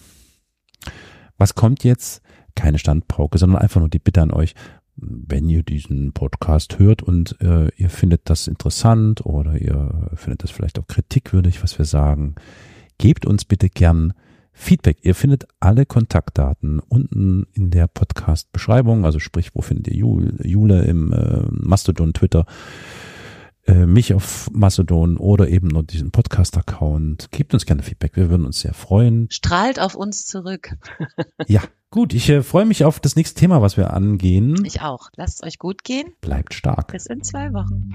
was 1.42 1.56
kommt 1.56 1.82
jetzt? 1.82 2.22
Keine 2.54 2.78
Standpauke, 2.78 3.36
sondern 3.36 3.60
einfach 3.60 3.80
nur 3.80 3.88
die 3.88 3.98
Bitte 3.98 4.22
an 4.22 4.30
euch, 4.30 4.54
wenn 4.94 5.48
ihr 5.48 5.64
diesen 5.64 6.12
Podcast 6.12 6.78
hört 6.78 7.02
und 7.02 7.36
äh, 7.40 7.66
ihr 7.76 7.90
findet 7.90 8.30
das 8.30 8.46
interessant 8.46 9.26
oder 9.26 9.60
ihr 9.60 10.12
findet 10.14 10.44
das 10.44 10.52
vielleicht 10.52 10.78
auch 10.78 10.86
kritikwürdig, 10.86 11.60
was 11.64 11.76
wir 11.78 11.84
sagen, 11.84 12.36
gebt 12.98 13.26
uns 13.26 13.44
bitte 13.44 13.68
gern 13.68 14.12
Feedback. 14.52 14.98
Ihr 15.02 15.16
findet 15.16 15.48
alle 15.58 15.84
Kontaktdaten 15.84 16.78
unten 16.78 17.48
in 17.54 17.72
der 17.72 17.88
Podcast-Beschreibung, 17.88 19.04
also 19.04 19.18
sprich, 19.18 19.52
wo 19.52 19.62
findet 19.62 19.88
ihr 19.88 19.96
Jule, 19.96 20.46
Jule 20.46 20.84
im 20.84 21.12
äh, 21.12 21.42
Mastodon, 21.50 22.12
Twitter, 22.12 22.46
äh, 23.66 23.86
mich 23.86 24.12
auf 24.14 24.50
Mastodon 24.52 25.16
oder 25.16 25.48
eben 25.48 25.68
nur 25.68 25.82
diesen 25.82 26.10
Podcast-Account. 26.10 27.30
Gebt 27.30 27.54
uns 27.54 27.64
gerne 27.66 27.82
Feedback, 27.82 28.16
wir 28.16 28.28
würden 28.30 28.46
uns 28.46 28.60
sehr 28.60 28.74
freuen. 28.74 29.28
Strahlt 29.30 29.80
auf 29.80 29.94
uns 29.94 30.26
zurück. 30.26 30.76
Ja, 31.48 31.62
gut, 31.90 32.14
ich 32.14 32.28
äh, 32.28 32.42
freue 32.42 32.64
mich 32.64 32.84
auf 32.84 33.00
das 33.00 33.16
nächste 33.16 33.38
Thema, 33.38 33.60
was 33.60 33.76
wir 33.76 33.92
angehen. 33.92 34.64
Ich 34.64 34.80
auch. 34.80 35.10
Lasst 35.16 35.42
es 35.42 35.46
euch 35.46 35.58
gut 35.58 35.82
gehen. 35.84 36.12
Bleibt 36.20 36.54
stark. 36.54 36.92
Bis 36.92 37.06
in 37.06 37.22
zwei 37.22 37.52
Wochen. 37.52 37.90